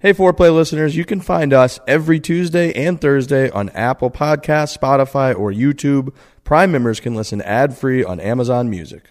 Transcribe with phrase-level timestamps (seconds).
[0.00, 5.36] Hey, Foreplay listeners, you can find us every Tuesday and Thursday on Apple Podcasts, Spotify,
[5.36, 6.14] or YouTube.
[6.44, 9.10] Prime members can listen ad free on Amazon Music.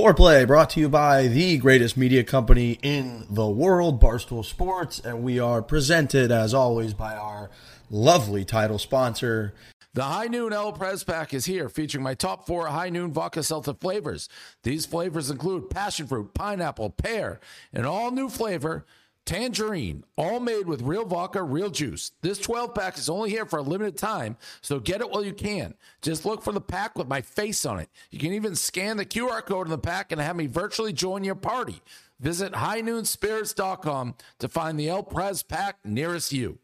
[0.00, 5.22] Foreplay brought to you by the greatest media company in the world, Barstool Sports, and
[5.22, 7.50] we are presented as always by our
[7.90, 9.52] lovely title sponsor.
[9.92, 13.42] The High Noon El Prez Pack is here, featuring my top four High Noon Vodka
[13.42, 14.30] Seltzer flavors.
[14.62, 17.38] These flavors include passion fruit, pineapple, pear,
[17.70, 18.86] and all new flavor
[19.30, 22.10] Tangerine, all made with real vodka, real juice.
[22.20, 25.32] This 12 pack is only here for a limited time, so get it while you
[25.32, 25.74] can.
[26.02, 27.88] Just look for the pack with my face on it.
[28.10, 31.22] You can even scan the QR code in the pack and have me virtually join
[31.22, 31.80] your party.
[32.18, 36.58] Visit highnoonspirits.com to find the El Prez pack nearest you.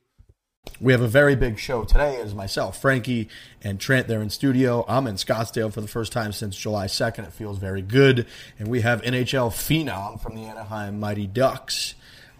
[0.80, 3.28] We have a very big show today as myself, Frankie,
[3.62, 4.08] and Trent.
[4.08, 4.84] They're in studio.
[4.88, 7.28] I'm in Scottsdale for the first time since July 2nd.
[7.28, 8.26] It feels very good.
[8.58, 11.94] And we have NHL phenom from the Anaheim Mighty Ducks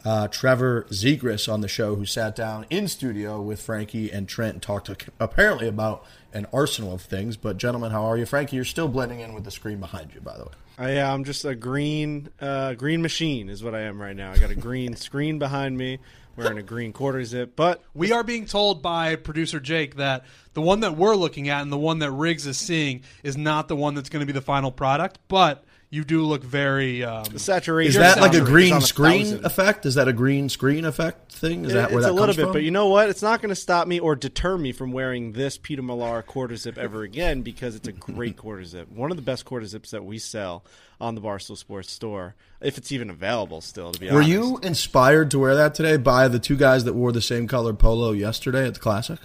[0.07, 4.53] uh, Trevor Zegras on the show, who sat down in studio with Frankie and Trent
[4.53, 7.37] and talked to, apparently about an arsenal of things.
[7.37, 8.25] But, gentlemen, how are you?
[8.25, 10.53] Frankie, you're still blending in with the screen behind you, by the way.
[10.79, 14.31] I, yeah, I'm just a green uh, green machine is what I am right now.
[14.31, 15.99] I got a green screen behind me,
[16.37, 17.57] wearing a green quarter zip.
[17.57, 21.63] But We are being told by producer Jake that the one that we're looking at
[21.63, 24.33] and the one that Riggs is seeing is not the one that's going to be
[24.33, 28.41] the final product, but you do look very um, the saturation Is that like a
[28.41, 29.45] green on screen thousand.
[29.47, 29.87] effect?
[29.87, 31.65] Is that a green screen effect thing?
[31.65, 32.53] Is that where it's that a little comes bit, from?
[32.55, 33.09] but you know what?
[33.09, 36.57] It's not going to stop me or deter me from wearing this Peter Millar quarter
[36.57, 38.91] zip ever again because it's a great quarter zip.
[38.91, 40.65] One of the best quarter zips that we sell
[41.01, 43.93] on the Barstool Sports store, if it's even available still.
[43.93, 44.15] To be honest.
[44.29, 47.21] Were honest, you inspired to wear that today by the two guys that wore the
[47.23, 49.19] same color polo yesterday at the Classic?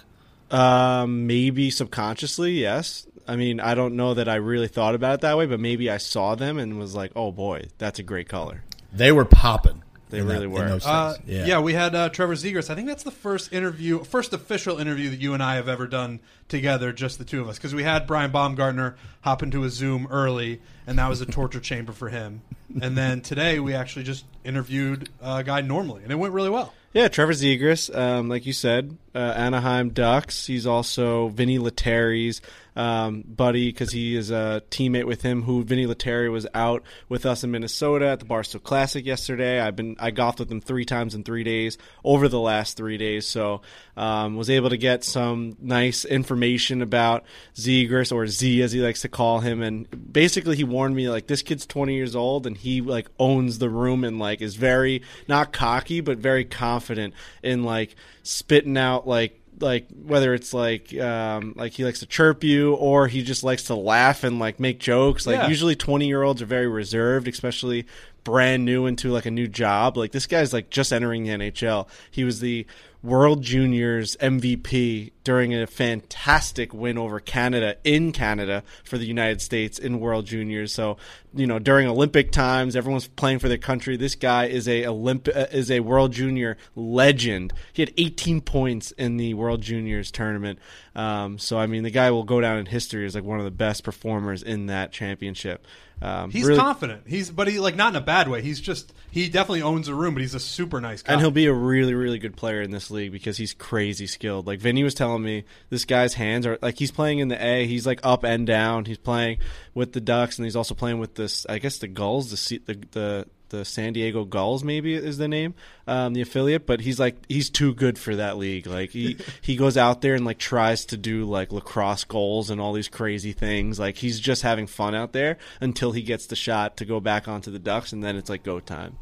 [0.50, 3.06] Um, maybe subconsciously, yes.
[3.26, 5.90] I mean, I don't know that I really thought about it that way, but maybe
[5.90, 8.62] I saw them and was like, "Oh boy, that's a great color."
[8.92, 9.82] They were popping.
[10.10, 10.80] They really that- were.
[10.84, 11.46] Uh, yeah.
[11.46, 11.60] yeah.
[11.60, 12.68] we had uh, Trevor Zegras.
[12.68, 15.86] I think that's the first interview, first official interview that you and I have ever
[15.86, 17.56] done together, just the two of us.
[17.56, 21.60] Because we had Brian Baumgartner hop into a Zoom early, and that was a torture
[21.70, 22.42] chamber for him.
[22.80, 26.74] And then today we actually just interviewed a guy normally, and it went really well.
[26.92, 30.46] Yeah, Trevor Zegras, um, like you said, uh, Anaheim Ducks.
[30.46, 32.42] He's also Vinny Lettieri's
[32.76, 35.42] um, buddy because he is a teammate with him.
[35.42, 39.60] Who Vinny Lettieri was out with us in Minnesota at the Barstool Classic yesterday.
[39.60, 42.96] I've been I golfed with him three times in three days over the last three
[42.96, 43.62] days, so
[43.96, 47.24] um, was able to get some nice information about
[47.54, 49.62] Zegras or Z as he likes to call him.
[49.62, 53.58] And basically, he warned me like this kid's 20 years old and he like owns
[53.58, 59.06] the room and like is very not cocky but very confident in like spitting out
[59.06, 63.44] like like whether it's like um, like he likes to chirp you or he just
[63.44, 65.26] likes to laugh and like make jokes.
[65.26, 65.48] Like Yeah.
[65.48, 67.86] usually 20 year olds are very reserved, especially
[68.24, 69.96] brand new into like a new job.
[69.96, 71.88] Like this guy's like just entering the NHL.
[72.10, 72.66] He was the
[73.02, 79.76] World Juniors MVP during a fantastic win over Canada in Canada for the United States
[79.76, 80.72] in World Juniors.
[80.72, 80.98] So,
[81.34, 83.96] you know, during Olympic times, everyone's playing for their country.
[83.96, 87.52] This guy is a Olymp- uh, is a World Junior legend.
[87.72, 90.60] He had 18 points in the World Juniors tournament.
[90.94, 93.44] Um, so, I mean, the guy will go down in history as like one of
[93.44, 95.66] the best performers in that championship.
[96.02, 97.02] Um, He's really- confident.
[97.06, 98.42] He's, but he like not in a bad way.
[98.42, 101.12] He's just he definitely owns a room, but he's a super nice guy.
[101.12, 104.46] And he'll be a really, really good player in this league because he's crazy skilled.
[104.46, 107.66] Like Vinny was telling me, this guy's hands are like he's playing in the A.
[107.66, 108.84] He's like up and down.
[108.84, 109.38] He's playing
[109.74, 111.46] with the Ducks, and he's also playing with this.
[111.48, 115.54] I guess the Gulls, the the the, the San Diego Gulls, maybe is the name,
[115.86, 116.66] um, the affiliate.
[116.66, 118.66] But he's like he's too good for that league.
[118.66, 122.60] Like he he goes out there and like tries to do like lacrosse goals and
[122.60, 123.78] all these crazy things.
[123.78, 127.28] Like he's just having fun out there until he gets the shot to go back
[127.28, 128.98] onto the Ducks, and then it's like go time.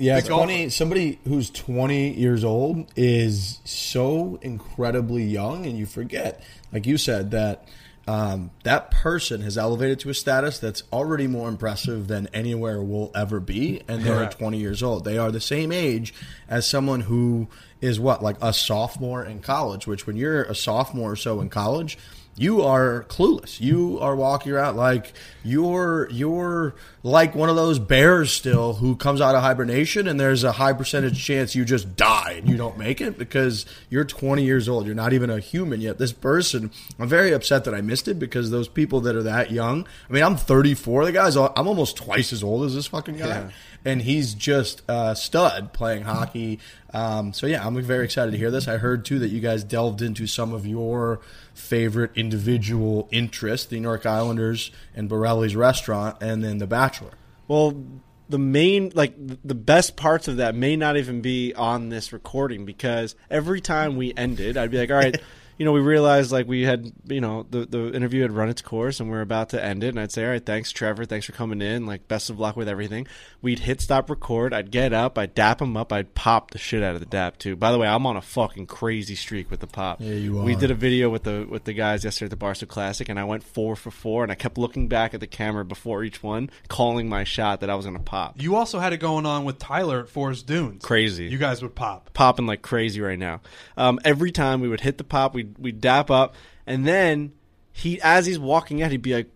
[0.00, 0.44] Yeah, The golfer.
[0.44, 0.68] twenty.
[0.68, 6.40] Somebody who's twenty years old is so incredibly young, and you forget,
[6.72, 7.66] like you said, that
[8.08, 13.10] um, that person has elevated to a status that's already more impressive than anywhere will
[13.14, 14.38] ever be, and they're Correct.
[14.38, 15.04] twenty years old.
[15.04, 16.14] They are the same age
[16.48, 17.48] as someone who
[17.82, 19.86] is what, like a sophomore in college.
[19.86, 21.98] Which, when you're a sophomore or so in college,
[22.38, 23.60] you are clueless.
[23.60, 25.12] You are walking around like
[25.42, 30.44] you're you're like one of those bears still who comes out of hibernation and there's
[30.44, 34.44] a high percentage chance you just die and you don't make it because you're 20
[34.44, 34.86] years old.
[34.86, 35.98] You're not even a human yet.
[35.98, 39.50] This person, I'm very upset that I missed it because those people that are that
[39.50, 39.86] young.
[40.08, 41.06] I mean, I'm 34.
[41.06, 43.26] The guy's I'm almost twice as old as this fucking guy.
[43.26, 43.50] Yeah
[43.84, 46.60] and he's just a stud playing hockey.
[46.92, 48.68] Um, so yeah, I'm very excited to hear this.
[48.68, 51.20] I heard too that you guys delved into some of your
[51.58, 57.10] favorite individual interest, the New York Islanders and Borrelli's restaurant, and then The Bachelor.
[57.48, 57.84] Well,
[58.28, 62.66] the main like the best parts of that may not even be on this recording
[62.66, 65.20] because every time we ended, I'd be like, "All right."
[65.58, 68.62] you know, we realized like we had, you know, the the interview had run its
[68.62, 69.88] course and we are about to end it.
[69.88, 71.04] And I'd say, all right, thanks, Trevor.
[71.04, 71.84] Thanks for coming in.
[71.84, 73.06] Like, best of luck with everything.
[73.42, 74.54] We'd hit stop record.
[74.54, 75.18] I'd get up.
[75.18, 75.92] I'd dap him up.
[75.92, 77.56] I'd pop the shit out of the dap too.
[77.56, 80.00] By the way, I'm on a fucking crazy streak with the pop.
[80.00, 80.44] Yeah, you are.
[80.44, 83.18] We did a video with the with the guys yesterday at the Barstool Classic, and
[83.18, 84.22] I went four for four.
[84.22, 87.70] And I kept looking back at the camera before each one, calling my shot that
[87.70, 88.40] I was going to pop.
[88.40, 90.84] You also had it going on with Tyler at Forest Dunes.
[90.84, 91.26] Crazy.
[91.26, 92.12] You guys would pop.
[92.14, 93.40] Popping like crazy right now.
[93.76, 96.34] Um, every time we would hit the pop, we'd, we'd dap up
[96.66, 97.32] and then
[97.72, 99.30] he, as he's walking out, he'd be like,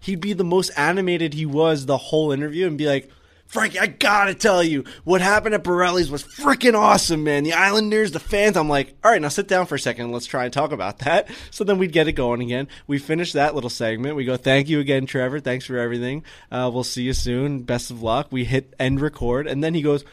[0.00, 3.10] he'd be the most animated he was the whole interview, and be like,
[3.46, 7.44] Frankie, I gotta tell you, what happened at Borrelli's was freaking awesome, man.
[7.44, 8.56] The Islanders, the fans.
[8.56, 10.12] I'm like, all right, now sit down for a second.
[10.12, 11.28] Let's try and talk about that.
[11.50, 12.68] So then we'd get it going again.
[12.86, 14.16] We finish that little segment.
[14.16, 15.40] We go, thank you again, Trevor.
[15.40, 16.22] Thanks for everything.
[16.52, 17.62] Uh, we'll see you soon.
[17.62, 18.28] Best of luck.
[18.30, 20.04] We hit end record, and then he goes,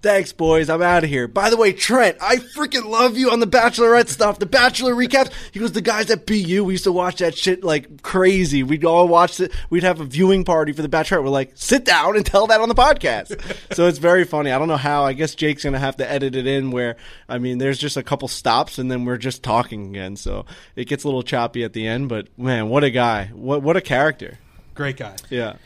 [0.00, 0.70] Thanks, boys.
[0.70, 1.26] I'm out of here.
[1.26, 4.38] By the way, Trent, I freaking love you on the Bachelorette stuff.
[4.38, 5.32] The Bachelor recaps.
[5.50, 8.62] He goes, the guys at BU, we used to watch that shit like crazy.
[8.62, 9.52] We'd all watch it.
[9.70, 11.24] We'd have a viewing party for the Bachelorette.
[11.24, 13.40] We're like, sit down and tell that on the podcast.
[13.74, 14.52] so it's very funny.
[14.52, 15.04] I don't know how.
[15.04, 16.96] I guess Jake's gonna have to edit it in where,
[17.28, 20.14] I mean, there's just a couple stops and then we're just talking again.
[20.14, 20.46] So
[20.76, 22.08] it gets a little choppy at the end.
[22.08, 23.30] But man, what a guy!
[23.34, 24.38] What what a character!
[24.74, 25.16] Great guy.
[25.28, 25.56] Yeah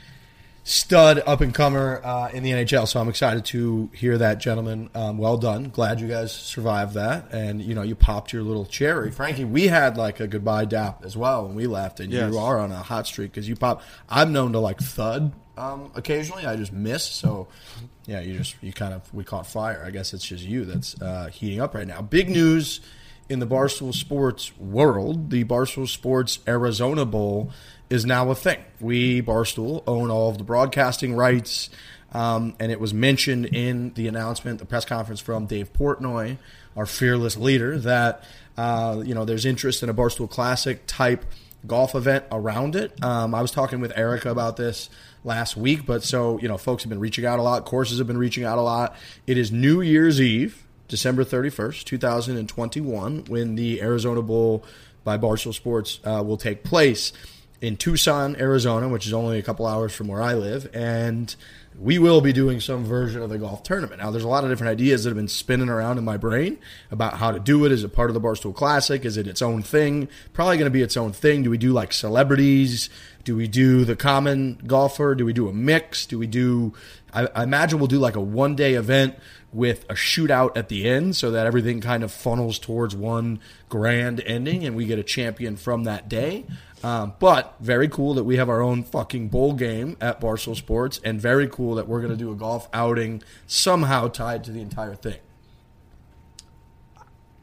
[0.64, 2.86] stud up and comer uh, in the NHL.
[2.86, 4.90] So I'm excited to hear that, gentlemen.
[4.94, 5.70] Um, well done.
[5.70, 9.44] Glad you guys survived that, and you know you popped your little cherry, Frankie.
[9.44, 12.32] We had like a goodbye dap as well when we left, and yes.
[12.32, 13.82] you are on a hot streak because you pop.
[14.08, 16.46] I'm known to like thud um, occasionally.
[16.46, 17.04] I just miss.
[17.04, 17.48] So
[18.06, 19.82] yeah, you just you kind of we caught fire.
[19.84, 22.02] I guess it's just you that's uh, heating up right now.
[22.02, 22.80] Big news
[23.28, 27.50] in the Barstool Sports world: the Barstool Sports Arizona Bowl
[27.92, 28.58] is now a thing.
[28.80, 31.68] We, Barstool, own all of the broadcasting rights.
[32.12, 36.38] Um, and it was mentioned in the announcement, the press conference from Dave Portnoy,
[36.74, 38.24] our fearless leader, that
[38.56, 41.24] uh, you know there's interest in a Barstool Classic type
[41.66, 43.02] golf event around it.
[43.04, 44.88] Um, I was talking with Erica about this
[45.22, 47.64] last week, but so you know, folks have been reaching out a lot.
[47.66, 48.96] Courses have been reaching out a lot.
[49.26, 54.64] It is New Year's Eve, December 31st, 2021, when the Arizona Bowl
[55.04, 57.12] by Barstool Sports uh, will take place
[57.62, 61.34] in Tucson, Arizona, which is only a couple hours from where I live, and
[61.78, 64.02] we will be doing some version of the golf tournament.
[64.02, 66.58] Now, there's a lot of different ideas that have been spinning around in my brain
[66.90, 67.70] about how to do it.
[67.70, 69.04] Is it part of the Barstool Classic?
[69.04, 70.08] Is it its own thing?
[70.32, 71.44] Probably going to be its own thing.
[71.44, 72.90] Do we do like celebrities?
[73.22, 75.14] Do we do the common golfer?
[75.14, 76.04] Do we do a mix?
[76.04, 76.74] Do we do?
[77.14, 79.14] I, I imagine we'll do like a one day event
[79.52, 83.38] with a shootout at the end so that everything kind of funnels towards one
[83.68, 86.44] grand ending and we get a champion from that day.
[86.82, 91.00] Um, but very cool that we have our own fucking bowl game at Barstool Sports,
[91.04, 94.60] and very cool that we're going to do a golf outing somehow tied to the
[94.60, 95.18] entire thing.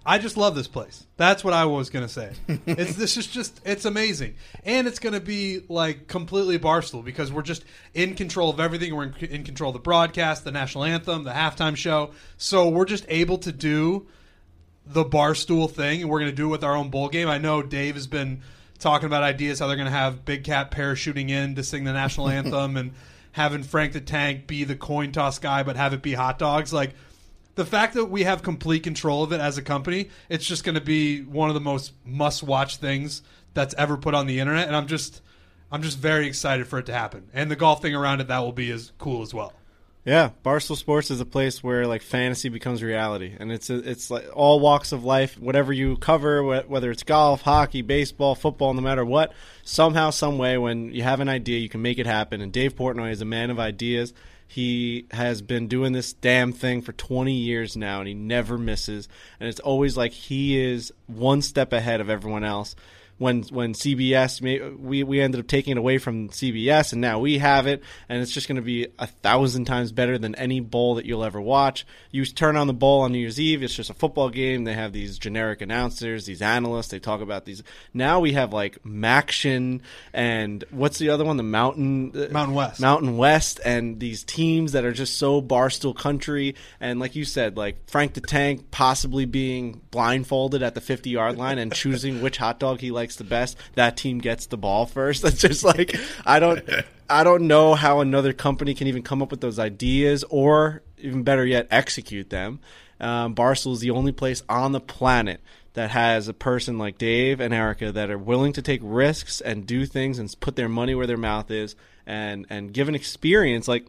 [0.06, 1.06] I just love this place.
[1.18, 2.32] That's what I was going to say.
[2.66, 7.32] It's this is just it's amazing, and it's going to be like completely barstool because
[7.32, 8.96] we're just in control of everything.
[8.96, 12.12] We're in, in control of the broadcast, the national anthem, the halftime show.
[12.38, 14.08] So we're just able to do
[14.86, 17.28] the barstool thing, and we're going to do it with our own bowl game.
[17.28, 18.42] I know Dave has been
[18.80, 21.94] talking about ideas how they're going to have Big Cat parachuting in to sing the
[21.94, 22.94] national anthem and
[23.34, 26.74] having Frank the Tank be the coin toss guy, but have it be hot dogs.
[26.74, 26.96] Like
[27.56, 30.76] the fact that we have complete control of it as a company, it's just going
[30.76, 33.22] to be one of the most must watch things
[33.54, 34.68] that's ever put on the internet.
[34.68, 35.22] And I'm just,
[35.72, 37.30] I'm just very excited for it to happen.
[37.34, 39.54] And the golf thing around it, that will be as cool as well.
[40.06, 44.26] Yeah, Barstool Sports is a place where like fantasy becomes reality, and it's it's like
[44.34, 49.04] all walks of life, whatever you cover, whether it's golf, hockey, baseball, football, no matter
[49.04, 49.34] what.
[49.64, 52.40] Somehow, some way, when you have an idea, you can make it happen.
[52.40, 54.14] And Dave Portnoy is a man of ideas.
[54.48, 59.08] He has been doing this damn thing for 20 years now, and he never misses.
[59.40, 62.76] And it's always like he is one step ahead of everyone else
[63.20, 64.42] when when CBS
[64.80, 68.22] we we ended up taking it away from CBS, and now we have it, and
[68.22, 71.40] it's just going to be a thousand times better than any bowl that you'll ever
[71.40, 71.86] watch.
[72.12, 74.64] You turn on the bowl on New Year's Eve; it's just a football game.
[74.64, 76.88] They have these generic announcers, these analysts.
[76.88, 77.62] They talk about these.
[77.94, 79.82] Now we have like MACtion
[80.14, 81.38] and what's the other one?
[81.38, 82.80] The Mountain uh, Mountain West.
[82.80, 86.56] Mountain West, and these teams that are just so barstool country.
[86.80, 91.38] And like you said, like Frank the Tank possibly being blindfolded at the 50 yard
[91.38, 93.58] line and choosing which hot dog he likes the best.
[93.76, 95.22] That team gets the ball first.
[95.24, 96.68] That's just like I don't.
[97.10, 101.24] I don't know how another company can even come up with those ideas, or even
[101.24, 102.60] better yet, execute them.
[103.00, 105.42] Um, Barstool is the only place on the planet
[105.74, 109.66] that has a person like Dave and Erica that are willing to take risks and
[109.66, 111.76] do things and put their money where their mouth is
[112.06, 113.86] and and give an experience like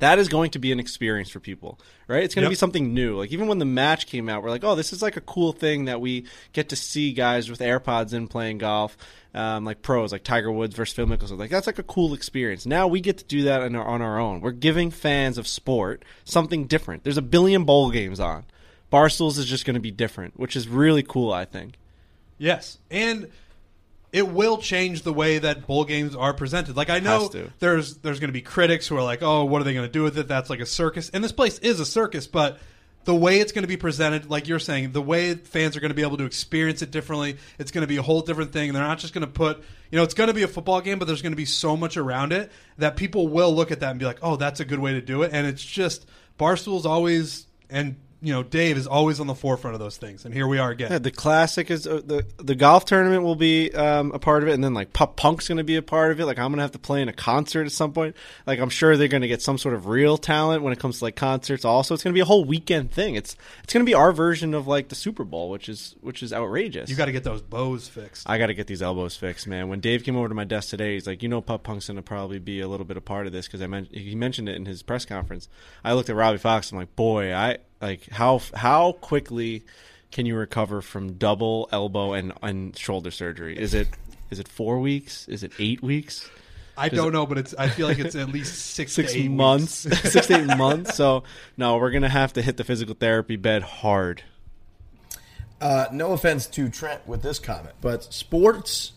[0.00, 1.78] that is going to be an experience for people,
[2.08, 2.22] right?
[2.24, 2.50] It's going to Yep.
[2.50, 3.16] be something new.
[3.18, 5.52] Like even when the match came out, we're like, oh, this is like a cool
[5.52, 8.96] thing that we get to see guys with AirPods in playing golf,
[9.34, 11.38] um, like pros, like Tiger Woods versus Phil Mickelson.
[11.38, 12.66] Like that's like a cool experience.
[12.66, 14.40] Now we get to do that on our, on our own.
[14.40, 17.04] We're giving fans of sport something different.
[17.04, 18.44] There's a billion bowl games on.
[18.92, 21.32] Barstools is just going to be different, which is really cool.
[21.32, 21.74] I think.
[22.38, 23.28] Yes, and
[24.12, 26.76] it will change the way that bowl games are presented.
[26.76, 29.64] Like I know there's there's going to be critics who are like, "Oh, what are
[29.64, 30.28] they going to do with it?
[30.28, 32.58] That's like a circus." And this place is a circus, but
[33.04, 35.90] the way it's going to be presented, like you're saying, the way fans are going
[35.90, 38.72] to be able to experience it differently, it's going to be a whole different thing.
[38.72, 39.58] They're not just going to put,
[39.90, 41.76] you know, it's going to be a football game, but there's going to be so
[41.76, 44.64] much around it that people will look at that and be like, "Oh, that's a
[44.64, 48.86] good way to do it." And it's just Barstool's always and you know Dave is
[48.86, 50.90] always on the forefront of those things, and here we are again.
[50.90, 54.48] Yeah, the classic is uh, the the golf tournament will be um, a part of
[54.48, 56.26] it, and then like Pop Punk's going to be a part of it.
[56.26, 58.14] Like I'm going to have to play in a concert at some point.
[58.46, 60.98] Like I'm sure they're going to get some sort of real talent when it comes
[60.98, 61.64] to like concerts.
[61.64, 63.14] Also, it's going to be a whole weekend thing.
[63.14, 66.22] It's it's going to be our version of like the Super Bowl, which is which
[66.22, 66.90] is outrageous.
[66.90, 68.28] You got to get those bows fixed.
[68.28, 69.68] I got to get these elbows fixed, man.
[69.68, 72.02] When Dave came over to my desk today, he's like, "You know, Pup Punk's gonna
[72.02, 74.56] probably be a little bit a part of this because I men- he mentioned it
[74.56, 75.48] in his press conference."
[75.82, 76.70] I looked at Robbie Fox.
[76.70, 79.64] I'm like, "Boy, I like how how quickly
[80.10, 83.58] can you recover from double elbow and and shoulder surgery?
[83.58, 83.88] Is it
[84.30, 85.28] is it four weeks?
[85.28, 86.28] Is it eight weeks?
[86.76, 87.54] I don't know, but it's.
[87.58, 89.84] I feel like it's at least six, Six to eight months?
[89.84, 90.00] weeks.
[90.12, 90.94] six to eight months?
[90.94, 91.24] So
[91.56, 94.22] no, we're gonna have to hit the physical therapy bed hard.
[95.60, 98.92] Uh, no offense to Trent with this comment, but sports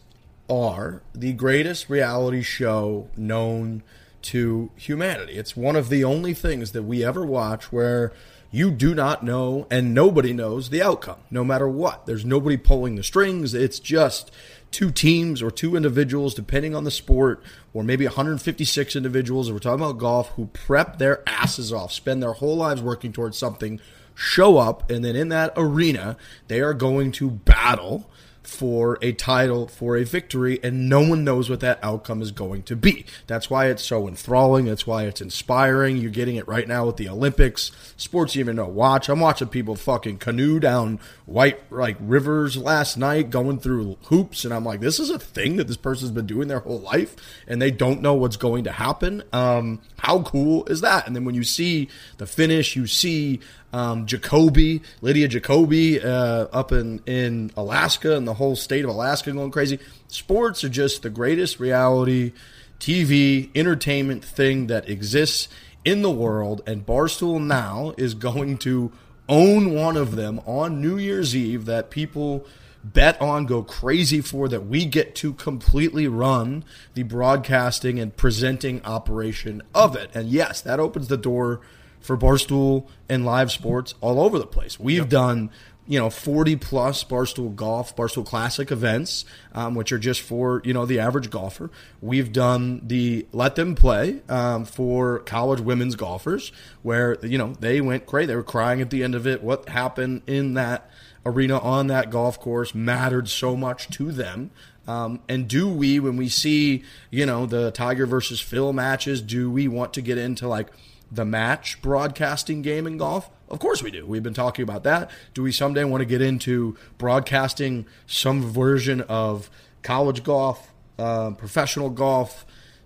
[0.50, 3.84] are the greatest reality show known
[4.22, 5.34] to humanity.
[5.34, 8.14] It's one of the only things that we ever watch where
[8.54, 12.06] you do not know and nobody knows the outcome, no matter what.
[12.06, 13.56] There's nobody pulling the strings.
[13.56, 14.30] It's just
[14.70, 17.44] two teams or two individuals, depending on the sport,
[17.74, 22.22] or maybe 156 individuals, if we're talking about golf, who prep their asses off, spend
[22.22, 23.80] their whole lives working towards something
[24.16, 26.16] show up, and then in that arena,
[26.48, 28.08] they are going to battle
[28.44, 32.64] for a title, for a victory, and no one knows what that outcome is going
[32.64, 33.06] to be.
[33.28, 34.66] That's why it's so enthralling.
[34.66, 35.98] That's why it's inspiring.
[35.98, 37.72] You're getting it right now with the Olympics.
[37.98, 39.10] Sports you even know watch.
[39.10, 44.54] I'm watching people fucking canoe down white like rivers last night, going through hoops, and
[44.54, 47.16] I'm like, this is a thing that this person's been doing their whole life,
[47.48, 49.24] and they don't know what's going to happen.
[49.32, 51.08] Um, how cool is that?
[51.08, 53.40] And then when you see the finish, you see
[53.74, 59.32] um, Jacoby, Lydia Jacoby, uh, up in, in Alaska and the whole state of Alaska
[59.32, 59.80] going crazy.
[60.08, 62.34] Sports are just the greatest reality
[62.80, 65.48] TV entertainment thing that exists
[65.86, 68.92] in the world, and Barstool now is going to
[69.28, 72.46] own one of them on New Year's Eve that people
[72.84, 78.84] bet on, go crazy for, that we get to completely run the broadcasting and presenting
[78.84, 80.10] operation of it.
[80.14, 81.62] And yes, that opens the door
[82.02, 84.78] for Barstool and live sports all over the place.
[84.78, 85.50] We've done,
[85.86, 90.74] you know, 40 plus Barstool Golf, Barstool Classic events, um, which are just for, you
[90.74, 91.70] know, the average golfer.
[92.02, 96.52] We've done the Let Them Play um, for college women's golfers,
[96.84, 98.28] where, you know, they went crazy.
[98.28, 99.44] They were crying at the end of it.
[99.44, 100.90] What happened in that
[101.26, 104.52] arena on that golf course mattered so much to them.
[104.88, 109.50] Um, and do we, when we see, you know, the Tiger versus Phil matches, do
[109.50, 110.68] we want to get into like
[111.14, 113.30] the match broadcasting game in golf?
[113.50, 114.06] Of course we do.
[114.06, 115.12] We've been talking about that.
[115.34, 119.50] Do we someday want to get into broadcasting some version of
[119.84, 122.46] college golf, uh, professional golf,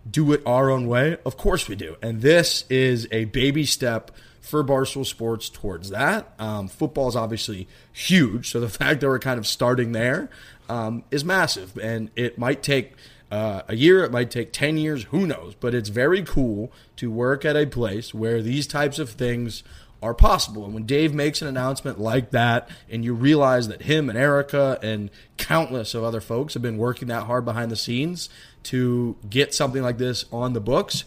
[0.09, 1.17] do it our own way?
[1.25, 1.95] Of course we do.
[2.01, 6.33] And this is a baby step for Barstool Sports towards that.
[6.39, 10.29] Um, football is obviously huge, so the fact that we're kind of starting there
[10.69, 12.93] um, is massive, and it might take
[13.29, 15.55] uh, a year, it might take ten years, who knows?
[15.59, 19.63] But it's very cool to work at a place where these types of things
[20.01, 20.63] are possible.
[20.63, 24.77] And when Dave makes an announcement like that, and you realize that him and Erica
[24.81, 28.29] and countless of other folks have been working that hard behind the scenes
[28.63, 31.03] to get something like this on the books,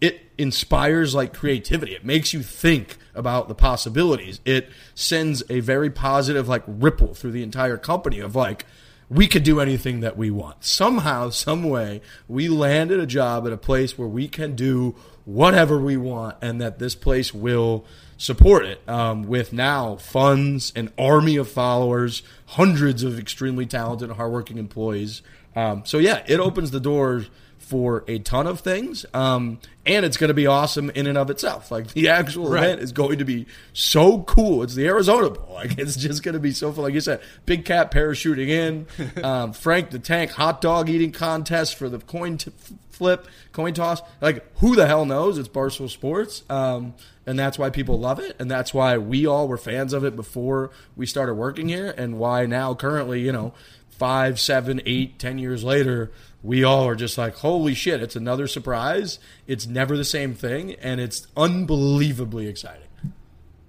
[0.00, 1.94] it inspires like creativity.
[1.94, 4.40] It makes you think about the possibilities.
[4.46, 8.64] It sends a very positive like ripple through the entire company of like
[9.10, 10.64] we could do anything that we want.
[10.64, 15.78] Somehow, some way, we landed a job at a place where we can do whatever
[15.78, 17.84] we want, and that this place will
[18.16, 24.58] support it um, with now funds, an army of followers, hundreds of extremely talented, hardworking
[24.58, 25.22] employees.
[25.56, 27.28] Um, so yeah, it opens the doors
[27.70, 29.06] for a ton of things.
[29.14, 31.70] Um, and it's going to be awesome in and of itself.
[31.70, 32.64] Like the actual right.
[32.64, 34.64] event is going to be so cool.
[34.64, 35.46] It's the Arizona Bowl.
[35.60, 36.84] Like it's just going to be so fun.
[36.84, 38.86] Like you said, big cat parachuting in,
[39.22, 42.50] um, Frank the Tank hot dog eating contest for the coin t-
[42.88, 44.00] flip, coin toss.
[44.22, 45.36] Like who the hell knows?
[45.36, 46.42] It's Barstool Sports.
[46.48, 46.94] Um,
[47.26, 50.16] and that's why people love it, and that's why we all were fans of it
[50.16, 53.52] before we started working here, and why now currently, you know,
[53.90, 56.10] five, seven, eight, ten years later,
[56.42, 59.18] we all are just like, holy shit, it's another surprise.
[59.46, 62.88] It's never the same thing, and it's unbelievably exciting.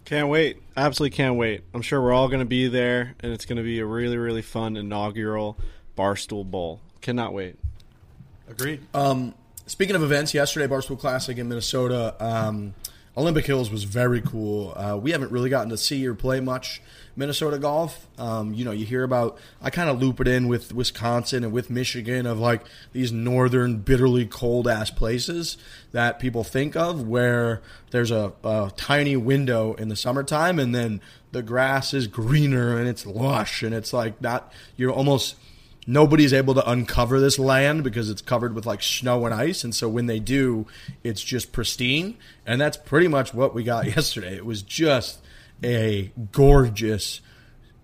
[0.06, 0.62] Can't wait.
[0.76, 1.64] Absolutely can't wait.
[1.74, 4.18] I'm sure we're all going to be there, and it's going to be a really,
[4.18, 5.58] really fun inaugural
[5.98, 6.82] Barstool Bowl.
[7.02, 7.58] Cannot wait.
[8.50, 8.82] Agreed.
[8.94, 9.34] Um,
[9.66, 12.16] speaking of events, yesterday, Barstool Classic in Minnesota.
[12.20, 12.74] Um,
[13.18, 14.74] Olympic Hills was very cool.
[14.76, 16.82] Uh, we haven't really gotten to see or play much
[17.16, 18.08] Minnesota golf.
[18.18, 21.54] Um, you know, you hear about, I kind of loop it in with Wisconsin and
[21.54, 22.62] with Michigan of like
[22.94, 25.58] these northern, bitterly cold ass places
[25.92, 31.02] that people think of where there's a, a tiny window in the summertime and then
[31.32, 35.36] the grass is greener and it's lush and it's like not, you're almost
[35.88, 39.64] nobody's able to uncover this land because it's covered with like snow and ice.
[39.64, 40.66] And so when they do
[41.04, 42.18] it's just pristine.
[42.46, 44.36] And that's pretty much what we got yesterday.
[44.36, 45.20] It was just
[45.64, 47.22] a gorgeous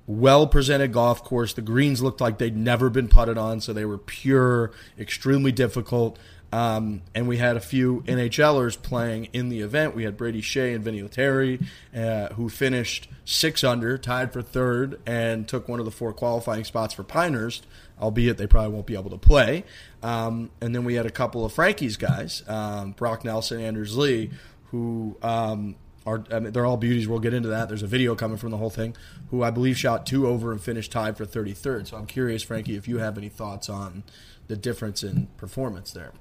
[0.05, 3.83] well presented golf course the greens looked like they'd never been putted on so they
[3.83, 6.17] were pure extremely difficult
[6.49, 9.97] um, and we had a few NHLers playing in the event.
[9.97, 11.59] We had Brady Skjei and Vinny Lettieri,
[11.93, 16.63] uh, who finished six under, tied for third, and took one of the four qualifying
[16.63, 17.67] spots for Pinehurst
[17.99, 19.63] albeit they probably won't be able to play.
[20.03, 24.31] Um, and then we had a couple of Frankie's guys, um, Brock Nelson, Anders Lee,
[24.65, 25.75] who um,
[26.07, 27.07] are I mean, they're all beauties.
[27.07, 27.67] We'll get into that.
[27.67, 28.95] There's a video coming from the whole thing.
[29.29, 31.87] Who I believe shot two over and finished tied for 33rd.
[31.87, 34.03] So I'm curious, Frankie, if you have any thoughts on
[34.47, 36.13] the difference in performance there.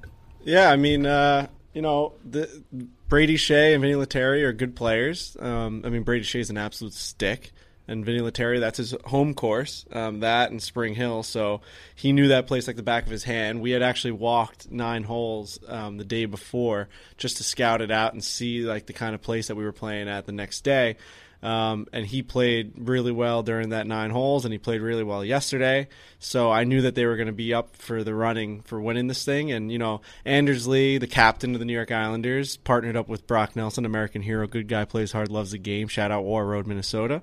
[0.42, 2.62] Yeah, I mean, uh, you know, the,
[3.08, 5.36] Brady Skjei and Vinny Lettieri are good players.
[5.38, 7.52] Um, I mean, Brady Skjei is an absolute stick
[7.88, 11.22] and Vinny Lettieri, that's his home course, um, that and Spring Hill.
[11.22, 11.60] So
[11.94, 13.60] he knew that place like the back of his hand.
[13.60, 18.12] We had actually walked nine holes um, the day before just to scout it out
[18.12, 20.96] and see like the kind of place that we were playing at the next day.
[21.42, 25.24] Um, and he played really well during that nine holes, and he played really well
[25.24, 25.86] yesterday.
[26.18, 29.06] So I knew that they were going to be up for the running for winning
[29.06, 29.52] this thing.
[29.52, 33.26] And you know, Anders Lee, the captain of the New York Islanders, partnered up with
[33.26, 35.88] Brock Nelson, American hero, good guy, plays hard, loves the game.
[35.88, 37.22] Shout out Warroad, Minnesota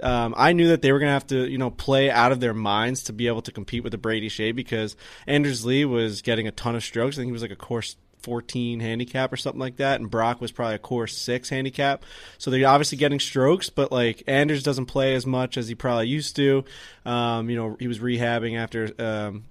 [0.00, 2.40] um, I knew that they were going to have to, you know, play out of
[2.40, 6.22] their minds to be able to compete with the Brady Skjei because Anders Lee was
[6.22, 7.16] getting a ton of strokes.
[7.16, 10.40] I think he was like a course 14 handicap or something like that, and Brock
[10.40, 12.04] was probably a course six handicap.
[12.38, 16.08] So they're obviously getting strokes, but like Anders doesn't play as much as he probably
[16.08, 16.64] used to.
[17.04, 18.90] Um, you know, he was rehabbing after.
[18.98, 19.44] Um,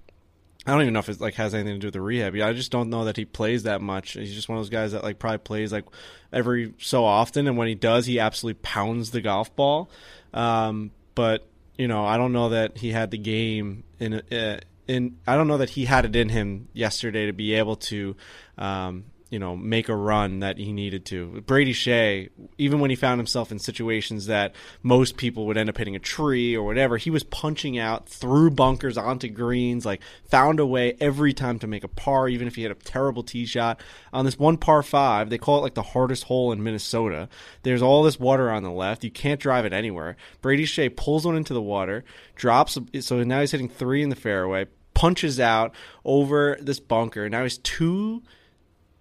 [0.66, 2.34] I don't even know if it like has anything to do with the rehab.
[2.34, 4.12] I just don't know that he plays that much.
[4.12, 5.84] He's just one of those guys that like probably plays like
[6.32, 9.88] every so often, and when he does, he absolutely pounds the golf ball.
[10.34, 11.46] Um, but
[11.78, 14.14] you know, I don't know that he had the game in.
[14.14, 17.76] Uh, in I don't know that he had it in him yesterday to be able
[17.76, 18.16] to
[18.58, 21.42] um, you know, make a run that he needed to.
[21.46, 25.76] Brady Skjei, even when he found himself in situations that most people would end up
[25.76, 30.60] hitting a tree or whatever, he was punching out through bunkers onto greens, like found
[30.60, 33.46] a way every time to make a par, even if he had a terrible tee
[33.46, 33.80] shot.
[34.12, 37.28] On this one par five, they call it like the hardest hole in Minnesota.
[37.64, 39.02] There's all this water on the left.
[39.02, 40.16] You can't drive it anywhere.
[40.40, 42.04] Brady Skjei pulls one into the water,
[42.36, 47.28] drops, so now he's hitting three in the fairway, punches out over this bunker.
[47.28, 48.22] Now he's two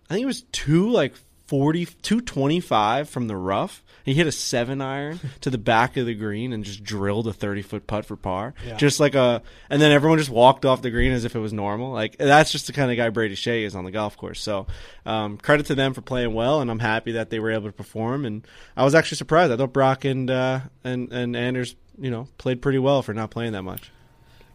[0.09, 1.13] I think it was two like
[1.47, 3.83] 40 225 from the rough.
[4.03, 7.33] He hit a 7 iron to the back of the green and just drilled a
[7.33, 8.53] 30 foot putt for par.
[8.65, 8.77] Yeah.
[8.77, 11.53] Just like a and then everyone just walked off the green as if it was
[11.53, 11.91] normal.
[11.91, 14.41] Like that's just the kind of guy Brady Skjei is on the golf course.
[14.41, 14.67] So,
[15.05, 17.73] um, credit to them for playing well and I'm happy that they were able to
[17.73, 19.51] perform and I was actually surprised.
[19.51, 23.31] I thought Brock and uh, and and Anders, you know, played pretty well for not
[23.31, 23.91] playing that much.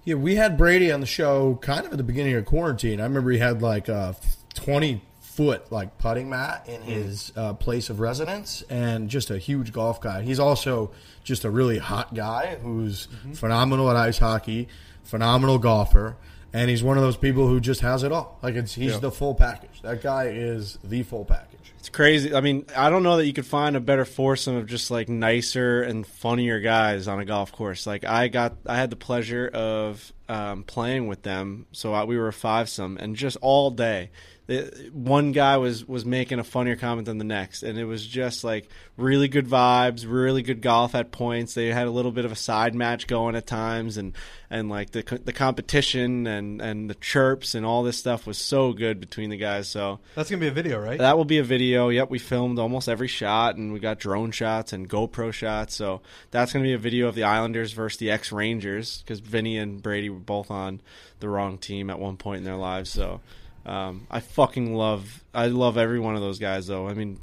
[0.05, 3.01] Yeah, we had Brady on the show kind of at the beginning of quarantine.
[3.01, 4.17] I remember he had like a
[4.55, 5.03] 20
[5.37, 10.01] foot like putting mat in his uh, place of residence, and just a huge golf
[10.01, 10.23] guy.
[10.23, 10.91] He's also
[11.25, 14.69] just a really hot guy who's phenomenal at ice hockey,
[15.05, 16.17] phenomenal golfer.
[16.53, 18.41] And he's one of those people who just has it all.
[18.43, 19.83] Like it's he's the full package.
[19.83, 21.73] That guy is the full package.
[21.79, 22.35] It's crazy.
[22.35, 25.09] I mean, I don't know that you could find a better foursome of just like
[25.09, 27.87] nicer and funnier guys on a golf course.
[27.87, 31.67] Like I got, I had the pleasure of um, playing with them.
[31.71, 34.11] So I, we were a fivesome, and just all day,
[34.51, 38.07] it, one guy was was making a funnier comment than the next, and it was
[38.07, 41.55] just like really good vibes, really good golf at points.
[41.55, 44.15] They had a little bit of a side match going at times, and
[44.51, 48.73] and like the the competition and and the chirps and all this stuff was so
[48.73, 49.69] good between the guys.
[49.69, 50.99] So That's gonna be a video, right?
[50.99, 51.89] that will be a video.
[51.89, 55.75] Yep, we filmed almost every shot, and we got drone shots and GoPro shots.
[55.75, 59.21] So that's going to be a video of the Islanders versus the ex Rangers because
[59.21, 60.81] Vinny and Brady were both on
[61.21, 62.91] the wrong team at one point in their lives.
[62.91, 63.21] So
[63.67, 66.67] um, I fucking love, I love every one of those guys.
[66.67, 67.21] Though I mean,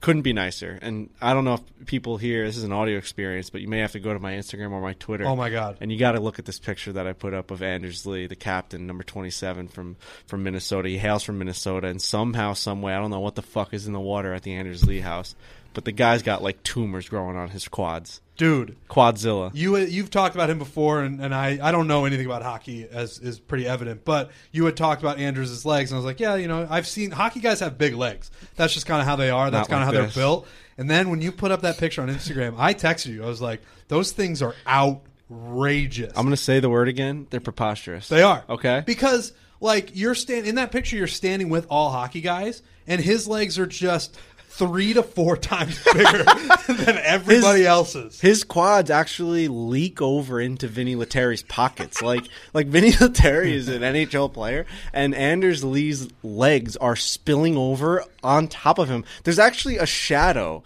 [0.00, 0.78] couldn't be nicer.
[0.80, 3.80] And I don't know if people here, this is an audio experience, but you may
[3.80, 5.26] have to go to my Instagram or my Twitter.
[5.26, 5.76] Oh my God.
[5.80, 8.26] And you got to look at this picture that I put up of Anders Lee,
[8.26, 10.88] the captain, number 27 from from Minnesota.
[10.88, 13.86] He hails from Minnesota, and somehow, some way, I don't know what the fuck is
[13.86, 15.34] in the water at the Anders Lee house,
[15.74, 18.20] but the guy's got like tumors growing on his quads.
[18.40, 19.50] Dude, Quadzilla.
[19.52, 22.88] you you've talked about him before, and, and I, I don't know anything about hockey
[22.90, 24.02] as is pretty evident.
[24.06, 26.86] But you had talked about Anders' legs, and I was like, yeah, you know, I've
[26.86, 28.30] seen hockey guys have big legs.
[28.56, 29.50] That's just kind of how they are.
[29.50, 30.14] That's kind of like how this.
[30.14, 30.48] they're built.
[30.78, 33.22] And then when you put up that picture on Instagram, I texted you.
[33.22, 36.12] I was like, those things are outrageous.
[36.16, 37.26] I'm going to say the word again.
[37.28, 38.08] They're preposterous.
[38.08, 38.82] They are Okay.
[38.86, 43.28] because like you're stand in that picture, you're standing with all hockey guys, and his
[43.28, 44.18] legs are just
[44.60, 46.22] three to four times bigger
[46.68, 48.20] than everybody His- else's.
[48.20, 52.00] His quads actually leak over into Vinny Lettieri's pockets.
[52.02, 58.04] like like Vinny Lettieri is an NHL player, and Anders Lee's legs are spilling over
[58.22, 59.04] on top of him.
[59.24, 60.62] There's actually a shadow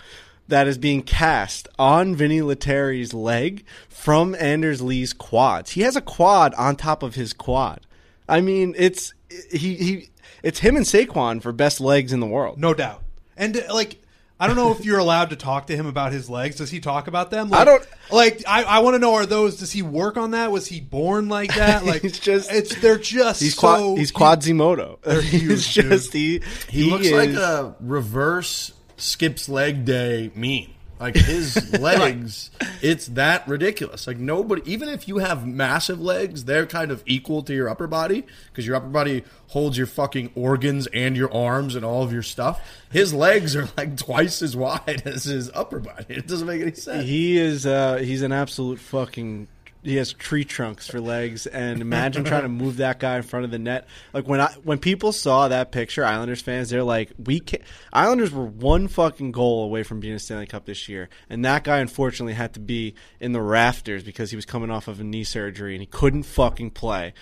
[0.49, 5.71] that is being cast on Vinny Lettieri's leg from Anders Lee's quads.
[5.71, 7.81] He has a quad on top of his quad.
[8.29, 9.15] I mean, it's
[9.53, 10.09] he he
[10.43, 12.59] it's him and Saquon for best legs in the world.
[12.59, 13.04] No doubt.
[13.37, 14.01] And uh, like,
[14.39, 16.57] I don't know if you're allowed to talk to him about his legs.
[16.57, 17.51] Does he talk about them?
[17.51, 19.57] Like, I don't- Like, I, I want to know: Are those?
[19.59, 20.51] Does he work on that?
[20.51, 21.85] Was he born like that?
[21.85, 25.23] Like, He's just- it's they're just He's so quad, he's Quadzimoto.
[25.23, 30.74] he's just he He, looks like a reverse skips leg day meme.
[31.05, 34.07] Like his legs, it's that ridiculous.
[34.07, 37.87] Like nobody, even if you have massive legs, they're kind of equal to your upper
[37.87, 42.11] body because your upper body holds your fucking organs and your arms and all of
[42.11, 42.59] your stuff.
[42.91, 46.07] His legs are like twice as wide as his upper body.
[46.09, 47.07] It doesn't make any sense.
[47.07, 49.47] he is uh he's an absolute fucking
[49.85, 53.45] he has tree trunks for legs and imagine trying to move that guy in front
[53.45, 57.13] of the net like when i when people saw that picture islanders fans they're like
[57.23, 57.61] we can
[57.93, 61.65] islanders were one fucking goal away from being a stanley cup this year and that
[61.65, 65.05] guy unfortunately had to be in the rafters because he was coming off of a
[65.05, 67.13] knee surgery and he couldn't fucking play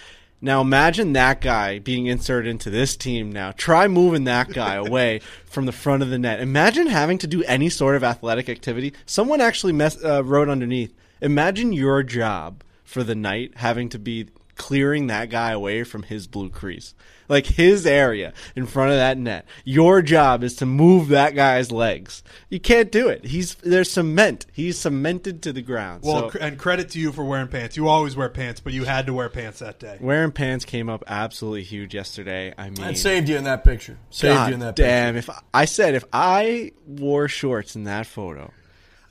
[0.41, 3.53] Now imagine that guy being inserted into this team now.
[3.53, 6.41] Try moving that guy away from the front of the net.
[6.41, 8.93] Imagine having to do any sort of athletic activity.
[9.07, 10.93] Someone actually mess, uh, wrote underneath.
[11.23, 16.27] Imagine your job for the night having to be clearing that guy away from his
[16.27, 16.95] blue crease.
[17.29, 19.47] Like his area in front of that net.
[19.65, 22.23] Your job is to move that guy's legs.
[22.51, 23.25] You can't do it.
[23.25, 24.45] He's there's cement.
[24.53, 26.03] He's cemented to the ground.
[26.05, 27.77] Well, So- cr- and credit to you for wearing pants.
[27.79, 29.97] You always wear pants, but you had to wear pants that day.
[30.01, 32.53] Wearing pants came up absolutely huge yesterday.
[32.59, 33.97] I mean, And saved you in that picture.
[34.11, 35.15] Saved God you in that damn!
[35.15, 35.33] picture.
[35.33, 38.53] If I, I said if I wore shorts in that photo,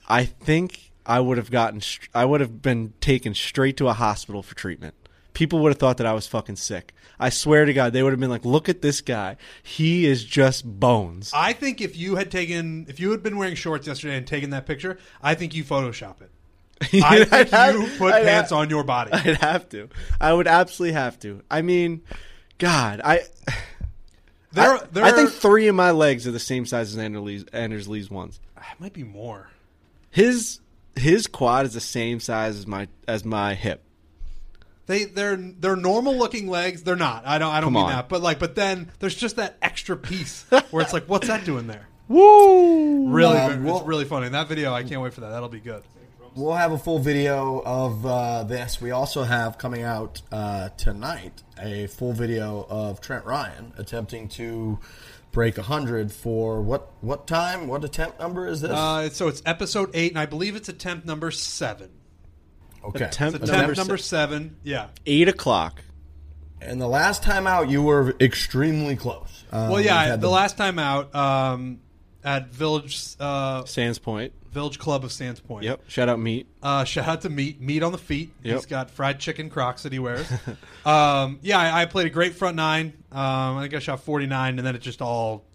[0.07, 1.81] I think I would have gotten.
[2.13, 4.93] I would have been taken straight to a hospital for treatment.
[5.33, 6.93] People would have thought that I was fucking sick.
[7.19, 9.37] I swear to God, they would have been like, "Look at this guy.
[9.63, 13.55] He is just bones." I think if you had taken, if you had been wearing
[13.55, 16.31] shorts yesterday and taken that picture, I think you Photoshop it.
[17.03, 19.13] I think have- you put I'd pants have- on your body.
[19.13, 19.89] I'd have to.
[20.19, 21.41] I would absolutely have to.
[21.49, 22.01] I mean,
[22.57, 23.21] God, I.
[24.53, 27.21] There, I, there I think three of my legs are the same size as Anders
[27.21, 28.41] Lee's, Anders Lee's ones.
[28.57, 29.49] it might be more.
[30.09, 30.59] His
[30.95, 33.83] his quad is the same size as my as my hip.
[34.87, 36.83] They they're they're normal looking legs.
[36.83, 37.25] They're not.
[37.25, 37.89] I don't I don't Come mean on.
[37.91, 38.09] that.
[38.09, 41.67] But like but then there's just that extra piece where it's like what's that doing
[41.67, 41.87] there?
[42.07, 43.07] Woo!
[43.09, 44.25] Really Um, it's well- really funny.
[44.25, 45.29] And that video I can't wait for that.
[45.29, 45.83] That'll be good.
[46.33, 48.79] We'll have a full video of uh, this.
[48.79, 54.79] We also have coming out uh, tonight a full video of Trent Ryan attempting to
[55.31, 57.67] break 100 for what what time?
[57.67, 58.71] What attempt number is this?
[58.71, 61.89] Uh, so it's episode eight, and I believe it's attempt number seven.
[62.83, 63.05] okay.
[63.05, 64.57] attempt It's Number attempt se- seven.
[64.63, 64.87] Yeah.
[65.05, 65.81] Eight o'clock.
[66.61, 69.43] And the last time out, you were extremely close.
[69.51, 71.79] Um, Well, yeah, had the last time out um,
[72.23, 74.33] at Village uh, Sands Point.
[74.51, 75.63] Village Club of Sands Point.
[75.63, 75.83] Yep.
[75.87, 76.47] Shout out Meat.
[76.61, 77.61] Uh, shout out to Meat.
[77.61, 78.31] Meat on the feet.
[78.43, 78.55] Yep.
[78.55, 80.29] He's got fried chicken Crocs that he wears.
[80.85, 82.93] um, yeah, I, I played a great front nine.
[83.11, 85.45] Um, I think I shot 49, and then it just all,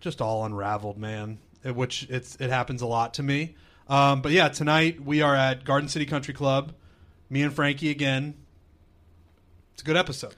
[0.00, 1.38] just all unraveled, man.
[1.62, 3.54] It- which it's it happens a lot to me.
[3.88, 6.72] Um, but yeah, tonight we are at Garden City Country Club.
[7.30, 8.34] Me and Frankie again.
[9.74, 10.34] It's a good episode.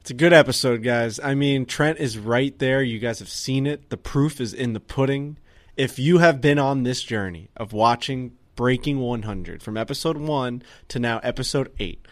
[0.00, 1.18] It's a good episode, guys.
[1.20, 2.82] I mean, Trent is right there.
[2.82, 3.90] You guys have seen it.
[3.90, 5.36] The proof is in the pudding.
[5.78, 10.98] If you have been on this journey of watching Breaking 100 from episode 1 to
[10.98, 12.04] now episode 8,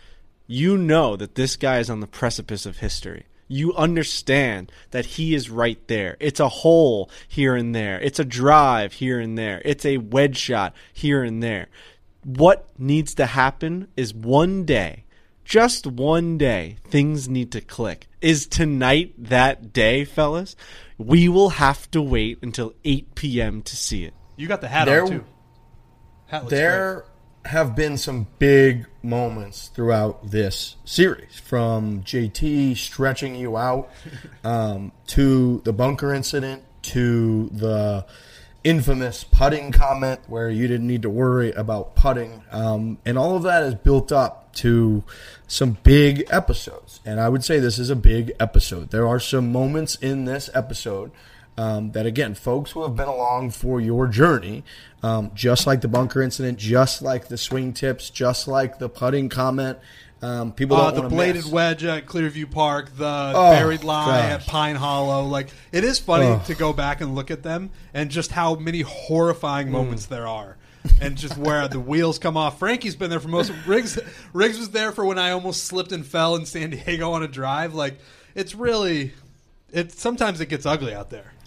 [0.47, 3.27] you know that this guy is on the precipice of history.
[3.49, 6.17] You understand that he is right there.
[6.21, 8.01] It's a hole here and there.
[8.01, 9.61] It's a drive here and there.
[9.65, 11.67] It's a wedge shot here and there.
[12.23, 15.06] What needs to happen is one day
[15.47, 18.09] just one day things need to click.
[18.21, 20.57] Is tonight that day, fellas?
[20.99, 23.63] We will have to wait until 8 p.m.
[23.63, 24.13] to see it.
[24.37, 25.25] You got the hat There- on too.
[26.27, 26.59] Hat looks great.
[26.59, 27.05] there
[27.45, 33.89] have been some big moments throughout this series from JT stretching you out
[34.45, 38.05] um, to the bunker incident to the
[38.67, 42.43] infamous putting comment where you didn't need to worry about putting.
[42.51, 45.05] Um, and all of that is built up to
[45.47, 47.01] some big episodes.
[47.07, 48.91] And i would say this is a big episode.
[48.91, 51.13] There are some moments in this episode
[51.57, 54.65] um, that again, folks who have been along for your journey,
[55.01, 59.29] um, just like the bunker incident, just like the swing tips, just like the putting
[59.29, 59.79] comment,
[60.23, 61.47] um, people Uh, the bladed miss.
[61.47, 64.33] wedge at Clearview Park, the Oh, buried lie gosh.
[64.43, 65.25] at Pine Hollow.
[65.25, 66.43] Like it is funny Oh.
[66.47, 70.57] to go back and look at them and just how many horrifying moments there are.
[71.01, 72.61] And just where the wheels come off.
[72.61, 73.53] Frankie's been there for most.
[73.67, 73.99] Riggs
[74.33, 77.29] Riggs was there for when I almost slipped and fell in San Diego on a
[77.29, 77.75] drive.
[77.75, 77.99] Like
[78.37, 79.13] it's really,
[79.77, 81.33] it sometimes it gets ugly out there.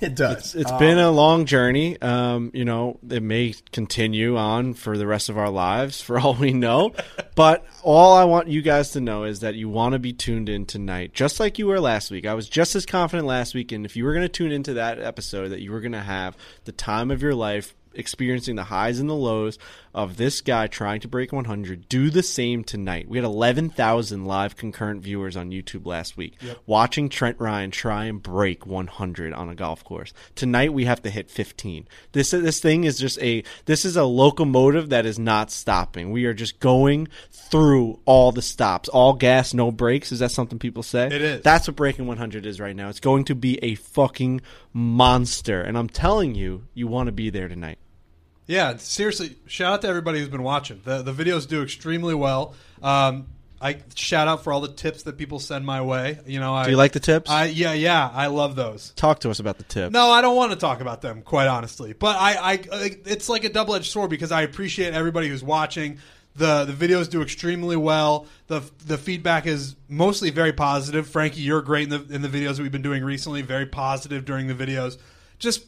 [0.00, 0.54] It does.
[0.54, 2.00] It's, it's been a long journey.
[2.00, 6.34] Um, you know, it may continue on for the rest of our lives, for all
[6.34, 6.92] we know.
[7.34, 10.48] but all I want you guys to know is that you want to be tuned
[10.48, 12.26] in tonight, just like you were last week.
[12.26, 14.74] I was just as confident last week, and if you were going to tune into
[14.74, 18.64] that episode, that you were going to have the time of your life experiencing the
[18.64, 19.58] highs and the lows
[19.98, 23.08] of this guy trying to break 100 do the same tonight.
[23.08, 28.22] We had 11,000 live concurrent viewers on YouTube last week watching Trent Ryan try and
[28.22, 30.12] break 100 on a golf course.
[30.36, 34.04] Tonight we have to hit 15 this this thing is just a this is a
[34.04, 36.12] locomotive that is not stopping.
[36.12, 38.88] We are just going through all the stops.
[38.88, 40.12] All gas no brakes.
[40.12, 41.06] Is that something people say?
[41.06, 41.42] It is.
[41.42, 42.88] that's what breaking 100 is right now.
[42.88, 45.60] It's going to be a fucking monster.
[45.60, 47.80] And I'm telling you you want to be there tonight
[48.48, 50.80] Yeah, seriously, shout out to everybody who's been watching.
[50.84, 52.54] The the videos do extremely well.
[52.82, 53.26] Um,
[53.60, 56.18] I shout out for all the tips that people send my way.
[56.26, 57.30] You know, I, Do you like the tips?
[57.30, 58.92] I yeah yeah I love those.
[58.96, 59.92] Talk to us about the tips.
[59.92, 61.92] No, I don't want to talk about them, quite honestly.
[61.92, 62.60] But I, I,
[63.04, 65.98] it's like a double edged sword because I appreciate everybody who's watching.
[66.36, 68.26] the The videos do extremely well.
[68.46, 71.06] the The feedback is mostly very positive.
[71.08, 73.42] Frankie, you're great in the in the videos that we've been doing recently.
[73.42, 74.96] Very positive during the videos.
[75.40, 75.66] Just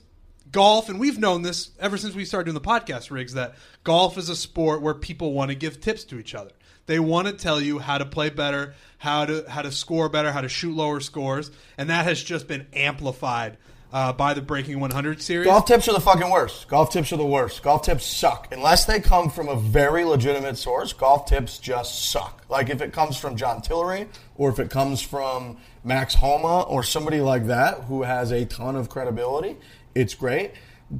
[0.52, 3.10] golf, and we've known this ever since we started doing the podcast.
[3.10, 6.50] Riggs that golf is a sport where people want to give tips to each other.
[6.86, 10.32] They want to tell you how to play better, how to how to score better,
[10.32, 13.58] how to shoot lower scores, and that has just been amplified
[13.92, 15.46] uh, by the Breaking 100 series.
[15.46, 16.68] Golf tips are the fucking worst.
[16.68, 17.62] Golf tips are the worst.
[17.62, 18.48] Golf tips suck.
[18.52, 22.44] Unless they come from a very legitimate source, golf tips just suck.
[22.48, 26.82] Like if it comes from John Tillery or if it comes from Max Homa or
[26.82, 29.56] somebody like that who has a ton of credibility,
[29.94, 30.52] it's great.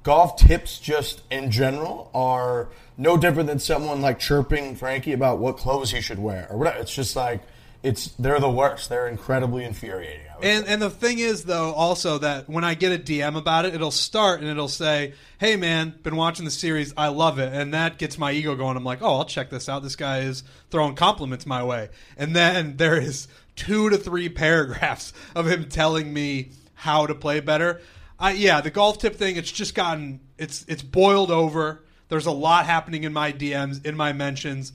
[0.03, 5.57] Golf tips just in general are no different than someone like chirping Frankie about what
[5.57, 6.79] clothes he should wear or whatever.
[6.79, 7.42] It's just like
[7.83, 8.88] it's they're the worst.
[8.88, 10.26] They're incredibly infuriating.
[10.42, 13.74] And and the thing is though also that when I get a DM about it,
[13.74, 17.74] it'll start and it'll say, "Hey man, been watching the series, I love it," and
[17.74, 18.76] that gets my ego going.
[18.76, 19.83] I'm like, "Oh, I'll check this out.
[19.83, 25.12] This guy is throwing compliments my way." And then there is two to three paragraphs
[25.35, 27.81] of him telling me how to play better.
[28.20, 31.83] I, yeah, the golf tip thing, it's just gotten it's it's boiled over.
[32.09, 34.72] There's a lot happening in my DMs, in my mentions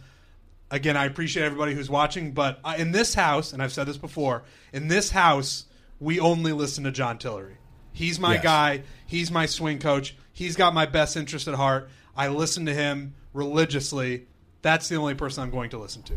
[0.72, 3.98] again, I appreciate everybody who's watching, but I- in this house, and I've said this
[3.98, 5.66] before, in this house,
[6.00, 7.58] we only listen to John Tillery.
[7.94, 8.44] He's my Yes.
[8.44, 8.82] guy.
[9.06, 10.16] He's my swing coach.
[10.34, 11.90] He's got my best interest at heart.
[12.18, 14.26] I listen to him religiously.
[14.64, 16.16] That's the only person I'm going to listen to.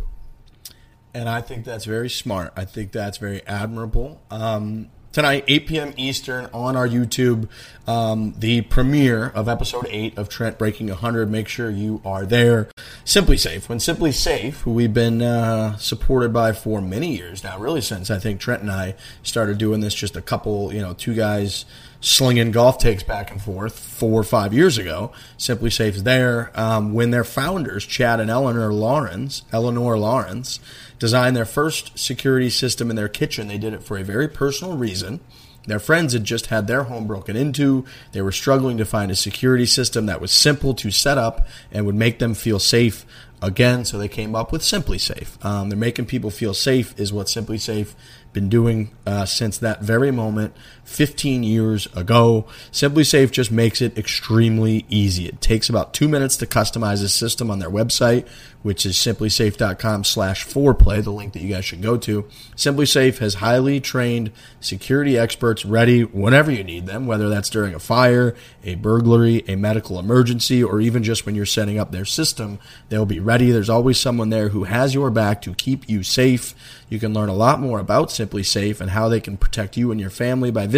[1.15, 2.53] And I think that's very smart.
[2.57, 4.23] I think that's very admirable.
[4.31, 5.95] Um, tonight, 8 p.m.
[5.97, 7.49] Eastern on our YouTube,
[7.87, 11.31] um, the premiere of episode 8 of Trent Breaking 100.
[11.31, 12.69] Make sure you are there.
[13.05, 13.69] SimpliSafe.
[13.69, 18.19] When SimpliSafe, who we've been uh, supported by for many years now, really since I
[18.19, 21.65] think Trent and I started doing this just a couple, you know, two guys
[22.01, 25.11] slinging golf takes back and forth four or five years ago.
[25.37, 26.53] SimpliSafe's there.
[26.55, 30.61] Um, when their founders, Chad and Eleanor Laurans, Eleanor Laurans,
[30.99, 34.77] designed their first security system in their kitchen, they did it for a very personal
[34.77, 35.21] reason.
[35.67, 37.85] Their friends had just had their home broken into.
[38.13, 41.85] They were struggling to find a security system that was simple to set up and
[41.85, 43.05] would make them feel safe
[43.43, 43.85] again.
[43.85, 45.45] So they came up with SimpliSafe.
[45.45, 47.95] Um, they're making people feel safe, is what SimpliSafe
[48.33, 50.55] been doing uh, since that very moment
[50.89, 52.47] 15 years ago.
[52.73, 55.27] SimpliSafe just makes it extremely easy.
[55.27, 58.27] It takes about two minutes to customize a system on their website,
[58.63, 62.23] which is simplisafe.com slash foreplay, the link that you guys should go to.
[62.57, 67.79] SimpliSafe has highly trained security experts ready whenever you need them, whether that's during a
[67.79, 72.59] fire, a burglary, a medical emergency, or even just when you're setting up their system.
[72.89, 73.51] They'll be ready.
[73.51, 76.55] There's always someone there who has your back to keep you safe.
[76.89, 80.01] You can learn a lot more about SimpliSafe and how they can protect you and
[80.01, 80.78] your family by visiting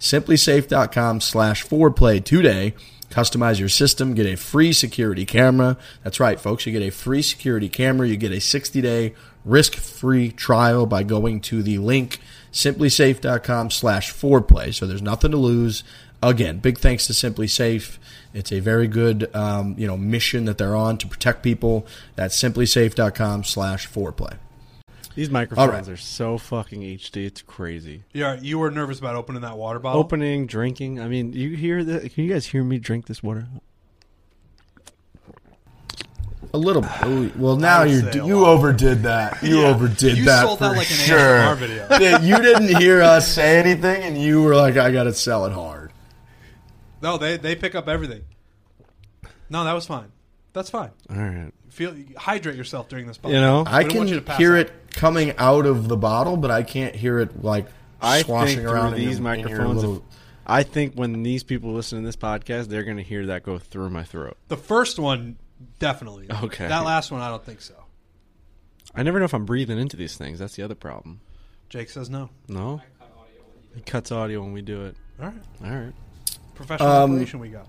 [0.00, 2.74] simplisafe.com slash foreplay today.
[3.10, 5.76] Customize your system, get a free security camera.
[6.02, 6.66] That's right, folks.
[6.66, 8.08] You get a free security camera.
[8.08, 12.18] You get a 60 day risk free trial by going to the link
[12.52, 14.74] simplisafe.com slash foreplay.
[14.74, 15.84] So there's nothing to lose.
[16.22, 17.98] Again, big thanks to SimpliSafe.
[18.34, 21.86] It's a very good, um, you know, mission that they're on to protect people.
[22.16, 24.38] That's simplisafe.com slash foreplay.
[25.16, 25.94] These microphones right.
[25.94, 27.24] are so fucking HD.
[27.26, 28.02] It's crazy.
[28.12, 29.98] Yeah, you were nervous about opening that water bottle.
[30.00, 31.00] Opening, drinking.
[31.00, 32.12] I mean, you hear that?
[32.12, 33.48] Can you guys hear me drink this water?
[36.54, 36.84] A little.
[37.02, 39.42] oh, Well, now would you say a you overdid that.
[39.42, 39.68] You Yeah.
[39.68, 41.18] overdid You that sold for that like an sure.
[41.18, 41.86] ASMR video.
[42.00, 45.44] Yeah, you didn't hear us say anything, and you were like, "I got to sell
[45.46, 45.92] it hard."
[47.02, 48.22] No, they they pick up everything.
[49.50, 50.12] No, that was fine.
[50.52, 50.90] That's fine.
[51.10, 51.52] All right.
[51.68, 53.18] Feel hydrate yourself during this.
[53.18, 53.32] Podcast.
[53.32, 54.60] You know, I can want you hear out.
[54.66, 57.66] it coming out of the bottle, but I can't hear it like
[58.02, 59.76] I swashing around in these your- in your microphones.
[59.82, 60.02] little- if-
[60.48, 63.58] I think when these people listen to this podcast, they're going to hear that go
[63.58, 64.36] through my throat.
[64.48, 65.36] The first one,
[65.80, 66.28] definitely.
[66.30, 66.68] Okay.
[66.68, 67.74] That last one, I don't think so.
[68.94, 70.38] I never know if I'm breathing into these things.
[70.38, 71.20] That's the other problem.
[71.68, 72.30] Jake says no.
[72.48, 72.80] No,
[73.74, 74.96] he cuts audio when we do it.
[75.20, 75.42] All right.
[75.64, 75.92] All right.
[76.54, 77.68] Professional Um, we got.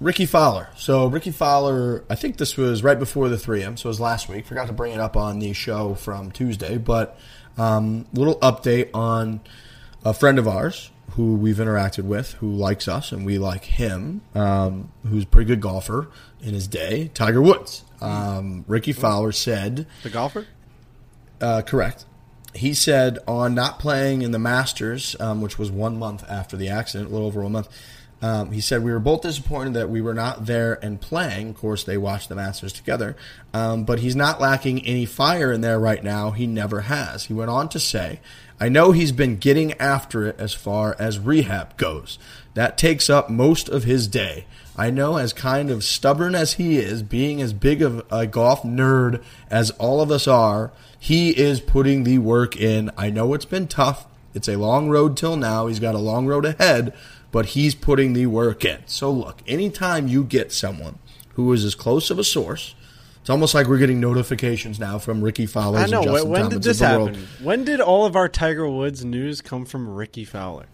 [0.00, 0.68] Rickie Fowler.
[0.76, 4.28] So Rickie Fowler, I think this was right before the 3M, so it was last
[4.28, 4.46] week.
[4.46, 7.18] Forgot to bring it up on the show from Tuesday, but
[7.58, 9.40] um, little update on
[10.04, 14.22] a friend of ours who we've interacted with, who likes us and we like him,
[14.34, 16.08] um, who's a pretty good golfer
[16.40, 17.84] in his day, Tiger Woods.
[18.00, 20.46] Um, Rickie Fowler said The golfer?
[21.42, 22.06] uh, correct.
[22.54, 26.68] He said on not playing in the Masters, um, which was one month after the
[26.70, 27.68] accident, a little over a month.
[28.22, 31.50] Um, he said we were both disappointed that we were not there and playing.
[31.50, 33.16] Of course, they watched the Masters together,
[33.54, 36.30] um, but he's not lacking any fire in there right now.
[36.32, 37.24] He never has.
[37.24, 38.20] He went on to say,
[38.60, 42.18] "I know he's been getting after it as far as rehab goes.
[42.54, 44.44] That takes up most of his day."
[44.76, 48.62] I know, as kind of stubborn as he is, being as big of a golf
[48.62, 52.90] nerd as all of us are, he is putting the work in.
[52.96, 54.06] I know it's been tough.
[54.32, 55.66] It's a long road till now.
[55.66, 56.94] He's got a long road ahead,
[57.32, 58.82] but he's putting the work in.
[58.86, 60.98] So, look, anytime you get someone
[61.34, 62.74] who is as close of a source,
[63.20, 65.78] it's almost like we're getting notifications now from Rickie Fowler.
[65.80, 66.00] I know.
[66.00, 67.08] When, Justin when Thomas did this the world.
[67.08, 67.28] happen?
[67.42, 70.66] When did all of our Tiger Woods news come from Rickie Fowler?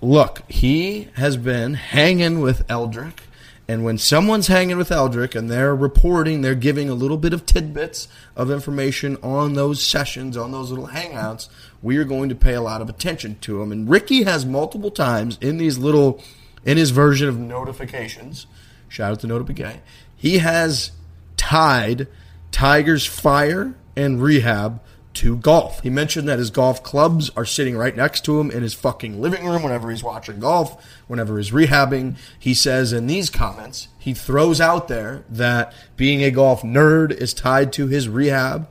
[0.00, 3.20] Look, he has been hanging with Eldrick.
[3.68, 7.46] And when someone's hanging with Eldrick and they're reporting, they're giving a little bit of
[7.46, 11.48] tidbits of information on those sessions, on those little hangouts,
[11.82, 13.72] we are going to pay a lot of attention to him.
[13.72, 16.22] And Rickie has multiple times in these little,
[16.64, 18.46] in his version of notifications,
[18.88, 19.78] shout out to Notah Begay,
[20.16, 20.92] he has
[21.36, 22.06] tied
[22.52, 24.80] Tiger's fire and rehab
[25.12, 25.80] to golf.
[25.82, 29.20] He mentioned that his golf clubs are sitting right next to him in his fucking
[29.20, 32.16] living room whenever he's watching golf, whenever he's rehabbing.
[32.38, 37.34] He says in these comments, he throws out there that being a golf nerd is
[37.34, 38.68] tied to his rehab.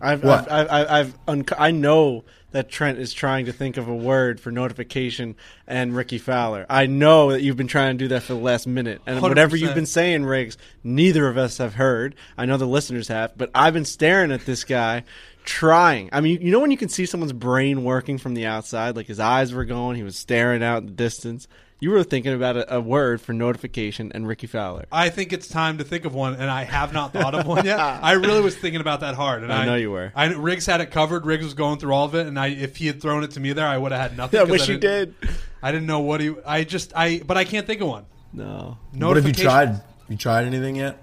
[0.00, 0.50] I've, What?
[0.50, 2.24] I've, I've, I've unco- I know
[2.56, 6.64] that Trent is trying to think of a word for notification and Rickie Fowler.
[6.70, 9.56] I know that you've been trying to do that for the last minute, and whatever
[9.58, 12.14] you've been saying, Riggs, neither of us have heard.
[12.38, 15.04] I know the listeners have, but I've been staring at this guy,
[15.44, 16.08] trying.
[16.12, 19.06] I mean, you know when you can see someone's brain working from the outside, like
[19.06, 21.46] his eyes were going, he was staring out in the distance.
[21.78, 24.86] You were thinking about a, a word for notification and Rickie Fowler.
[24.90, 27.66] I think it's time to think of one, and I have not thought of one
[27.66, 27.78] yet.
[27.78, 30.10] I really was thinking about that hard, and I I, know you were.
[30.14, 31.26] I Riggs had it covered.
[31.26, 33.40] Riggs was going through all of it, and I if he had thrown it to
[33.40, 34.40] me there, I would have had nothing.
[34.40, 35.16] I wish you didn't-
[35.62, 36.34] I didn't know what he.
[36.46, 38.06] I just I, but I can't think of one.
[38.32, 38.78] No.
[38.92, 39.80] What have you tried?
[40.08, 41.02] You tried anything yet?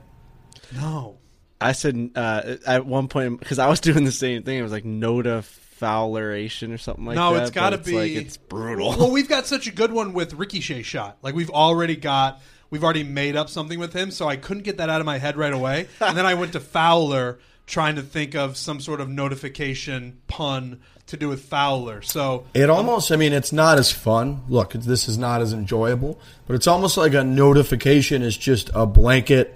[0.74, 1.17] No.
[1.59, 4.57] I said uh, at one point because I was doing the same thing.
[4.57, 5.43] It was like nota
[5.84, 7.21] fowleration or something like that.
[7.21, 7.93] no, it's got to be.
[7.93, 8.89] like it's brutal.
[8.89, 11.17] Well, we've got such a good one with Ricochet shot.
[11.21, 14.77] Like we've already got, we've already made up something with him, so I couldn't get
[14.77, 15.88] that out of my head right away.
[15.99, 20.81] and then I went to Fowler, trying to think of some sort of notification pun
[21.07, 22.01] to do with Fowler.
[22.01, 24.43] So It almost, I mean, it's not as fun.
[24.47, 28.86] Look, this is not as enjoyable, but it's almost like a notification is just a
[28.86, 29.55] blanket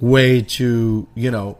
[0.00, 1.58] way to, you know,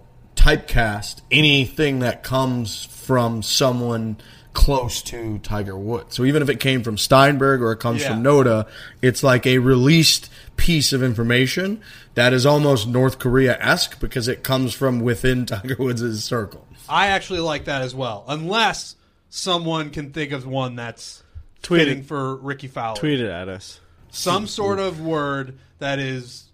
[0.49, 4.17] typecast anything that comes from someone
[4.53, 6.15] close to Tiger Woods.
[6.15, 8.11] So even if it came from Steinberg or it comes Yeah.
[8.11, 8.67] from Notah,
[9.01, 11.81] it's like a released piece of information
[12.15, 16.67] that is almost North Korea esque because it comes from within Tiger Woods' circle.
[16.89, 18.97] I actually like that as well, unless
[19.31, 21.23] someone can think of one that's
[21.63, 22.97] tweeting for Rickie Fowler.
[22.99, 23.81] Tweet it at us.
[24.11, 26.51] Some sort of word that is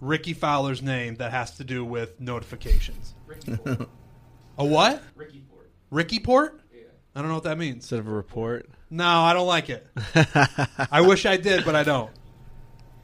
[0.00, 3.12] Rickie Fowler's name that has to do with notifications.
[4.58, 5.02] A what?
[5.16, 5.70] Ricky Port.
[5.90, 6.60] Ricky Port?
[6.72, 6.82] Yeah.
[7.14, 7.76] I don't know what that means.
[7.76, 8.68] Instead of a report.
[8.90, 9.86] No, I don't like it.
[10.90, 12.10] I wish I did, but I don't.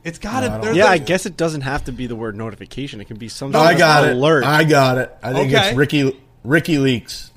[0.05, 0.49] It's got No, to.
[0.53, 0.61] don't.
[0.63, 3.01] there's Yeah, a- I guess it doesn't have to be the word notification.
[3.01, 4.13] It can be some No, sort I of got it.
[4.17, 4.45] alert.
[4.45, 5.15] I got it.
[5.23, 5.69] I think Okay.
[5.69, 7.31] it's Ricky Ricky Leaks.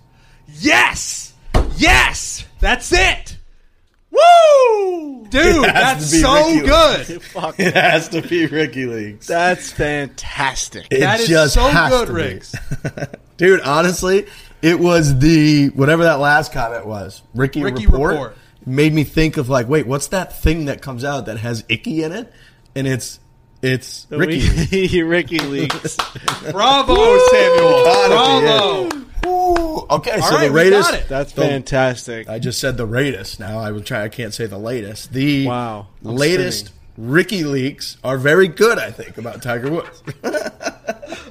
[0.60, 1.34] Yes,
[1.78, 3.38] yes, that's it.
[4.14, 7.22] Woo, dude, that's so Ricky good.
[7.34, 9.26] Fuck, It has to be Ricky Leaks.
[9.28, 10.88] that's fantastic.
[10.92, 12.14] It That is just so has good, to.
[12.14, 12.56] Riggs.
[13.38, 14.28] Dude, honestly,
[14.62, 17.24] it was the whatever that last comment was.
[17.34, 18.38] Ricky, Ricky report, Report.
[18.66, 22.04] made me think of like, wait, what's that thing that comes out that has icky
[22.04, 22.32] in it?
[22.76, 23.20] And it's
[23.64, 24.48] it's Ricky.
[24.60, 25.98] Ricky, Ricky leaks.
[26.52, 27.84] Bravo, Samuel.
[27.84, 28.90] Bravo.
[29.26, 30.92] Ooh, okay, so All right, the we latest.
[30.92, 31.08] got it.
[31.08, 32.28] That's the- fantastic.
[32.30, 33.40] I just said the latest.
[33.40, 34.04] Now I would try.
[34.04, 35.14] I can't say the latest.
[35.14, 36.80] The Wow, I'm latest spinning.
[36.98, 38.78] Ricky leaks are very good.
[38.78, 40.04] I think about Tiger Woods.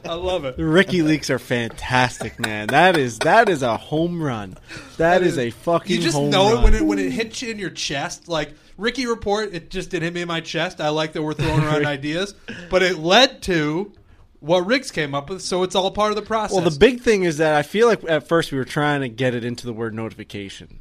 [0.05, 0.57] I love it.
[0.57, 2.69] The Ricky leaks are fantastic, man.
[2.69, 4.57] That is that is a home run.
[4.97, 5.95] that is, a fucking.
[5.97, 6.59] You just know run.
[6.59, 8.27] it when it when it hits you in your chest.
[8.29, 10.81] Like Ricky Report, it just didn't hit me in my chest.
[10.81, 12.35] I like that we're throwing around ideas,
[12.69, 13.93] but it led to
[14.41, 15.43] what Riggs came up with.
[15.43, 16.57] So it's all part of the process.
[16.57, 19.09] Well, the big thing is that I feel like at first we were trying to
[19.09, 20.81] get it into the word notification.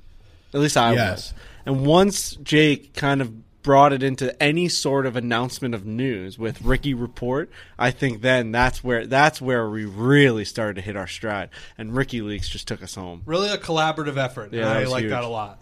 [0.53, 1.32] At least I Yes.
[1.32, 1.41] was.
[1.67, 3.32] And once Jake kind of
[3.64, 8.51] brought it into any sort of announcement of news with Ricky Report, I think then
[8.51, 11.49] that's where that's where we really started to hit our stride.
[11.78, 13.22] And Ricky Leaks just took us home.
[13.26, 14.53] really a collaborative effort.
[14.53, 15.12] Yeah, and I like huge.
[15.12, 15.62] that a lot.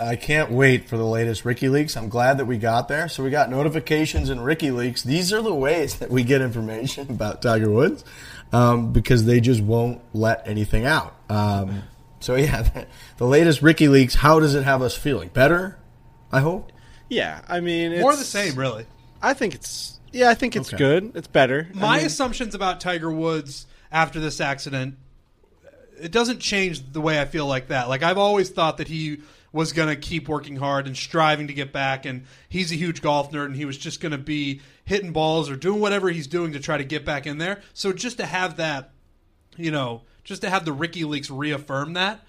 [0.00, 1.96] I can't wait for the latest Ricky Leaks.
[1.96, 3.08] I'm glad that we got there.
[3.08, 5.02] So we got notifications and Ricky Leaks.
[5.02, 8.04] These are the ways that we get information about Tiger Woods
[8.52, 11.16] um, because they just won't let anything out.
[11.28, 11.82] Um,
[12.20, 12.84] so yeah,
[13.16, 14.14] the latest Ricky Leaks.
[14.14, 15.28] How does it have us feeling?
[15.30, 15.78] Better,
[16.30, 16.70] I hope.
[17.08, 18.86] Yeah, I mean, it's, More the same, really.
[19.22, 20.76] I think it's yeah, I think it's Okay.
[20.78, 21.12] good.
[21.14, 21.68] It's better.
[21.74, 24.96] I My mean, assumptions about Tiger Woods after this accident,
[26.00, 27.88] it doesn't change the way I feel like that.
[27.88, 29.20] Like I've always thought that he
[29.52, 33.00] was going to keep working hard and striving to get back, and he's a huge
[33.00, 36.26] golf nerd, and he was just going to be hitting balls or doing whatever he's
[36.26, 37.62] doing to try to get back in there.
[37.72, 38.90] So just to have that,
[39.56, 42.20] you know, just to have the Ricky Leaks reaffirm that,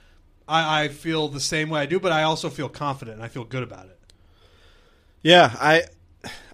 [0.48, 3.28] I, I feel the same way I do, but I also feel confident and I
[3.28, 3.99] feel good about it.
[5.22, 5.84] Yeah, I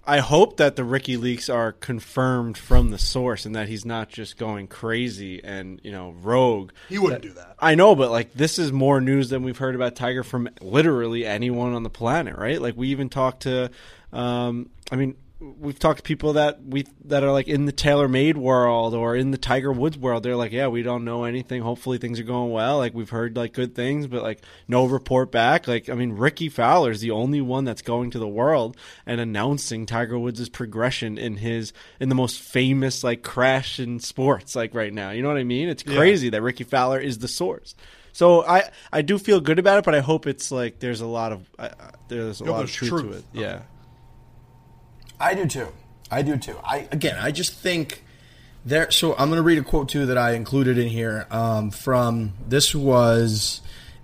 [0.06, 4.08] I hope that the Ricky leaks are confirmed from the source and that he's not
[4.08, 6.70] just going crazy and, you know, rogue.
[6.88, 7.56] He wouldn't do that.
[7.58, 11.26] I know, but like this is more news than we've heard about Tiger from literally
[11.26, 12.62] anyone on the planet, right?
[12.62, 13.70] Like we even talked to
[14.12, 15.16] um I mean
[15.58, 19.30] we've talked to people that we that are like in the TaylorMade world or in
[19.30, 20.22] the Tiger Woods world.
[20.22, 21.62] They're like, "Yeah, we don't know anything.
[21.62, 22.78] Hopefully things are going well.
[22.78, 26.48] Like we've heard like good things, but like no report back." Like I mean, Rickie
[26.48, 28.76] Fowler is the only one that's going to the world
[29.06, 34.56] and announcing Tiger Woods' progression in his in the most famous like crash in sports
[34.56, 35.10] like right now.
[35.10, 35.68] You know what I mean?
[35.68, 37.74] It's crazy that Rickie Fowler is the source.
[38.12, 41.06] So I I do feel good about it, but I hope it's like there's a
[41.06, 41.68] lot of uh,
[42.08, 43.02] there's a lot of truth, truth.
[43.10, 43.24] to it.
[43.34, 43.60] Yeah.
[45.18, 45.68] I do too.
[46.10, 46.56] I do too.
[46.64, 48.04] I again, I just think
[48.64, 48.90] there.
[48.90, 52.34] So I'm going to read a quote too that I included in here um, from
[52.46, 53.60] this was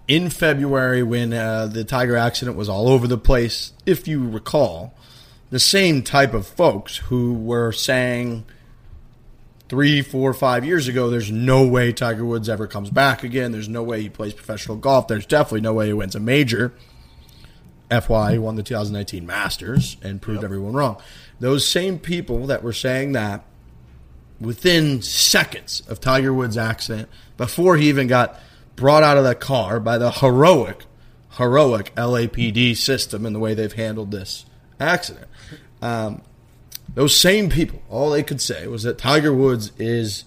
[0.08, 3.72] in February when uh, the Tiger accident was all over the place.
[3.86, 4.94] If you recall,
[5.50, 8.44] the same type of folks who were saying
[9.68, 13.52] three, four, five years ago, there's no way Tiger Woods ever comes back again.
[13.52, 15.08] There's no way he plays professional golf.
[15.08, 16.74] There's definitely no way he wins a major
[18.00, 21.00] FY won the 2019 Masters and proved everyone wrong.
[21.40, 23.44] Those same people that were saying that
[24.40, 28.38] within seconds of Tiger Woods' accident, before he even got
[28.76, 30.84] brought out of the car by the heroic,
[31.32, 34.44] heroic LAPD system and the way they've handled this
[34.80, 35.28] accident.
[35.80, 36.22] Um,
[36.94, 40.24] those same people, all they could say was that Tiger Woods is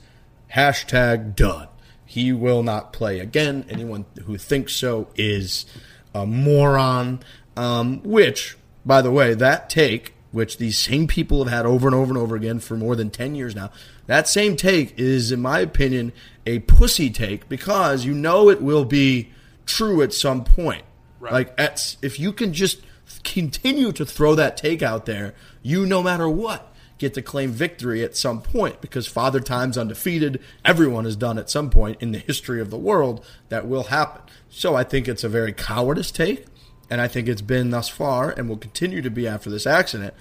[0.54, 1.68] hashtag done.
[2.06, 3.66] He will not play again.
[3.70, 5.66] Anyone who thinks so is
[6.14, 7.20] a moron.
[7.58, 11.96] Um, which, by the way, that take, which these same people have had over and
[11.96, 13.72] over and over again for more than 10 years now,
[14.08, 16.12] that same take is, in my opinion,
[16.46, 19.32] a pussy take because you know it will be
[19.66, 20.84] true at some point.
[21.20, 21.34] Right.
[21.34, 22.82] Like, at, if you can just
[23.24, 28.04] continue to throw that take out there, you, no matter what, get to claim victory
[28.04, 30.42] at some point because Father Time's undefeated.
[30.64, 34.22] Everyone has done at some point in the history of the world that will happen.
[34.50, 36.46] So I think it's a very cowardice take,
[36.90, 40.14] and I think it's been thus far and will continue to be after this accident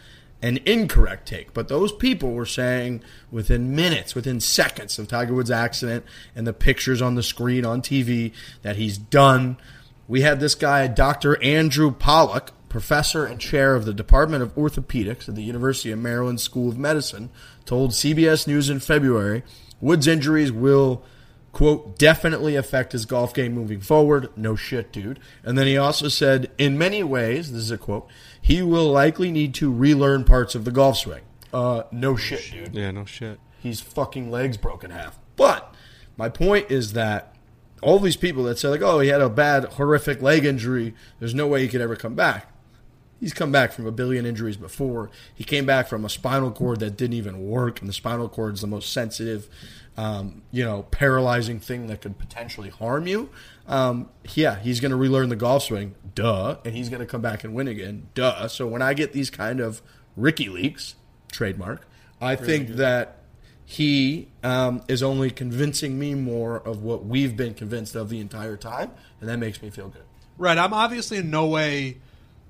[0.43, 1.55] an incorrect take.
[1.55, 6.05] But those people were saying within minutes, within seconds of Tiger Woods' accident
[6.37, 9.57] and the pictures on the screen on TV that he's done.
[10.07, 11.43] We had this guy, Dr.
[11.43, 16.41] Andrew Pollak, professor and chair of the Department of Orthopedics at the University of Maryland
[16.41, 17.31] School of Medicine,
[17.65, 19.45] told CBS News in February
[19.81, 21.03] Woods' injuries will,
[21.55, 24.29] quote, definitely affect his golf game moving forward.
[24.37, 25.19] No shit, dude.
[25.43, 28.09] And then he also said, in many ways, this is a quote,
[28.41, 31.23] he will likely need to relearn parts of the golf swing.
[31.53, 32.75] Uh, no shit, dude.
[32.75, 33.41] Yeah, no shit.
[33.59, 35.19] He's fucking legs broken half.
[35.37, 35.75] But
[36.17, 37.35] my point is that
[37.81, 40.95] all these people that say like, oh, he had a bad, horrific leg injury.
[41.19, 42.51] There's no way he could ever come back.
[43.21, 45.11] He's come back from a billion injuries before.
[45.35, 48.55] He came back from a spinal cord that didn't even work, and the spinal cord
[48.55, 49.49] is the most sensitive,
[49.97, 53.31] um, you know, paralyzing thing that could potentially harm you.
[53.67, 57.21] Um, yeah, he's going to relearn the golf swing, duh, and he's going to come
[57.21, 58.49] back and win again, duh.
[58.49, 59.83] So when I get these kind of
[60.17, 60.97] Ricky leaks,
[61.33, 61.87] trademark,
[62.21, 63.19] I think that
[63.65, 68.57] he um, is only convincing me more of what we've been convinced of the entire
[68.57, 68.91] time,
[69.21, 70.03] and that makes me feel good.
[70.37, 70.59] Right.
[70.59, 71.99] I'm obviously in no way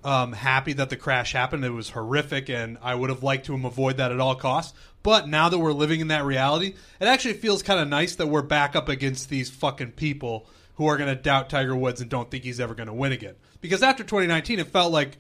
[0.03, 1.65] um, happy that the crash happened.
[1.65, 4.77] It was horrific, and I would have liked to avoid that at all costs.
[5.05, 8.27] But now that we're living in that reality, it actually feels kind of nice that
[8.27, 12.11] we're back up against these fucking people who are going to doubt Tiger Woods and
[12.11, 13.35] don't think he's ever going to win again.
[13.61, 15.19] Because after 2019, it felt like,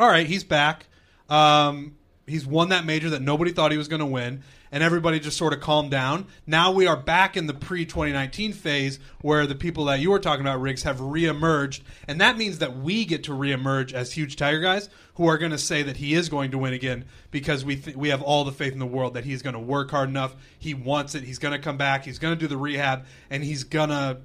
[0.00, 0.86] all right, he's back.
[1.28, 1.97] Um,
[2.28, 5.36] he's won that major that nobody thought he was going to win and everybody just
[5.36, 6.26] sort of calmed down.
[6.46, 10.18] Now we are back in the pre 2019 phase where the people that you were
[10.18, 11.80] talking about, Riggs, have reemerged.
[12.06, 15.52] And that means that we get to reemerge as huge Tiger guys who are going
[15.52, 18.44] to say that he is going to win again because we, th- we have all
[18.44, 20.36] the faith in the world that he's going to work hard enough.
[20.58, 21.24] He wants it.
[21.24, 22.04] He's going to come back.
[22.04, 24.18] He's going to do the rehab and he's going to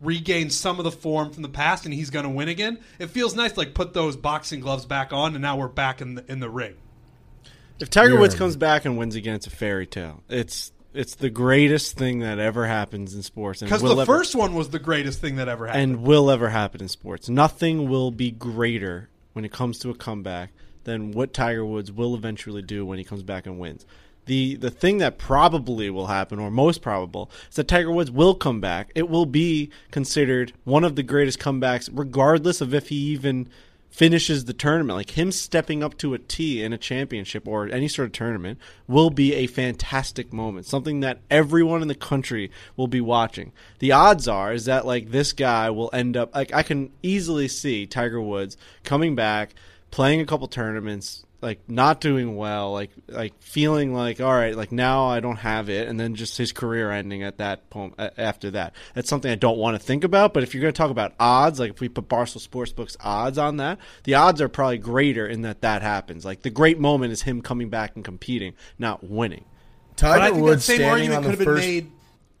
[0.00, 2.78] regain some of the form from the past and he's going to win again.
[2.98, 6.16] It feels nice like put those boxing gloves back on and now we're back in
[6.16, 6.74] the, in the ring.
[7.78, 10.22] If Tiger Woods comes back and wins again, it's a fairy tale.
[10.28, 13.60] It's it's the greatest thing that ever happens in sports.
[13.60, 15.82] Because the ever, first one was the greatest thing that ever happened.
[15.82, 17.28] And will ever happen in sports.
[17.28, 20.52] Nothing will be greater when it comes to a comeback
[20.84, 23.84] than what Tiger Woods will eventually do when he comes back and wins.
[24.24, 28.34] The the thing that probably will happen, or most probable, is that Tiger Woods will
[28.34, 28.90] come back.
[28.94, 33.48] It will be considered one of the greatest comebacks, regardless of if he even
[33.96, 37.88] finishes the tournament, like him stepping up to a T in a championship or any
[37.88, 40.66] sort of tournament, will be a fantastic moment.
[40.66, 43.52] Something that everyone in the country will be watching.
[43.78, 47.48] The odds are is that like this guy will end up like I can easily
[47.48, 49.54] see Tiger Woods coming back,
[49.90, 54.72] playing a couple tournaments, like not doing well, like like feeling like all right, like
[54.72, 58.50] now I don't have it, and then just his career ending at that point after
[58.52, 58.74] that.
[58.94, 60.32] That's something I don't want to think about.
[60.32, 63.38] But if you're going to talk about odds, like if we put Barstool Sportsbook's odds
[63.38, 66.24] on that, the odds are probably greater in that that happens.
[66.24, 69.44] Like the great moment is him coming back and competing, not winning.
[69.96, 71.66] Tiger but I think Woods that same argument could have been first...
[71.66, 71.92] made.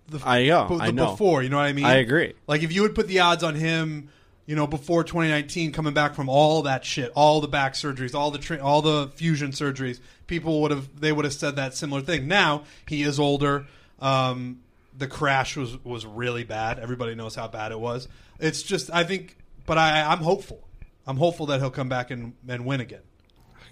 [0.08, 1.10] The, I know, I know.
[1.10, 1.84] Before, you know what I mean?
[1.84, 2.34] I agree.
[2.46, 4.10] Like if you would put the odds on him
[4.46, 8.30] you know, before 2019, coming back from all that shit, all the back surgeries, all
[8.30, 12.00] the tra- all the fusion surgeries, people would have they would have said that similar
[12.00, 12.28] thing.
[12.28, 13.66] Now he is older.
[14.00, 14.60] Um,
[14.96, 16.78] the crash was was really bad.
[16.78, 18.06] Everybody knows how bad it was.
[18.38, 19.36] It's just I think,
[19.66, 20.62] but I I'm hopeful.
[21.08, 23.02] I'm hopeful that he'll come back and and win again.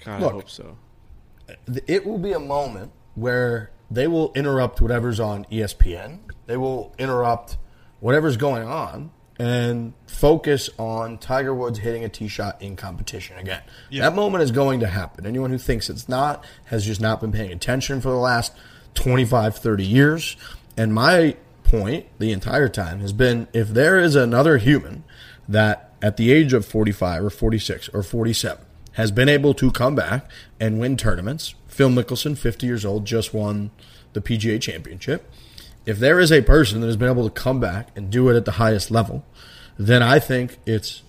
[0.04, 0.76] God, Look, I hope so.
[1.86, 6.20] It will be a moment where they will interrupt whatever's on ESPN.
[6.46, 7.58] They will interrupt
[8.00, 9.12] whatever's going on
[9.44, 13.60] and focus on Tiger Woods hitting a tee shot in competition again.
[13.90, 14.08] Yeah.
[14.08, 15.26] That moment is going to happen.
[15.26, 18.54] Anyone who thinks it's not has just not been paying attention for the last
[18.94, 20.36] 25, 30 years.
[20.78, 25.04] And my point the entire time has been if there is another human
[25.46, 29.94] that at the age of 45 or 46 or 47 has been able to come
[29.94, 31.54] back and win tournaments.
[31.66, 33.72] Phil Mickelson, 50 years old, just won
[34.14, 35.30] the PGA Championship.
[35.86, 38.36] If there is a person that has been able to come back and do it
[38.36, 39.24] at the highest level,
[39.78, 41.02] then I think it's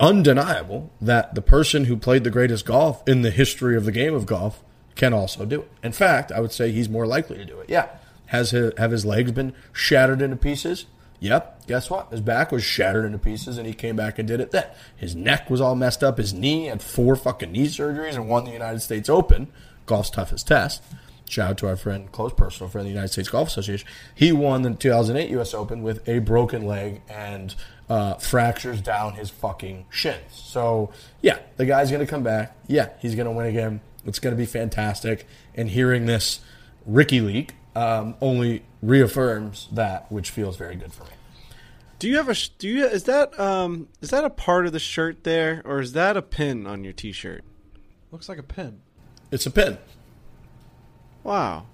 [0.00, 4.14] undeniable that the person who played the greatest golf in the history of the game
[4.14, 4.62] of golf
[4.94, 5.70] can also do it.
[5.82, 7.70] In fact, I would say he's more likely to do it.
[7.70, 7.88] Yeah.
[8.26, 10.86] Has his, have his legs been shattered into pieces?
[11.20, 11.66] Yep.
[11.66, 12.10] Guess what?
[12.10, 14.66] His back was shattered into pieces, and he came back and did it then.
[14.96, 16.18] His neck was all messed up.
[16.18, 19.48] His knee had four fucking knee surgeries and won the United States Open,
[19.86, 20.82] golf's toughest test.
[21.28, 23.88] Shout out to our friend, close personal friend, the United States Golf Association.
[24.14, 25.54] He won the 2008 U.S.
[25.54, 27.54] Open with a broken leg and
[27.88, 30.22] uh, fractures down his fucking shins.
[30.30, 30.90] So,
[31.22, 32.56] yeah, the guy's going to come back.
[32.66, 33.80] Yeah, he's going to win again.
[34.06, 35.26] It's going to be fantastic.
[35.54, 36.40] And hearing this
[36.86, 41.10] Ricky leak um, only reaffirms that, which feels very good for me.
[41.98, 42.34] Do you have a?
[42.58, 42.84] Do you?
[42.86, 43.88] Is that um?
[44.02, 46.92] Is that a part of the shirt there, or is that a pin on your
[46.92, 47.44] T-shirt?
[48.10, 48.80] Looks like a pin.
[49.30, 49.78] It's a pin.
[51.22, 51.66] Wow.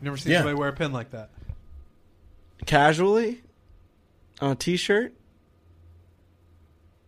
[0.00, 0.38] You never seen Yeah.
[0.40, 1.30] somebody wear a pin like that.
[2.66, 3.42] Casually,
[4.44, 5.14] on a T-shirt?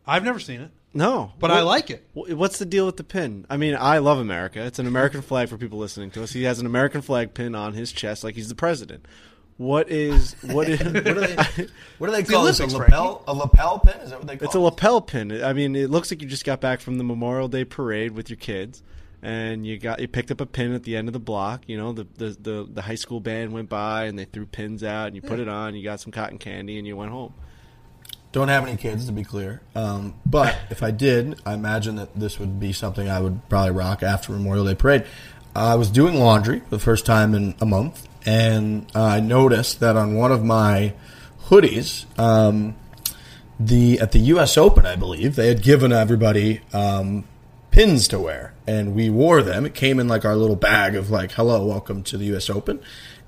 [0.07, 2.09] I've never seen it, No, but What- I like it.
[2.14, 3.45] What's the deal with the pin?
[3.51, 4.64] I mean, I love America.
[4.64, 6.32] It's an American flag for people listening to us.
[6.32, 9.05] He has an American flag pin on his chest, like he's the president.
[9.59, 10.80] What is what is?
[10.84, 11.34] What do they,
[11.99, 12.61] what do they the call this?
[12.61, 13.24] A lapel?
[13.26, 13.95] A lapel pin?
[14.01, 14.49] Is that what they call it?
[14.49, 15.43] It's a lapel pin.
[15.43, 18.28] I mean, it looks like you just got back from the Memorial Day parade with
[18.30, 18.82] your kids,
[19.23, 21.62] and you got you picked up a pin at the end of the block.
[21.67, 24.83] You know, the the the, the high school band went by and they threw pins
[24.85, 25.75] out, and you put it on.
[25.75, 27.35] You got some cotton candy, and you went home.
[28.33, 29.62] Don't have any kids, to be clear.
[29.75, 33.71] Um, but if I did, I imagine that this would be something I would probably
[33.71, 35.07] rock after Memorial Day Parade.
[35.55, 39.97] I was doing laundry for the first time in a month, and I noticed that
[39.97, 40.93] on one of my
[41.47, 42.77] hoodies, um,
[43.59, 44.59] the at the U.S.
[44.59, 47.25] Open, I believe they had given everybody um,
[47.77, 49.66] pins to wear, and we wore them.
[49.66, 52.49] It came in like our little bag of like, "Hello, welcome to the U.S.
[52.49, 52.81] Open."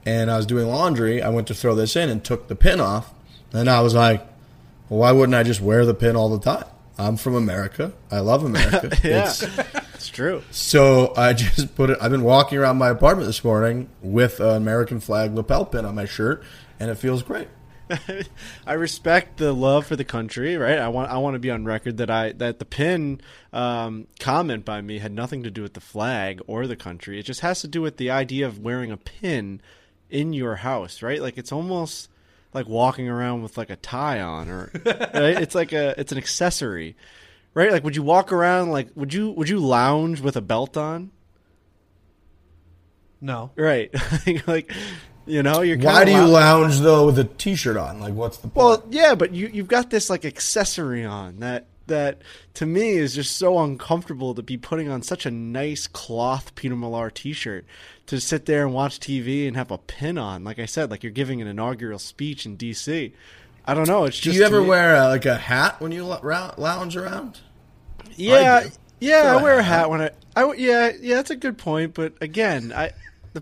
[0.06, 1.22] And I was doing laundry.
[1.22, 3.12] I went to throw this in and took the pin off,
[3.52, 4.26] and I was like,
[4.88, 6.64] well, why wouldn't I just wear the pin all the time?
[6.96, 7.92] I'm from America.
[8.10, 8.90] I love America.
[9.04, 9.44] Yeah, It's-
[9.94, 10.42] it's true.
[10.50, 11.98] so I just put it.
[12.00, 15.94] I've been walking around my apartment this morning with an American flag lapel pin on
[15.94, 16.42] my shirt,
[16.80, 17.48] and it feels great.
[18.66, 20.78] I respect the love for the country, right?
[20.78, 23.20] I want I want to be on record that I that the pin
[23.52, 27.18] um, comment by me had nothing to do with the flag or the country.
[27.18, 29.60] It just has to do with the idea of wearing a pin
[30.10, 31.20] in your house, right?
[31.20, 32.08] Like it's almost
[32.54, 35.40] like walking around with like a tie on, or right?
[35.40, 36.96] it's like a it's an accessory,
[37.54, 37.72] right?
[37.72, 41.10] Like would you walk around like would you would you lounge with a belt on?
[43.20, 43.50] No.
[43.56, 43.92] Right,
[44.46, 44.72] like
[45.28, 45.78] you know you're.
[45.78, 48.00] Why do you lou- lounge though with a t-shirt on?
[48.00, 48.56] Like, what's the point?
[48.56, 52.22] Well, yeah, but you you've got this like accessory on that that
[52.54, 56.76] to me is just so uncomfortable to be putting on such a nice cloth Peter
[56.76, 57.64] Millar t-shirt
[58.06, 60.44] to sit there and watch TV and have a pin on.
[60.44, 63.12] Like I said, like you're giving an inaugural speech in DC.
[63.66, 64.04] I don't know.
[64.04, 67.38] It's do just you ever me- wear uh, like a hat when you lounge around?
[68.16, 68.70] Yeah, do.
[69.00, 69.36] yeah.
[69.38, 70.42] I wear a hat when I, I.
[70.42, 71.16] I yeah, yeah.
[71.16, 71.94] That's a good point.
[71.94, 72.92] But again, I.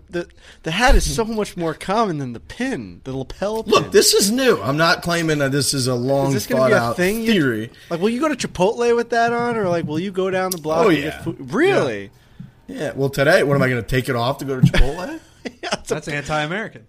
[0.09, 0.27] The, the
[0.63, 3.73] the hat is so much more common than the pin, the lapel pin.
[3.73, 4.61] Look, this is new.
[4.61, 7.21] I'm not claiming that this is a long Is this thought be a out thing?
[7.21, 7.71] you- theory.
[7.89, 10.51] like, will you go to Chipotle with that on, or like, will you go down
[10.51, 10.85] the block?
[10.85, 11.03] Oh, and yeah.
[11.09, 11.51] get food?
[11.53, 12.11] Really?
[12.67, 12.91] Yeah.
[12.95, 15.19] Well, today, what am I going to take it off to go to Chipotle?
[15.63, 16.85] Yeah, it's a- That's anti-American.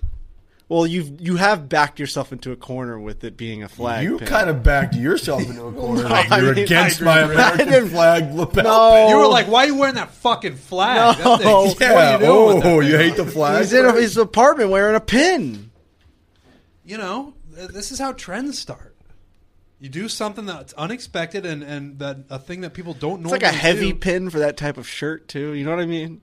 [0.69, 4.05] Well, you've you have backed yourself into a corner with it being a flag.
[4.05, 4.29] You pin.
[4.29, 6.03] kind of backed yourself into a corner.
[6.09, 7.61] No, like you're mean, against my agree with that.
[7.61, 8.93] I American flag lapel No.
[8.93, 9.09] pin.
[9.11, 11.37] You were like, "Why are you wearing that fucking flag?" No.
[11.37, 11.49] That thing-
[11.81, 11.95] Yeah.
[11.95, 13.63] are you doing that Oh, you hate the flag?
[13.63, 15.71] He's in his apartment wearing a pin.
[16.85, 18.95] You know, this is how trends start.
[19.81, 23.27] You do something that's unexpected and and that a thing that people don't know.
[23.27, 23.99] It's like a heavy do.
[23.99, 25.53] pin for that type of shirt too.
[25.55, 26.21] You know what I mean?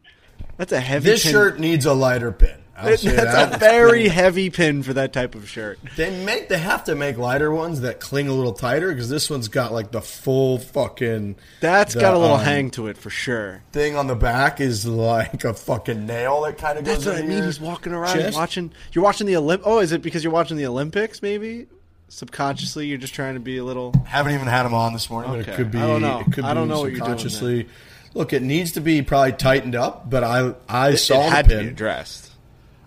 [0.57, 1.09] That's a heavy.
[1.09, 1.31] This pin.
[1.31, 2.57] shirt needs a lighter pin.
[2.77, 3.55] I'll It- that's that.
[3.55, 5.79] a very heavy pin for that type of shirt.
[5.95, 9.29] They make they have to make lighter ones that cling a little tighter because this
[9.29, 11.35] one's got like the full fucking.
[11.61, 13.63] That's the, got a little um, hang to it for sure.
[13.71, 17.05] Thing on the back is like a fucking nail that kind of goes.
[17.05, 17.43] That's what I mean.
[17.43, 18.35] He's walking around chest.
[18.37, 18.71] watching.
[18.91, 19.61] You're watching the Olymp.
[19.63, 21.21] Oh, is it because you're watching the Olympics?
[21.21, 21.67] Maybe
[22.09, 23.93] subconsciously, you're just trying to be a little.
[24.05, 25.51] Haven't even had him on this morning, but Okay.
[25.53, 25.79] it could be.
[25.79, 26.19] I don't know.
[26.27, 27.67] It could I don't be know what you're doing subconsciously.
[28.13, 31.49] Look, it needs to be probably tightened up, but I I saw it had the
[31.49, 32.31] to be pin, addressed.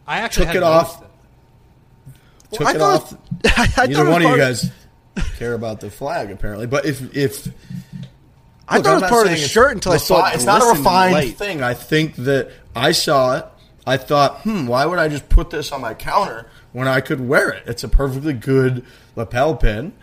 [0.08, 1.00] I actually took had it off.
[1.00, 1.12] noticed
[2.52, 3.18] took I it thought- off.
[3.78, 4.70] I, I Neither it one of you guys
[5.36, 6.66] care about the flag, apparently.
[6.66, 7.46] But if if
[8.68, 10.34] I Look, thought I'm it was part of the shirt until I saw it.
[10.34, 11.36] It's not a refined light.
[11.36, 11.62] thing.
[11.62, 13.46] I think that I saw it.
[13.86, 17.26] I thought, hmm, why would I just put this on my counter when I could
[17.26, 17.62] wear it?
[17.66, 18.84] It's a perfectly good
[19.16, 19.94] lapel pin.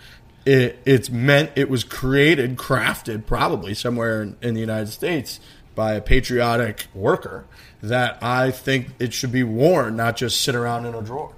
[0.45, 5.39] it, it's meant it was created, crafted probably somewhere in, in the United States
[5.76, 7.45] by a patriotic worker.
[7.82, 11.34] That I think it should be worn, not just sit around in a drawer.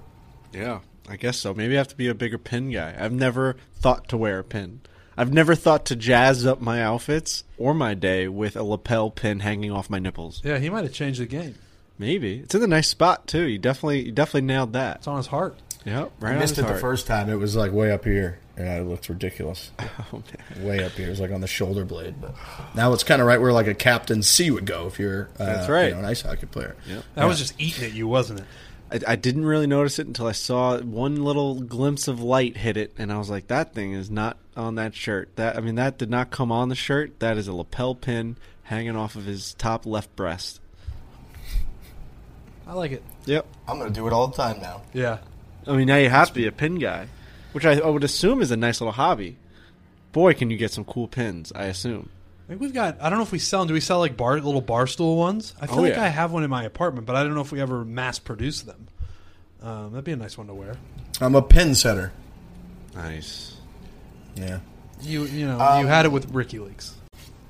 [0.52, 1.52] Yeah, I guess so.
[1.52, 2.94] Maybe I have to be a bigger pin guy.
[2.98, 4.80] I've never thought to wear a pin.
[5.16, 9.40] I've never thought to jazz up my outfits or my day with a lapel pin
[9.40, 10.40] hanging off my nipples.
[10.44, 11.56] Yeah, he might have changed the game.
[11.98, 13.42] Maybe it's in a nice spot too.
[13.42, 14.98] You definitely, you definitely nailed that.
[14.98, 15.58] It's on his heart.
[15.84, 16.76] Yep, right I on missed his it heart.
[16.76, 17.28] the first time.
[17.28, 18.38] It was like way up here.
[18.58, 19.70] Yeah, it looks ridiculous.
[20.12, 20.22] Oh,
[20.56, 20.66] man.
[20.66, 21.06] Way up here.
[21.08, 22.14] It was like on the shoulder blade.
[22.20, 22.34] But
[22.74, 25.44] now it's kind of right where like a Captain C would go if you're uh,
[25.44, 25.88] That's right.
[25.88, 26.76] you know, an ice hockey player.
[26.88, 27.04] Yep.
[27.14, 28.46] That was just eating at you, wasn't it?
[29.06, 32.78] I, I didn't really notice it until I saw one little glimpse of light hit
[32.78, 35.36] it, and I was like, "That thing is not on that shirt.
[35.36, 37.20] That I mean, that did not come on the shirt.
[37.20, 40.60] That is a lapel pin hanging off of his top left breast."
[42.66, 43.02] I like it.
[43.26, 43.46] Yep.
[43.66, 44.82] I'm going to do it all the time now.
[44.92, 45.18] Yeah.
[45.66, 47.08] I mean, now you have to be a pin guy,
[47.52, 49.36] which I, I would assume is a nice little hobby.
[50.12, 51.52] Boy, can you get some cool pins?
[51.54, 52.08] I assume.
[52.46, 52.96] I think we've got.
[53.00, 53.68] I don't know if we sell them.
[53.68, 55.54] Do we sell like bar little bar stool ones?
[55.60, 56.04] I feel Oh, like yeah.
[56.04, 58.62] I have one in my apartment, but I don't know if we ever mass produce
[58.62, 58.88] them.
[59.62, 60.76] Um, that'd be a nice one to wear.
[61.20, 62.12] I'm a pin setter.
[62.94, 63.56] Nice.
[64.34, 64.60] Yeah.
[65.02, 66.94] You you know Um, you had it with Ricky Leaks.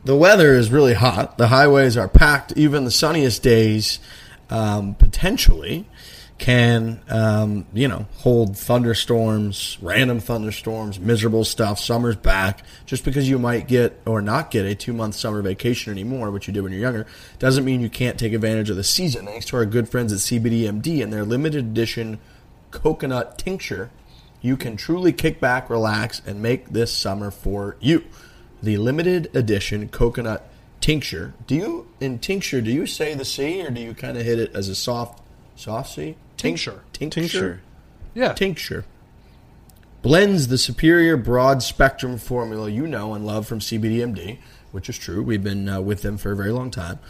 [0.05, 1.39] The weather is really hot.
[1.39, 2.53] The highways are packed.
[2.57, 3.99] Even the sunniest days
[4.51, 5.87] um, potentially
[6.39, 11.81] can, um, you know, hold thunderstorms, random thunderstorms, miserable stuff.
[11.81, 12.63] Summer's back.
[12.87, 16.47] Just because you might get or not get a two month summer vacation anymore, which
[16.47, 17.07] you did when you're younger,
[17.39, 19.27] doesn't mean you can't take advantage of the season.
[19.27, 22.21] Thanks to our good friends at CBDMD and their limited edition
[22.71, 23.91] coconut tincture,
[24.41, 28.05] you can truly kick back, relax, and make this summer for you.
[28.63, 30.49] The limited edition coconut
[30.81, 31.35] tincture.
[31.49, 32.61] Do you in tincture?
[32.61, 35.21] Do you say the C or do you kind of hit it as a soft,
[35.57, 36.17] soft C?
[36.39, 36.83] Tincture.
[36.93, 37.21] Tincture.
[37.21, 37.61] Tincture.
[38.15, 38.33] Yeah.
[38.33, 38.85] Tincture.
[40.01, 44.39] Blends the superior broad spectrum formula you know and love from CBDMD,
[44.71, 45.23] which is true.
[45.23, 47.01] We've been uh, with them for a very long time,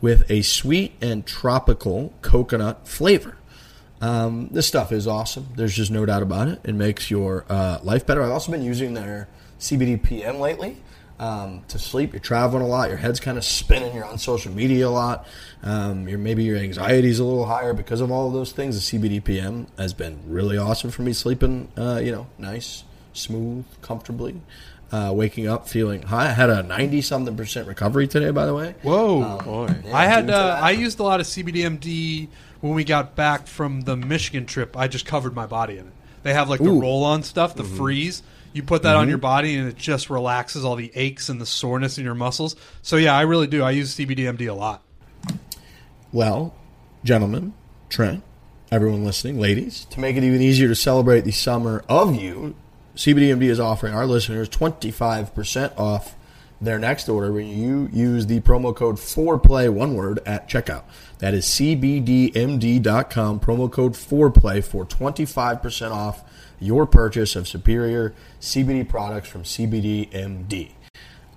[0.00, 3.36] with a sweet and tropical coconut flavor.
[4.00, 5.48] Um, this stuff is awesome.
[5.56, 6.60] There's just no doubt about it.
[6.64, 8.22] It makes your uh, life better.
[8.22, 9.28] I've also been using their
[9.60, 10.78] CBD PM lately
[11.18, 12.12] um, to sleep.
[12.12, 12.88] You're traveling a lot.
[12.88, 13.94] Your head's kind of spinning.
[13.94, 15.26] You're on social media a lot.
[15.62, 18.90] Um, your maybe your anxiety's a little higher because of all of those things.
[18.90, 21.68] The CBD PM has been really awesome for me sleeping.
[21.76, 24.40] Uh, you know, nice, smooth, comfortably.
[24.90, 26.28] Uh, waking up feeling high.
[26.28, 28.30] I had a ninety something percent recovery today.
[28.30, 28.74] By the way.
[28.82, 29.22] Whoa.
[29.22, 29.74] Um, Boy.
[29.84, 30.58] yeah, I had uh.
[30.62, 32.28] I used a lot of CBDMD
[32.62, 34.78] when we got back from the Michigan trip.
[34.78, 35.92] I just covered my body in it.
[36.22, 36.80] They have like the Ooh.
[36.80, 38.22] roll on stuff, the freeze.
[38.58, 39.10] You put that on mm-hmm.
[39.10, 42.56] your body and it just relaxes all the aches and the soreness in your muscles.
[42.82, 43.62] So yeah, I really do.
[43.62, 44.82] I use CBDMD a lot.
[46.10, 46.56] Well,
[47.04, 47.54] gentlemen,
[47.88, 48.24] Trent,
[48.72, 52.56] everyone listening, ladies, to make it even easier to celebrate the summer of you,
[52.96, 56.16] CBDMD is offering our listeners 25% off
[56.60, 60.82] their next order when you use the promo code 4play, one word, at checkout.
[61.20, 66.27] That is cbdmd.com, promo code 4play for 25% off
[66.60, 70.72] your purchase of superior CBD products from CBDMD.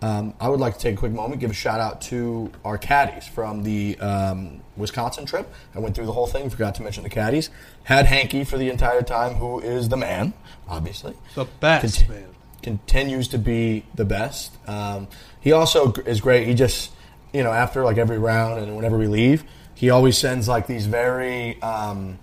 [0.01, 2.79] Um, I would like to take a quick moment, give a shout out to our
[2.79, 5.53] caddies from the um, Wisconsin trip.
[5.75, 7.51] I went through the whole thing, forgot to mention the caddies.
[7.83, 10.33] Had Hanky for the entire time, who is the man,
[10.67, 11.13] obviously.
[11.35, 12.27] The best, Conti- man.
[12.63, 14.57] Continues to be the best.
[14.67, 15.07] Um,
[15.39, 16.47] he also is great.
[16.47, 16.91] He just,
[17.31, 19.43] you know, after like every round and whenever we leave,
[19.75, 22.17] he always sends like these very um,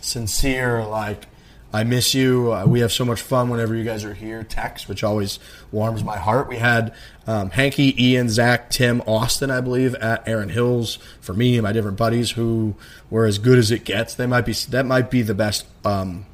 [0.00, 1.26] sincere, like,
[1.74, 2.52] I miss you.
[2.52, 4.44] Uh, we have so much fun whenever you guys are here.
[4.44, 5.40] Text, which always
[5.72, 6.48] warms my heart.
[6.48, 6.94] We had
[7.26, 11.72] um, Hanky, Ian, Zach, Tim, Austin, I believe, at Erin Hills for me and my
[11.72, 12.76] different buddies who
[13.10, 14.14] were as good as it gets.
[14.14, 16.26] They might be that might be the best um,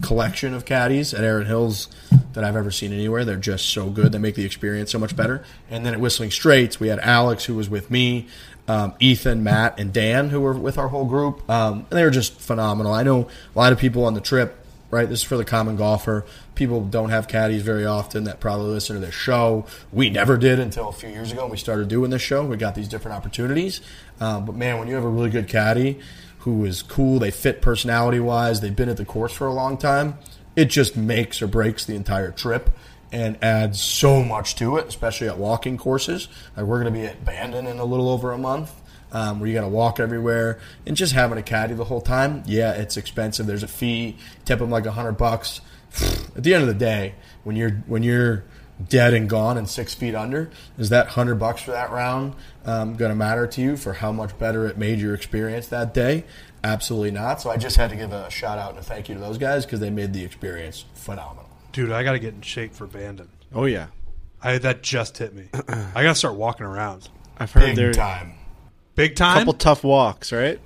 [0.00, 1.88] collection of caddies at Erin Hills
[2.32, 3.26] that I've ever seen anywhere.
[3.26, 4.12] They're just so good.
[4.12, 5.44] They make the experience so much better.
[5.68, 8.28] And then at Whistling Straits, we had Alex, who was with me,
[8.66, 11.48] um, Ethan, Matt, and Dan, who were with our whole group.
[11.50, 12.94] Um, and they were just phenomenal.
[12.94, 14.62] I know a lot of people on the trip,
[14.96, 15.08] right?
[15.08, 16.24] This is for the common golfer.
[16.54, 19.66] People don't have caddies very often that probably listen to this show.
[19.92, 22.44] We never did until a few years ago when we started doing this show.
[22.44, 23.82] We got these different opportunities.
[24.20, 26.00] Um, but man, when you have a really good caddy
[26.40, 29.76] who is cool, they fit personality wise, they've been at the course for a long
[29.76, 30.16] time,
[30.54, 32.70] it just makes or breaks the entire trip
[33.12, 36.28] and adds so much to it, especially at walking courses.
[36.56, 38.72] Like we're going to be at Bandon in a little over a month.
[39.12, 42.42] Um, where you got to walk everywhere and just having a caddy the whole time.
[42.44, 43.46] Yeah, it's expensive.
[43.46, 44.16] There's a fee.
[44.44, 45.60] Tip them like a hundred bucks.
[46.36, 48.44] At the end of the day, when you're when you're
[48.88, 52.34] dead and gone and six feet under, is that hundred bucks for that round
[52.64, 55.94] um, going to matter to you for how much better it made your experience that
[55.94, 56.24] day?
[56.64, 57.40] Absolutely not.
[57.40, 59.38] So I just had to give a shout out and a thank you to those
[59.38, 61.48] guys because they made the experience phenomenal.
[61.72, 63.28] Dude, I got to get in shape for Bandon.
[63.54, 63.88] Oh yeah,
[64.42, 65.48] I that just hit me.
[65.54, 67.08] I got to start walking around.
[67.38, 68.34] I've heard Big there time.
[68.96, 69.38] Big a time.
[69.38, 70.58] couple tough walks, right?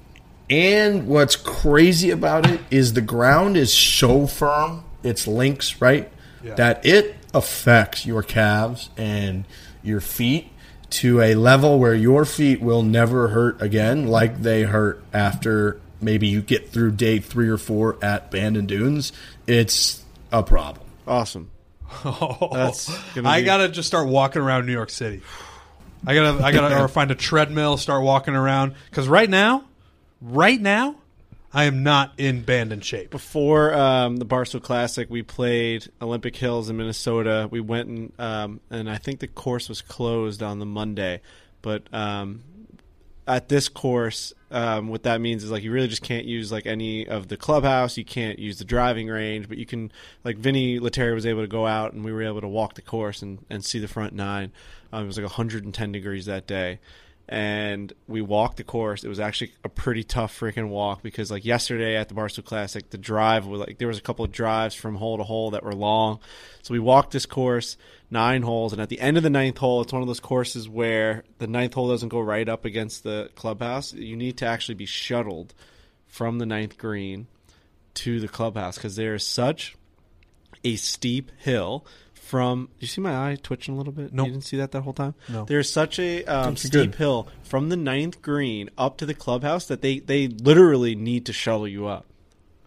[0.49, 6.11] And what's crazy about it is the ground is so firm, it's links, right?
[6.43, 6.55] Yeah.
[6.55, 9.45] That it affects your calves and
[9.83, 10.51] your feet
[10.91, 16.27] to a level where your feet will never hurt again like they hurt after maybe
[16.27, 19.13] you get through day three or four at Bandon Dunes.
[19.47, 20.87] It's a problem.
[21.07, 21.51] Awesome.
[22.05, 25.23] Oh, That's gonna I gotta just start walking around New York City.
[26.07, 28.75] I gotta, I gotta, or find a treadmill, start walking around.
[28.89, 29.65] Because right now,
[30.21, 30.97] right now,
[31.53, 33.11] I am not in Bandon shape.
[33.11, 37.49] Before um, the Barstool Classic, we played Olympic Hills in Minnesota.
[37.51, 41.21] We went and um, and I think the course was closed on the Monday,
[41.61, 42.43] but um,
[43.27, 46.67] at this course, um, what that means is like you really just can't use like
[46.67, 47.97] any of the clubhouse.
[47.97, 49.93] You can't use the driving range, but you can
[50.25, 52.83] like Vinni Lettieri was able to go out and we were able to walk the
[52.83, 54.53] course and, and see the front nine.
[54.93, 56.81] Um, it was like 110 degrees that day,
[57.31, 59.05] and we walked the course.
[59.05, 62.91] It was actually a pretty tough freaking walk because like yesterday at the Barstool Classic,
[62.91, 65.63] the drive was like there was a couple of drives from hole to hole that
[65.63, 66.19] were long.
[66.63, 67.77] So we walked this course
[68.11, 70.69] nine holes, and at the end of the ninth hole, it's one of those courses
[70.69, 73.93] where the ninth hole doesn't go right up against the clubhouse.
[73.93, 75.55] You need to actually be shuttled
[76.09, 77.29] from the ninth green
[77.95, 79.77] to the clubhouse because there is such
[80.65, 81.87] a steep hill
[82.31, 82.69] from.
[82.79, 84.13] You see my eye twitching a little bit?
[84.13, 84.27] Nope.
[84.27, 85.15] You didn't see that that whole time.
[85.29, 85.45] No.
[85.45, 86.95] There's such a um, steep good.
[86.95, 91.33] hill from the ninth green up to the clubhouse that they they literally need to
[91.33, 92.07] shuttle you up.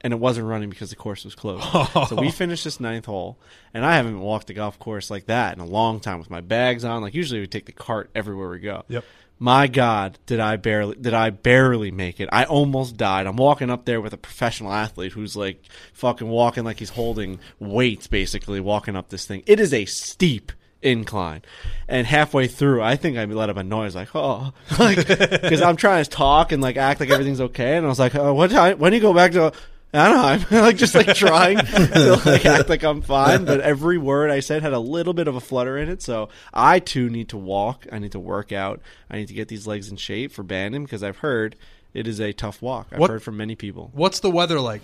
[0.01, 1.63] And it wasn't running because the course was closed.
[2.09, 3.37] so we finished this ninth hole,
[3.73, 6.41] and I haven't walked the golf course like that in a long time with my
[6.41, 7.01] bags on.
[7.01, 8.83] Like usually we take the cart everywhere we go.
[8.89, 9.05] Yep.
[9.39, 12.29] My God, did I barely did I barely make it?
[12.31, 13.27] I almost died.
[13.27, 15.63] I'm walking up there with a professional athlete who's like
[15.93, 19.43] fucking walking like he's holding weights, basically walking up this thing.
[19.45, 21.41] It is a steep incline,
[21.87, 25.75] and halfway through, I think I let up a noise like oh, like because I'm
[25.75, 28.51] trying to talk and like act like everything's okay, and I was like, oh, what
[28.51, 28.79] time?
[28.79, 29.51] When do you go back to?
[29.93, 34.39] Anaheim, like just like trying to like act like I'm fine, but every word I
[34.39, 36.01] said had a little bit of a flutter in it.
[36.01, 37.85] So I too need to walk.
[37.91, 38.81] I need to work out.
[39.09, 41.55] I need to get these legs in shape for Bandon because I've heard
[41.93, 42.87] it is a tough walk.
[42.91, 43.91] I've What- heard from many people.
[43.93, 44.81] What's the weather like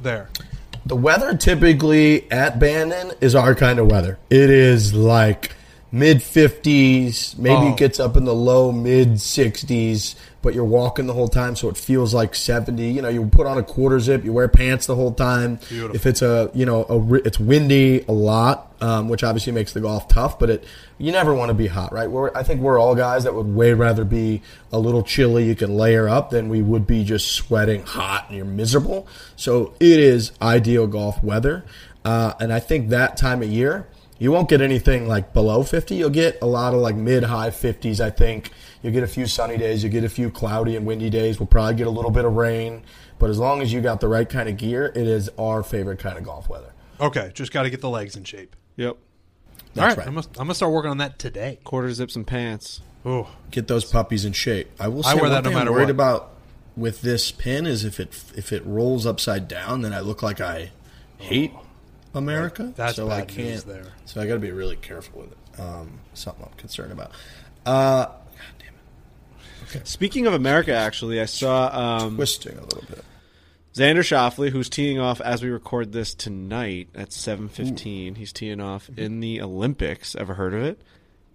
[0.00, 0.28] there?
[0.86, 4.18] The weather typically at Bandon is our kind of weather.
[4.30, 5.52] It is like
[5.92, 7.68] mid 50s, maybe Oh.
[7.72, 11.68] it gets up in the low mid 60s, but you're walking the whole time, so
[11.68, 12.90] it feels like 70.
[12.90, 15.56] You know, you put on a quarter zip, you wear pants the whole time.
[15.68, 15.94] Beautiful.
[15.94, 19.80] If it's a, you know, a, it's windy a lot, um, which obviously makes the
[19.80, 20.64] golf tough, but it
[20.98, 22.10] you never want to be hot, right?
[22.10, 25.54] We're, I think we're all guys that would way rather be a little chilly, you
[25.54, 29.08] can layer up, than we would be just sweating hot and you're miserable.
[29.36, 31.64] So it is ideal golf weather.
[32.04, 33.86] Uh, and I think that time of year,
[34.18, 35.94] you won't get anything like below 50.
[35.94, 38.50] You'll get a lot of like mid high 50s, I think.
[38.82, 39.82] You'll get a few sunny days.
[39.82, 41.38] You'll get a few cloudy and windy days.
[41.38, 42.82] We'll probably get a little bit of rain.
[43.18, 45.98] But as long as you got the right kind of gear, it is our favorite
[45.98, 46.72] kind of golf weather.
[46.98, 48.56] Okay, just got to get the legs in shape.
[48.76, 48.96] Yep.
[49.74, 50.06] That's All right, right.
[50.06, 51.58] I'm gonna, I'm gonna start working on that today.
[51.64, 52.80] Quarter zips and pants.
[53.04, 54.70] Oh, Get those puppies in shape.
[54.80, 55.90] I will say I wear that no thing I'm worried what.
[55.90, 56.30] about
[56.76, 60.40] with this pin is if it if it rolls upside down, then I look like
[60.40, 60.70] I
[61.18, 61.52] hate
[62.14, 62.72] America.
[62.76, 63.66] That's so I bad news can't.
[63.66, 63.92] there.
[64.06, 65.60] So I got to be really careful with it.
[65.60, 67.12] Um, something I'm concerned about.
[67.64, 68.06] Uh,
[69.74, 71.70] It, Speaking of America, actually, I saw
[72.04, 73.04] um, twisting a little bit.
[73.74, 78.16] Xander Schauffele, who's teeing off as we record this tonight at 7:15.
[78.16, 80.16] He's teeing off in the Olympics.
[80.16, 80.82] Ever heard of it?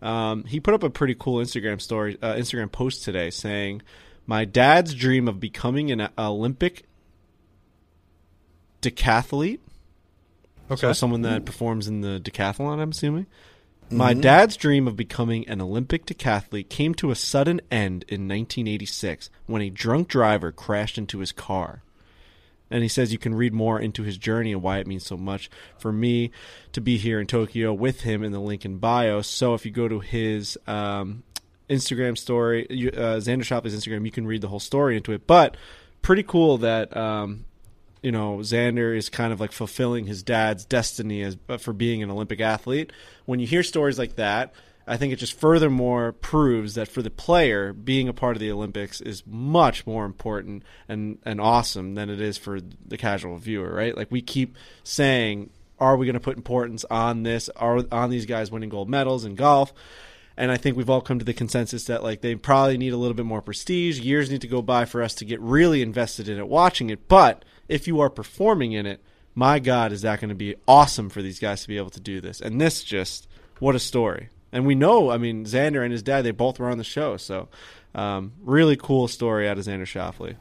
[0.01, 3.81] Um, he put up a pretty cool Instagram story, uh, Instagram post today, saying,
[4.27, 6.83] "My dad's dream of becoming an Olympic
[8.81, 9.59] decathlete,
[10.69, 10.81] okay.
[10.81, 12.79] so someone that performs in the decathlon.
[12.79, 13.27] I'm assuming."
[13.95, 19.29] My dad's dream of becoming an Olympic decathlete came to a sudden end in 1986
[19.45, 21.81] when a drunk driver crashed into his car.
[22.69, 25.15] And he says you can read more into his journey and why it means so
[25.15, 26.31] much for me
[26.73, 29.21] to be here in Tokyo with him in the link in bio.
[29.21, 31.23] So if you go to his um,
[31.69, 35.25] Instagram story, uh, Xander Schauffele's Instagram, you can read the whole story into it.
[35.25, 35.55] But
[36.01, 37.45] pretty cool that um,
[38.05, 42.03] you know Xander is kind of like fulfilling his dad's destiny as uh, for being
[42.03, 42.93] an Olympic athlete.
[43.25, 44.53] When you hear stories like that,
[44.85, 48.51] I think it just furthermore proves that for the player, being a part of the
[48.51, 53.73] Olympics is much more important and, and awesome than it is for the casual viewer,
[53.73, 53.97] right?
[53.97, 55.49] Like we keep saying,
[55.79, 57.49] are we going to put importance on this?
[57.55, 59.73] Are on these guys winning gold medals in golf?
[60.37, 62.97] And I think we've all come to the consensus that like they probably need a
[62.97, 63.99] little bit more prestige.
[63.99, 67.07] Years need to go by for us to get really invested in it, watching it.
[67.07, 69.01] But if you are performing in it,
[69.33, 71.99] my God, is that going to be awesome for these guys to be able to
[71.99, 72.41] do this?
[72.41, 73.27] And this just,
[73.59, 74.29] what a story.
[74.51, 77.17] And we know, I mean, Xander and his dad, they both were on the show.
[77.17, 77.49] So,
[77.93, 80.35] um, really cool story out of Xander Schauffele.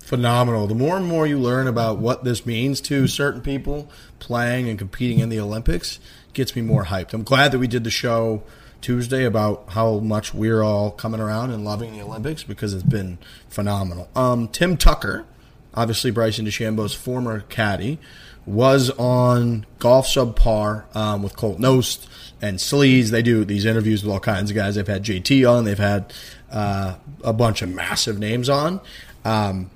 [0.00, 0.66] Phenomenal.
[0.66, 4.78] The more and more you learn about what this means to certain people playing and
[4.78, 6.00] competing in the Olympics,
[6.32, 7.12] gets me more hyped.
[7.12, 8.42] I'm glad that we did the show
[8.82, 13.18] Tuesday about how much we're all coming around and loving the Olympics because it's been
[13.48, 14.08] phenomenal.
[14.14, 15.24] Um, Tim Tucker,
[15.74, 17.98] obviously Bryson DeChambeau's former caddy,
[18.44, 22.06] was on Golf Subpar um, with Colt Knost
[22.42, 23.10] and Sleaze.
[23.10, 24.74] They do these interviews with all kinds of guys.
[24.74, 25.64] They've had JT on.
[25.64, 26.12] They've had
[26.50, 28.80] uh, a bunch of massive names on.
[29.24, 29.70] Um,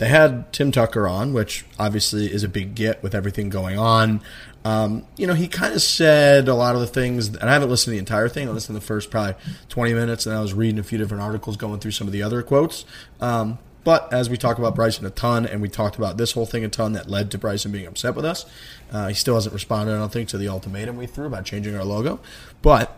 [0.00, 4.22] they had Tim Tucker on, which obviously is a big get with everything going on.
[4.64, 7.70] Um, you know, he kind of said a lot of the things, and I haven't
[7.70, 8.48] listened to the entire thing.
[8.48, 9.34] I listened to the first probably
[9.70, 12.22] 20 minutes, and I was reading a few different articles going through some of the
[12.22, 12.84] other quotes.
[13.20, 16.44] Um, but as we talk about Bryson a ton, and we talked about this whole
[16.44, 18.44] thing a ton that led to Bryson being upset with us,
[18.92, 21.74] uh, he still hasn't responded, I don't think, to the ultimatum we threw about changing
[21.74, 22.20] our logo.
[22.60, 22.94] But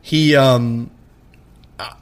[0.00, 0.92] he, um,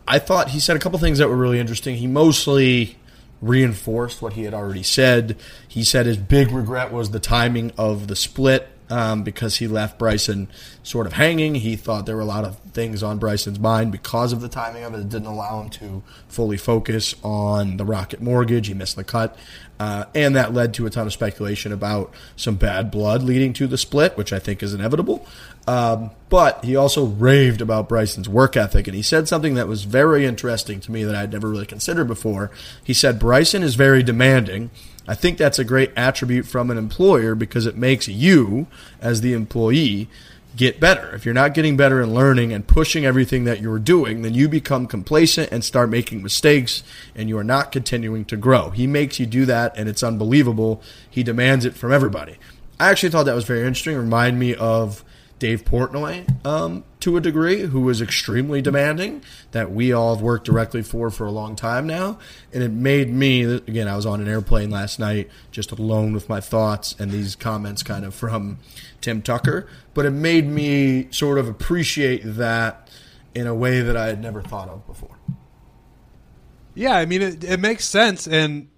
[0.06, 1.96] I thought he said a couple things that were really interesting.
[1.96, 2.98] He mostly
[3.40, 5.36] reinforced what he had already said.
[5.66, 9.98] He said his big regret was the timing of the split um, because he left
[9.98, 10.48] Bryson
[10.82, 11.54] sort of hanging.
[11.54, 14.82] He thought there were a lot of things on Bryson's mind because of the timing
[14.82, 15.00] of it.
[15.00, 18.66] It didn't allow him to fully focus on the Rocket mortgage.
[18.66, 19.36] He missed the cut.
[19.80, 23.66] Uh, and that led to a ton of speculation about some bad blood leading to
[23.66, 25.26] the split, which I think is inevitable.
[25.66, 29.84] Um, but he also raved about Bryson's work ethic, and he said something that was
[29.84, 32.50] very interesting to me that I'd never really considered before.
[32.84, 34.68] He said, Bryson is very demanding.
[35.08, 38.66] I think that's a great attribute from an employer because it makes you,
[39.00, 40.10] as the employee,
[40.56, 41.14] get better.
[41.14, 44.48] If you're not getting better and learning and pushing everything that you're doing, then you
[44.48, 46.82] become complacent and start making mistakes
[47.14, 48.70] and you are not continuing to grow.
[48.70, 50.82] He makes you do that and it's unbelievable.
[51.08, 52.36] He demands it from everybody.
[52.78, 53.96] I actually thought that was very interesting.
[53.96, 55.04] Remind me of
[55.40, 60.44] Dave Portnoy um, to a degree, who was extremely demanding that we all have worked
[60.44, 62.18] directly for for a long time now.
[62.52, 66.28] And it made me, again, I was on an airplane last night just alone with
[66.28, 68.58] my thoughts and these comments kind of from
[69.00, 72.88] Tim Tucker, but it made me sort of appreciate that
[73.34, 75.16] in a way that I had never thought of before.
[76.74, 78.28] Yeah, I mean, it, it makes sense.
[78.28, 78.68] And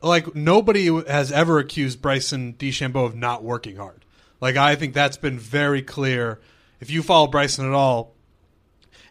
[0.00, 4.06] like nobody has ever accused Bryson DeChambeau of not working hard.
[4.40, 6.40] Like I think that's been very clear.
[6.80, 8.14] If you follow Bryson at all,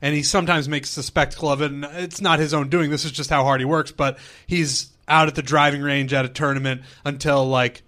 [0.02, 2.90] and he sometimes makes a spectacle of it, and it's not his own doing.
[2.90, 3.92] This is just how hard he works.
[3.92, 4.18] But
[4.48, 7.84] he's out at the driving range at a tournament until like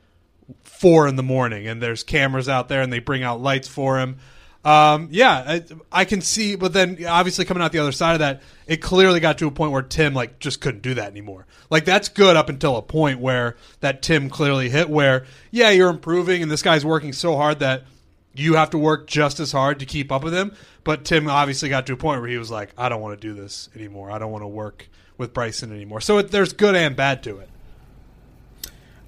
[0.64, 4.00] four in the morning, and there's cameras out there, and they bring out lights for
[4.00, 4.18] him.
[4.64, 8.20] Um, yeah, I, I, can see, but then obviously coming out the other side of
[8.20, 11.48] that, it clearly got to a point where Tim like just couldn't do that anymore.
[11.72, 15.90] Like that's good up until a point where that Tim clearly hit where yeah you're
[15.90, 17.86] improving and this guy's working so hard that
[18.36, 20.54] you have to work just as hard to keep up with him.
[20.84, 23.28] But Tim obviously got to a point where he was like, I don't want to
[23.28, 24.12] do this anymore.
[24.12, 24.88] I don't want to work
[25.18, 26.02] with Bryson anymore.
[26.02, 27.50] So it, there's good and bad to it.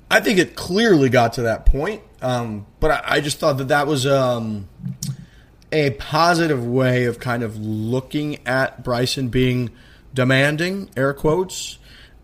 [0.09, 3.69] I think it clearly got to that point, um, but I, I, just thought that
[3.69, 4.05] that was.
[4.05, 4.67] Um,
[5.73, 9.71] a positive way of kind of looking at Bryson being
[10.13, 11.79] demanding, air quotes,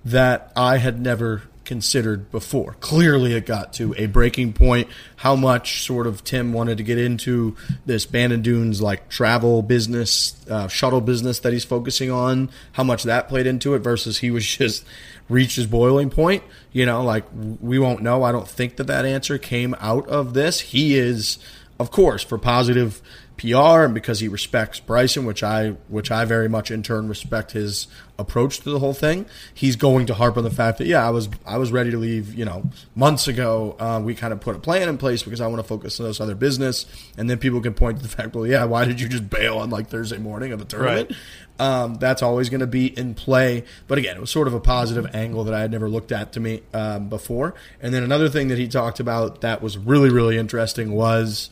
[0.06, 2.76] that I had never considered before.
[2.80, 4.88] Clearly, it got to a breaking point.
[5.18, 10.36] How much sort of Tim wanted to get into this Bandon Dunes like travel business,
[10.50, 14.32] uh, shuttle business that he's focusing on, how much that played into it versus he
[14.32, 14.84] was just
[15.30, 16.44] reached his boiling point.
[16.72, 17.26] You know, like
[17.62, 18.24] we won't know.
[18.24, 20.60] I don't think that that answer came out of this.
[20.60, 21.38] He is,
[21.80, 23.00] of course, for positive
[23.40, 27.54] PR and because he respects Bryson, which I which I very much in turn respect
[27.54, 27.88] his
[28.18, 29.26] approach to the whole thing.
[29.54, 31.98] He's going to harp on the fact that yeah, I was I was ready to
[31.98, 32.34] leave.
[32.34, 35.48] You know, months ago, uh, we kind of put a plan in place because I
[35.48, 36.86] want to focus on this other business,
[37.18, 39.60] and then people can point to the fact, well, yeah, why did you just bail
[39.60, 41.12] on like Thursday morning of a tournament?
[41.12, 41.20] Right.
[41.60, 43.64] Um, that's always going to be in play.
[43.88, 46.34] But again, it was sort of a positive angle that I had never looked at
[46.34, 47.54] to me um, before.
[47.82, 51.50] And then another thing that he talked about that was really really interesting was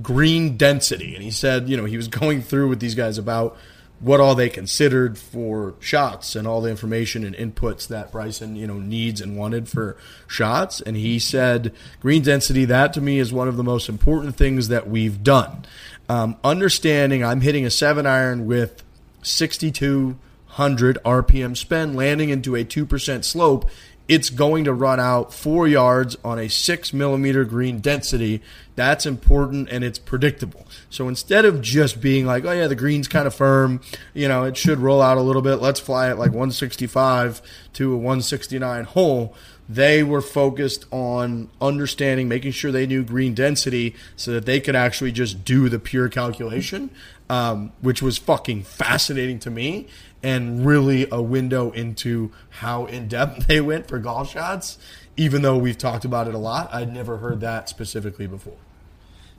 [0.00, 1.14] green density.
[1.14, 3.56] And he said, you know, he was going through with these guys about
[4.00, 8.66] what all they considered for shots and all the information and inputs that Bryson, you
[8.66, 10.80] know, needs and wanted for shots.
[10.80, 14.68] And he said, green density, that to me is one of the most important things
[14.68, 15.64] that we've done.
[16.08, 18.82] Um, understanding I'm hitting a seven iron with
[19.22, 23.70] 6,200 RPM spin, landing into a 2% slope
[24.08, 28.42] it's going to run out four yards on a six millimeter green density.
[28.74, 30.66] That's important and it's predictable.
[30.88, 33.80] So instead of just being like, oh yeah, the green's kind of firm,
[34.14, 35.56] you know, it should roll out a little bit.
[35.56, 37.42] Let's fly it like 165
[37.74, 39.34] to a 169 hole.
[39.68, 44.74] they were focused on understanding, making sure they knew green density so that they could
[44.74, 46.90] actually just do the pure calculation,
[47.30, 49.86] um, which was fucking fascinating to me
[50.22, 54.78] and really a window into how in depth they went for golf shots.
[55.16, 58.56] Even though we've talked about it a lot, I'd never heard that specifically before.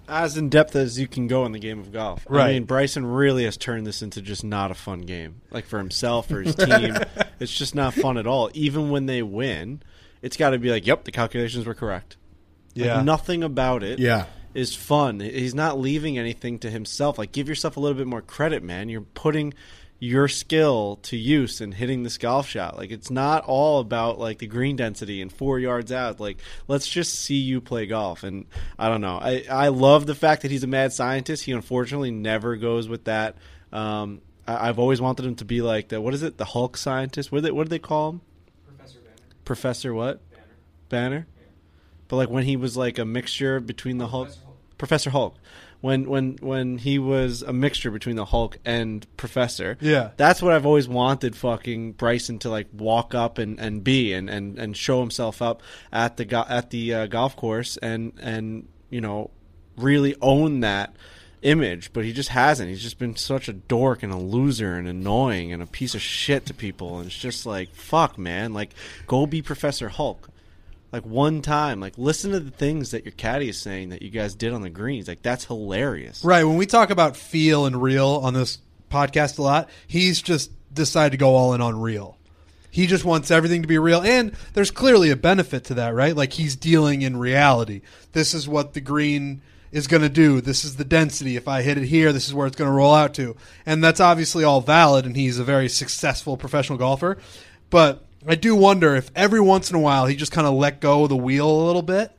[0.07, 2.25] as in depth as you can go in the game of golf.
[2.29, 2.49] Right.
[2.49, 5.41] I mean, Bryson really has turned this into just not a fun game.
[5.49, 6.95] Like for himself or his team,
[7.39, 8.51] it's just not fun at all.
[8.53, 9.81] Even when they win,
[10.21, 12.17] it's got to be like, "Yep, the calculations were correct."
[12.75, 13.01] Like, Yeah.
[13.01, 14.25] nothing about it Yeah.
[14.53, 15.19] is fun.
[15.21, 17.17] He's not leaving anything to himself.
[17.17, 18.89] Like, give yourself a little bit more credit, man.
[18.89, 19.53] You're putting
[20.03, 22.75] your skill to use and hitting this golf shot.
[22.75, 26.19] Like, it's not all about like the green density and four yards out.
[26.19, 28.23] Like, let's just see you play golf.
[28.23, 28.45] And
[28.77, 29.17] I don't know.
[29.17, 31.45] I I love the fact that he's a mad scientist.
[31.45, 33.37] He unfortunately never goes with that.
[33.71, 36.37] Um, I, I've always wanted him to be like the what is it?
[36.37, 37.31] The Hulk scientist.
[37.31, 38.21] What do they, what do they call him?
[38.65, 39.15] Professor Banner.
[39.45, 40.19] Professor what?
[40.31, 40.43] Banner.
[40.89, 41.27] Banner.
[42.09, 44.31] But like when he was like a mixture between the Hulk,
[44.77, 45.37] Professor Hulk,
[45.83, 49.77] when when when he was a mixture between the Hulk and Professor.
[49.81, 50.11] Yeah.
[50.15, 51.35] that's what I've always wanted.
[51.35, 55.61] Fucking Bryson to like walk up and, and be and, and, and show himself up
[55.91, 59.29] at the go- at the uh, golf course and and you know
[59.75, 60.95] really own that
[61.41, 62.69] image, but he just hasn't.
[62.69, 66.01] He's just been such a dork and a loser and annoying and a piece of
[66.01, 66.99] shit to people.
[66.99, 68.53] And it's just like, fuck, man.
[68.53, 68.73] Like,
[69.05, 70.29] go be Professor Hulk.
[70.93, 74.11] Like one time, like listen to the things that your caddy is saying that you
[74.11, 75.07] guys did on the greens.
[75.07, 76.23] Like that's hilarious.
[76.23, 76.43] Right.
[76.43, 78.59] When we talk about feel and real on this
[78.91, 82.17] podcast a lot, he's just decided to go all in on real.
[82.69, 84.01] He just wants everything to be real.
[84.01, 86.15] And there's clearly a benefit to that, right?
[86.15, 87.81] Like he's dealing in reality.
[88.11, 89.41] This is what the green
[89.71, 90.41] is going to do.
[90.41, 91.35] This is the density.
[91.35, 93.35] If I hit it here, this is where it's going to roll out to.
[93.65, 95.07] And that's obviously all valid.
[95.07, 97.17] And he's a very successful professional golfer.
[97.71, 100.79] But I do wonder if every once in a while he just kind of let
[100.79, 102.11] go of the wheel a little bit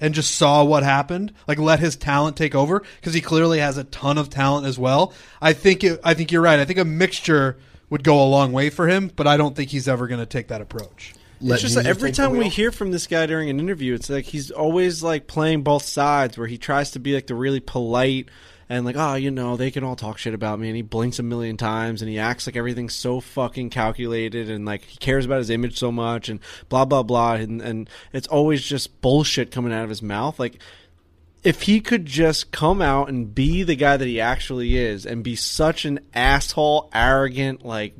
[0.00, 3.76] and just saw what happened, like let his talent take over because he clearly has
[3.78, 5.12] a ton of talent as well.
[5.40, 6.60] I think it, I think you're right.
[6.60, 7.58] I think a mixture
[7.90, 10.26] would go a long way for him, but I don't think he's ever going to
[10.26, 11.14] take that approach.
[11.40, 14.10] Let it's just like every time we hear from this guy during an interview, it's
[14.10, 17.60] like he's always like playing both sides, where he tries to be like the really
[17.60, 18.28] polite
[18.68, 21.18] and like, oh, you know, they can all talk shit about me, and he blinks
[21.18, 25.24] a million times, and he acts like everything's so fucking calculated, and like he cares
[25.24, 29.50] about his image so much, and blah blah blah, and and it's always just bullshit
[29.50, 30.60] coming out of his mouth, like.
[31.44, 35.22] If he could just come out and be the guy that he actually is, and
[35.22, 37.94] be such an asshole, arrogant, like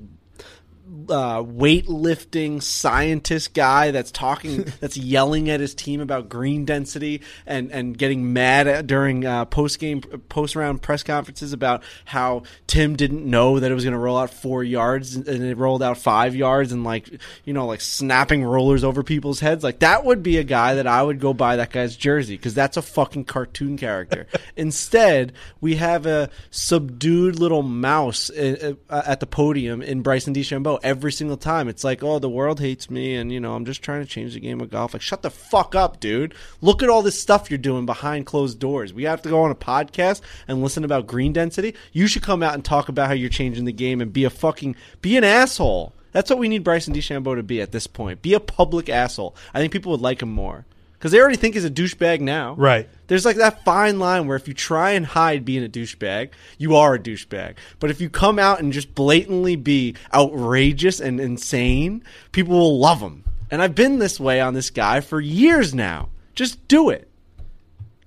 [1.08, 7.70] uh, weightlifting scientist guy that's talking that's yelling at his team about green density and
[7.70, 12.96] and getting mad at, during uh, post game post round press conferences about how Tim
[12.96, 15.98] didn't know that it was going to roll out four yards and it rolled out
[15.98, 17.08] five yards and like
[17.44, 20.86] you know like snapping rollers over people's heads like that would be a guy that
[20.86, 24.26] I would go buy that guy's jersey because that's a fucking cartoon character.
[24.56, 30.78] Instead, we have a subdued little mouse uh, uh, at the podium in Bryson DeChambeau
[30.88, 31.68] every single time.
[31.68, 34.32] It's like, oh, the world hates me, and you know, I'm just trying to change
[34.32, 34.94] the game of golf.
[34.94, 36.34] Like, shut the fuck up, dude.
[36.62, 38.94] Look at all this stuff you're doing behind closed doors.
[38.94, 41.74] We have to go on a podcast and listen about green density.
[41.92, 44.30] You should come out and talk about how you're changing the game and be a
[44.30, 45.92] fucking be an asshole.
[46.12, 48.22] That's what we need Bryson DeChambeau to be at this point.
[48.22, 49.36] Be a public asshole.
[49.52, 50.64] I think people would like him more
[50.98, 52.54] because they already think he's a douchebag now.
[52.54, 52.88] Right.
[53.06, 56.74] There's like that fine line where if you try and hide being a douchebag, you
[56.74, 57.54] are a douchebag.
[57.78, 63.00] But if you come out and just blatantly be outrageous and insane, people will love
[63.00, 63.24] him.
[63.50, 66.08] And I've been this way on this guy for years now.
[66.34, 67.08] Just do it.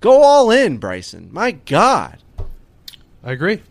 [0.00, 1.30] Go all in, Bryson.
[1.32, 2.18] My God.
[3.24, 3.62] I agree.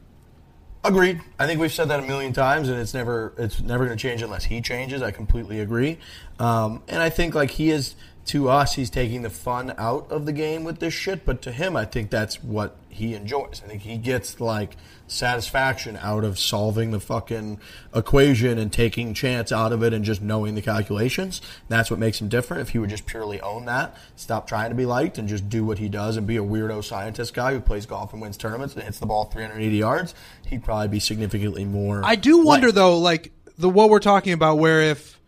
[0.83, 1.21] Agreed.
[1.37, 4.01] I think we've said that a million times, and it's never it's never going to
[4.01, 5.03] change unless he changes.
[5.03, 5.99] I completely agree.
[6.39, 7.93] Um, and I think like he is
[8.25, 11.25] to us, he's taking the fun out of the game with this shit.
[11.25, 13.61] But to him, I think that's what he enjoys.
[13.63, 14.75] I think he gets like
[15.07, 17.59] satisfaction out of solving the fucking
[17.93, 21.41] equation and taking chance out of it and just knowing the calculations.
[21.67, 22.61] That's what makes him different.
[22.61, 25.65] If he would just purely own that, stop trying to be liked, and just do
[25.65, 28.73] what he does and be a weirdo scientist guy who plays golf and wins tournaments
[28.75, 30.15] and hits the ball 380 yards,
[30.47, 32.01] he'd probably be significantly more.
[32.03, 32.75] I do wonder liked.
[32.75, 35.19] though, like the what we're talking about, where if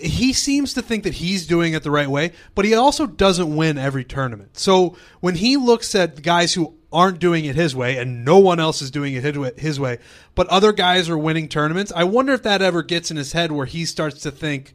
[0.00, 3.54] he seems to think that he's doing it the right way, but he also doesn't
[3.54, 4.58] win every tournament.
[4.58, 8.58] So when he looks at guys who aren't doing it his way and no one
[8.58, 9.98] else is doing it his- way,
[10.34, 13.52] but other guys are winning tournaments, I wonder if that ever gets in his head
[13.52, 14.74] where he starts to think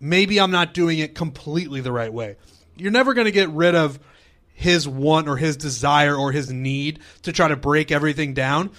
[0.00, 2.36] maybe I'm not doing it completely the right way.
[2.76, 3.98] You're never going to get rid of
[4.52, 8.70] his want or his desire or his need to try to break everything down.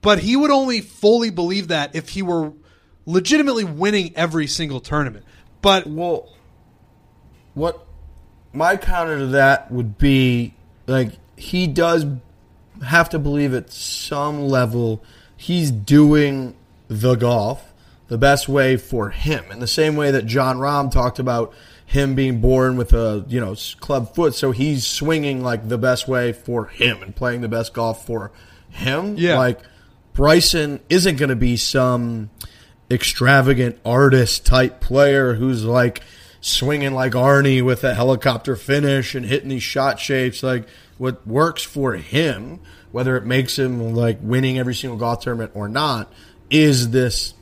[0.00, 2.52] But he would only fully believe that if he were
[3.08, 5.24] legitimately winning every single tournament.
[5.62, 6.28] But Well,
[7.54, 7.84] what
[8.52, 10.54] my counter to that would be
[10.86, 12.04] like he does
[12.86, 15.02] have to believe at some level
[15.36, 16.54] he's doing
[16.88, 17.72] the golf
[18.08, 21.52] the best way for him in the same way that Jon Rahm talked about
[21.84, 26.06] him being born with a you know club foot so he's swinging like the best
[26.06, 28.30] way for him and playing the best golf for
[28.70, 29.38] him Yeah.
[29.38, 29.60] like
[30.14, 32.30] Bryson isn't going to be some
[32.90, 36.02] extravagant artist type player who's like
[36.40, 40.42] swinging like Arnie with a helicopter finish and hitting these shot shapes.
[40.42, 42.60] Like what works for him,
[42.92, 46.12] whether it makes him like winning every single golf tournament or not,
[46.50, 47.34] is this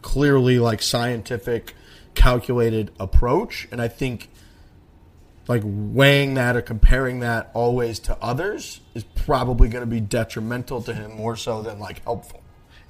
[0.00, 1.74] clearly like scientific,
[2.14, 3.68] calculated approach.
[3.70, 4.28] And I think
[5.48, 10.82] like weighing that or comparing that always to others is probably going to be detrimental
[10.82, 12.41] to him more so than like helpful.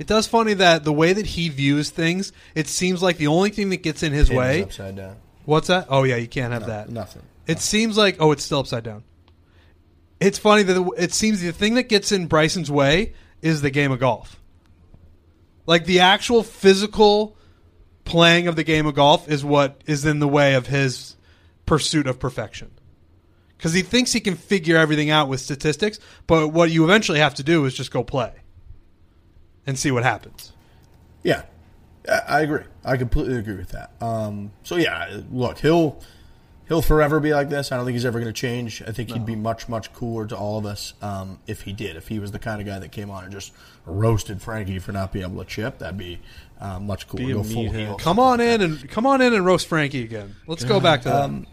[0.03, 3.51] It does funny that the way that he views things, it seems like the only
[3.51, 4.65] thing that gets in his is way.
[4.65, 5.15] upside down.
[5.45, 5.87] What's that?
[5.89, 6.89] Oh yeah, you can't have that.
[6.89, 7.23] Nothing.
[7.47, 9.05] It seems like oh, it's still upside down.
[10.19, 13.13] It's funny that it seems the thing that gets in Bryson's way
[13.43, 14.41] is the game of golf.
[15.67, 17.37] Like the actual physical
[18.05, 21.15] playing of the game of golf is what is in the way of his
[21.65, 22.73] pursuit of perfection.
[23.57, 27.35] Because he thinks he can figure everything out with statistics, but what you eventually have
[27.35, 28.42] to do is just go play
[29.67, 30.53] and see what happens.
[31.23, 31.43] Yeah,
[32.09, 32.65] I agree.
[32.85, 33.93] I completely agree with that.
[34.01, 36.01] Um, so yeah, look, he'll
[36.67, 37.71] he'll forever be like this.
[37.71, 38.83] I don't think he's ever going to change.
[38.87, 41.97] I think he'd be much much cooler to all of us um, if he did.
[41.97, 43.53] If he was the kind of guy that came on and just
[43.87, 46.19] roasted Frankie for not being able to chip, that'd be
[46.61, 47.27] uh, much cooler.
[47.27, 47.97] Be Go full heel.
[47.97, 50.35] Come on in and come on in and roast Frankie again.
[50.47, 51.23] Let's go back to that.
[51.23, 51.47] Um,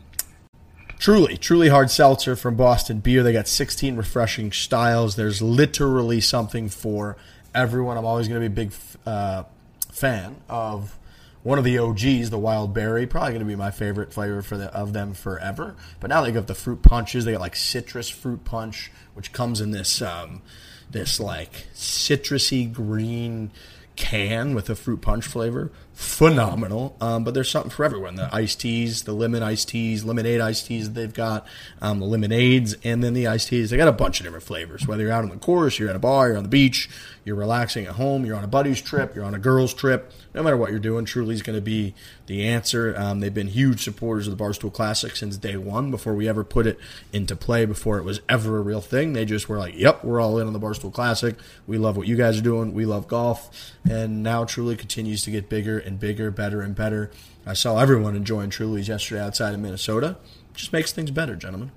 [1.00, 3.24] Truly, truly hard seltzer from Boston Beer.
[3.24, 5.16] They got 16 refreshing styles.
[5.16, 7.16] There's literally something for
[7.54, 7.98] everyone.
[7.98, 8.74] I'm always going to be a big
[9.06, 9.44] uh,
[9.92, 10.98] fan of
[11.44, 13.08] one of the OGs, the Wild Berry.
[13.08, 15.76] Probably going to be my favorite flavor for the, of them forever.
[16.00, 17.26] But now they got the fruit punches.
[17.26, 20.42] They got like citrus fruit punch, which comes in this um,
[20.90, 23.52] this like citrusy green
[23.96, 25.72] can with a fruit punch flavor.
[26.00, 26.96] Phenomenal.
[27.02, 28.16] Um, but there's something for everyone.
[28.16, 31.46] The iced teas, the lemon iced teas, lemonade iced teas they've got,
[31.82, 33.70] um, the lemonades, and then the iced teas.
[33.70, 34.88] They got a bunch of different flavors.
[34.88, 36.90] Whether you're out on the course, you're at a bar, you're on the beach,
[37.26, 40.44] you're relaxing at home, you're on a buddy's trip, you're on a girl's trip, no
[40.44, 41.94] matter what you're doing, Truly's going to be
[42.28, 42.96] the answer.
[42.98, 46.44] Um, they've been huge supporters of the Barstool Classic since day one, before we ever
[46.44, 46.80] put it
[47.12, 49.14] into play, before it was ever a real thing.
[49.14, 51.36] They just were like, yep, we're all in on the Barstool Classic.
[51.68, 52.74] We love what you guys are doing.
[52.74, 53.74] We love golf.
[53.90, 57.12] And now Truly continues to get bigger and bigger, better and better.
[57.46, 60.18] I saw everyone enjoying Truly's yesterday outside of Minnesota.
[60.54, 61.72] Just makes things better, gentlemen.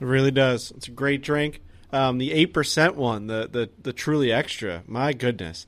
[0.00, 0.72] It really does.
[0.72, 1.60] It's a great drink.
[1.92, 4.82] Um, the eight percent one, the, the the truly extra.
[4.88, 5.64] My goodness,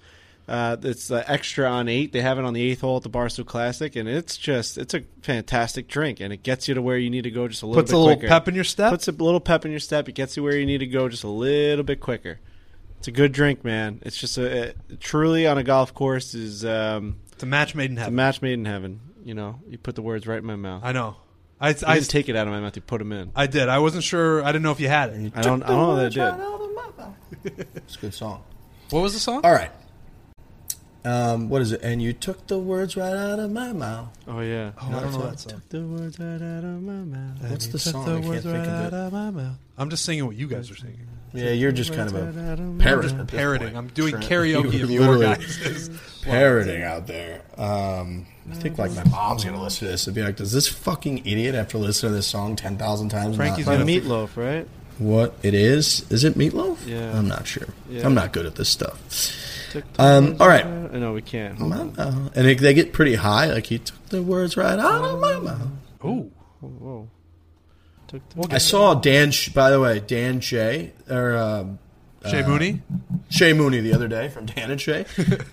[0.49, 2.13] uh, it's the extra on eight.
[2.13, 4.95] They have it on the eighth hole at the Barstool Classic, and it's just it's
[4.95, 7.67] a fantastic drink, and it gets you to where you need to go just a
[7.67, 8.29] little Puts bit a little quicker.
[8.29, 8.91] pep in your step.
[8.91, 10.09] Puts a little pep in your step.
[10.09, 12.41] It gets you where you need to go just a little bit quicker.
[12.99, 14.01] It's a good drink, man.
[14.03, 17.91] It's just a it, truly on a golf course is um, It's a match made
[17.91, 18.15] in It's a heaven.
[18.17, 19.01] match made in heaven.
[19.23, 20.83] You know, you put the words right in my mouth.
[20.83, 21.17] I know.
[21.61, 22.75] I, I I, didn't take it out of my mouth.
[22.77, 23.31] You put them in.
[23.37, 23.69] I did.
[23.69, 24.43] I wasn't sure.
[24.43, 25.33] I didn't know if you had it.
[25.37, 25.63] I don't.
[25.63, 27.69] I don't know that I did.
[27.77, 28.43] It's a good song.
[28.91, 29.43] What was the song?
[29.45, 29.71] All right.
[31.07, 31.83] Um, what is it?
[31.83, 34.09] And you took the words right out of my mouth.
[34.27, 34.73] Oh yeah.
[34.81, 35.63] Oh, I don't know that song.
[35.69, 37.51] The words right out of my mouth.
[37.51, 38.09] What's the Took song?
[38.09, 39.53] I can't think of it.
[39.79, 41.07] I'm just singing what you guys are singing.
[41.33, 43.13] Yeah, you're just kind of a out of my parrot.
[43.13, 43.77] I'm parroting.
[43.77, 44.25] I'm doing Trent.
[44.27, 45.91] karaoke You of your guys.
[46.23, 47.43] parroting out there.
[47.59, 50.67] Um, I think like my mom's gonna listen to this and be like, "Does this
[50.69, 53.79] fucking idiot have to listen to this song ten thousand times?" and Frankie's not By
[53.79, 54.67] gonna- Meatloaf, right?
[54.99, 56.11] what it is.
[56.11, 56.79] Is it meatloaf?
[56.87, 57.17] Yeah.
[57.19, 57.69] I'm not sure.
[57.91, 58.07] Yeah.
[58.07, 59.03] I'm not good at this stuff.
[59.77, 60.65] Took the Um, all right.
[60.65, 61.59] out- No, we can't.
[61.59, 61.99] Hold on.
[61.99, 63.47] Uh, and they, they get pretty high.
[63.53, 65.69] Like he took the words right out of my mouth.
[66.05, 66.31] Ooh.
[66.61, 67.09] Whoa.
[68.09, 69.31] Took the I saw Dan.
[69.33, 71.79] Sh- By the way, Dan Shay or um,
[72.25, 72.83] Shay Mooney.
[73.29, 75.05] Shay Mooney the other day from Dan and Shay.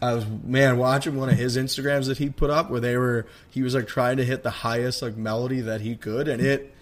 [0.02, 3.26] I was man watching one of his Instagrams that he put up where they were
[3.50, 6.74] he was like trying to hit the highest like melody that he could, and it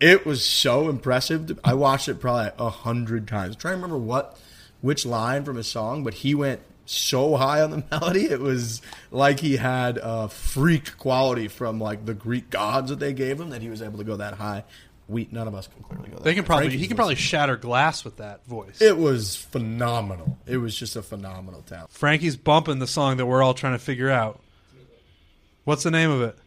[0.00, 1.58] it was so impressive.
[1.62, 3.54] I watched it probably a hundred times.
[3.54, 4.38] I'm trying to remember what
[4.80, 6.60] which line from his song, but he went
[6.90, 8.24] so high on the melody.
[8.26, 13.12] It was like he had a freak quality from like the Greek gods that they
[13.12, 14.64] gave him that he was able to go that high.
[15.08, 16.16] We none of us can clearly go.
[16.16, 16.46] That They can high.
[16.46, 18.80] probably Frankie's he can probably shatter glass with that voice.
[18.80, 20.38] It was phenomenal.
[20.46, 21.90] It was just a phenomenal talent.
[21.90, 24.40] Frankie's bumping the song that we're all trying to figure out.
[25.64, 26.38] What's the name of it?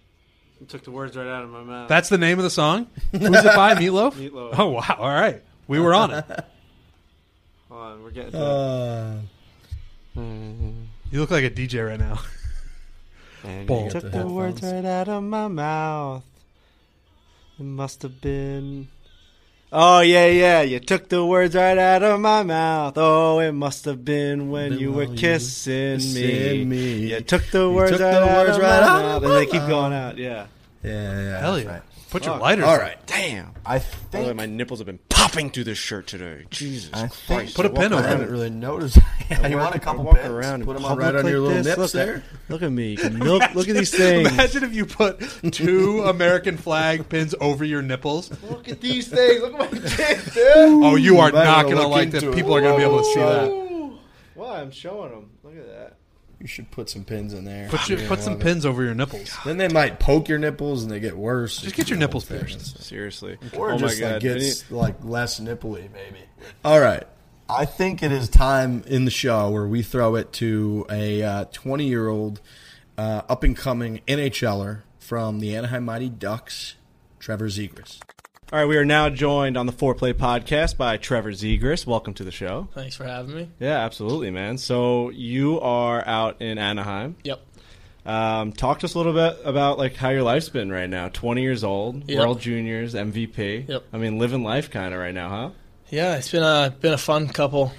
[0.69, 1.89] Took the words right out of my mouth.
[1.89, 2.87] That's the name of the song.
[3.11, 3.75] Who's it by?
[3.75, 4.13] Meatloaf.
[4.13, 4.55] Meatloaf.
[4.57, 4.95] Oh wow!
[4.97, 6.23] All right, we were on it.
[7.69, 8.33] Hold on, we're getting.
[8.35, 9.19] Uh,
[10.15, 10.21] To
[11.11, 12.19] You look like a DJ right now.
[13.43, 13.85] And Bull.
[13.85, 16.23] you took the the words right out of my mouth.
[17.59, 18.87] It must have been.
[19.71, 20.61] Oh yeah, yeah.
[20.61, 22.93] You took the words right out of my mouth.
[22.95, 25.97] Oh, it must have been when Been you were while you kissing me.
[25.97, 27.11] kissing me.
[27.11, 29.23] You took the You words took right the out words of right my out of
[29.23, 30.17] mouth, and they keep going out.
[30.17, 30.47] Yeah.
[30.83, 30.91] Yeah,
[31.21, 31.39] yeah.
[31.39, 31.67] Hell yeah.
[31.67, 31.81] right.
[32.09, 32.41] Put your Fuck.
[32.43, 32.65] lighters.
[32.65, 32.97] All right.
[33.07, 33.53] Damn.
[33.65, 34.35] I By the way, think.
[34.35, 36.45] my nipples have been popping through this shirt today.
[36.51, 37.55] Jesus I Christ.
[37.55, 37.93] Put a pin on them.
[37.93, 38.31] I over haven't it.
[38.31, 38.99] really noticed.
[39.31, 40.27] yeah, you walk- want a I couple walk pins?
[40.27, 41.77] around in Put them on right public on your like little this.
[41.77, 42.23] nips Look, there.
[42.49, 42.91] Look at me.
[42.91, 44.31] You can look at these things.
[44.31, 48.29] Imagine if you put two American flag pins over your nipples.
[48.43, 49.41] look at these things.
[49.41, 50.45] Look at my tits, dude.
[50.55, 52.17] Oh, you are better not going to look like that.
[52.21, 52.35] into it.
[52.35, 53.97] People are going to be able to see that.
[54.35, 54.61] Why?
[54.61, 55.31] I'm showing them.
[55.43, 55.97] Look at that.
[56.43, 57.69] You should put some pins in there.
[57.69, 59.33] Put, your, You're put some pins over your nipples.
[59.45, 61.61] Then they might poke your nipples and they get worse.
[61.61, 62.83] Just get your nipples pierced.
[62.83, 63.37] Seriously.
[63.55, 64.21] Or oh just my like god.
[64.21, 66.19] gets like less nipply, maybe.
[66.65, 67.05] All right.
[67.47, 71.87] I think it is time in the show where we throw it to a 20
[71.87, 72.41] year old
[72.97, 76.75] uh, up and coming NHLer from the Anaheim Mighty Ducks,
[77.19, 78.01] Trevor Zegras.
[78.51, 81.87] All right, we are now joined on the Foreplay podcast by Trevor Zegras.
[81.87, 82.67] Welcome to the show.
[82.75, 83.49] Thanks for having me.
[83.59, 84.59] Yeah, absolutely, man.
[84.59, 87.15] So you are out in Anaheim.
[87.23, 87.41] Yep.
[88.05, 91.07] Um, talk to us a little bit about like how your life's been right now.
[91.09, 92.19] Twenty years old, Yep.
[92.19, 93.67] World Juniors MVP.
[93.69, 93.83] Yep.
[93.91, 95.49] I mean, living life kind of right now, huh?
[95.89, 97.71] Yeah, it's been a been a fun couple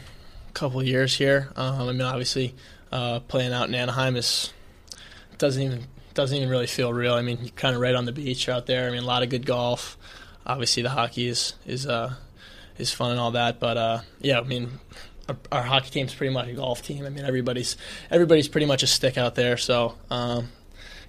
[0.54, 1.52] couple years here.
[1.56, 2.54] Um, I mean, obviously,
[2.90, 4.52] uh, playing out in Anaheim is
[5.38, 5.84] doesn't even
[6.14, 7.14] doesn't even really feel real.
[7.14, 8.88] I mean, you're kind of right on the beach out there.
[8.88, 9.96] I mean, a lot of good golf.
[10.46, 12.14] Obviously, the hockey is is uh,
[12.78, 13.60] is fun and all that.
[13.60, 14.78] But uh, yeah, I mean,
[15.28, 17.04] our, our hockey team's pretty much a golf team.
[17.06, 17.76] I mean, everybody's
[18.10, 19.56] everybody's pretty much a stick out there.
[19.56, 19.94] So.
[20.10, 20.48] Um,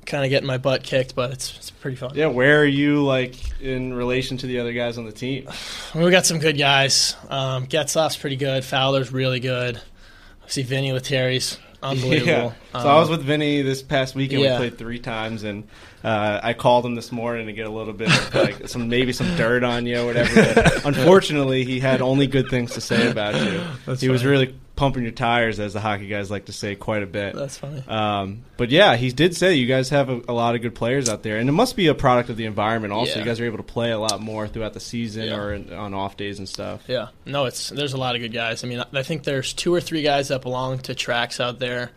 [0.05, 2.11] Kind of getting my butt kicked, but it's, it's pretty fun.
[2.13, 2.27] Yeah.
[2.27, 5.47] Where are you like in relation to the other guys on the team?
[5.49, 7.15] I mean, we got some good guys.
[7.27, 8.63] Um, Getzlaff's pretty good.
[8.63, 9.77] Fowler's really good.
[9.77, 12.53] I see Vinni Lettieri's unbelievable.
[12.75, 12.79] Yeah.
[12.83, 14.43] So I was Um, with Vinny this past weekend.
[14.43, 14.59] yeah.
[14.59, 15.67] We played three times, and
[16.05, 19.11] uh, I called him this morning to get a little bit of like some maybe
[19.11, 20.53] some dirt on you or whatever.
[20.53, 23.61] But unfortunately, he had only good things to say about you.
[23.85, 27.01] That's he was really pumping your tires, as the hockey guys like to say, quite
[27.01, 27.33] a bit.
[27.33, 27.81] That's funny.
[27.87, 31.07] Um, but yeah, he did say you guys have a, a lot of good players
[31.09, 32.91] out there, and it must be a product of the environment.
[32.93, 33.19] Also, Yeah.
[33.19, 35.37] you guys are able to play a lot more throughout the season Yeah.
[35.37, 36.83] or in, on off days and stuff.
[36.87, 38.63] Yeah, no, it's there's a lot of good guys.
[38.63, 41.91] I mean, I think there's two or three guys that belong to tracks out there,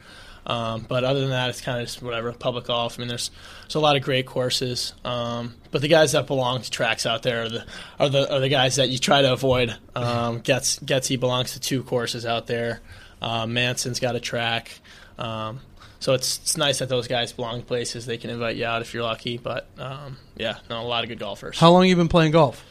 [0.48, 2.98] um, but other than that, it's kind of just whatever public golf.
[2.98, 3.30] I mean, there's
[3.62, 7.22] there's a lot of great courses, um, but the guys that belong to tracks out
[7.22, 7.66] there are the
[8.00, 9.76] are the are the guys that you try to avoid.
[9.94, 12.80] Um, Getz Getzy belongs to two courses out there.
[13.20, 14.80] Um, Manson's got a track.
[15.18, 15.60] Um,
[16.00, 18.82] so it's, it's nice that those guys belong to places they can invite you out
[18.82, 19.36] if you're lucky.
[19.36, 22.32] But um, yeah, no, a lot of good golfers How long have you been playing
[22.32, 22.64] golf?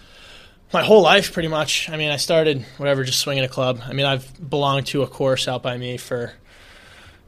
[0.73, 3.93] my whole life pretty much i mean i started whatever just swinging a club i
[3.93, 6.33] mean i've belonged to a course out by me for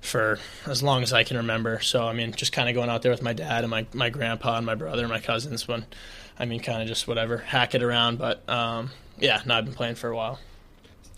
[0.02, 1.80] for as long as i can remember.
[1.82, 4.10] So i mean just kind of going out there with my dad and my, my
[4.10, 5.86] grandpa and my brother and my cousins when
[6.38, 8.18] i mean kind of just whatever hack it around.
[8.18, 10.40] But um, yeah no i've been playing for a while.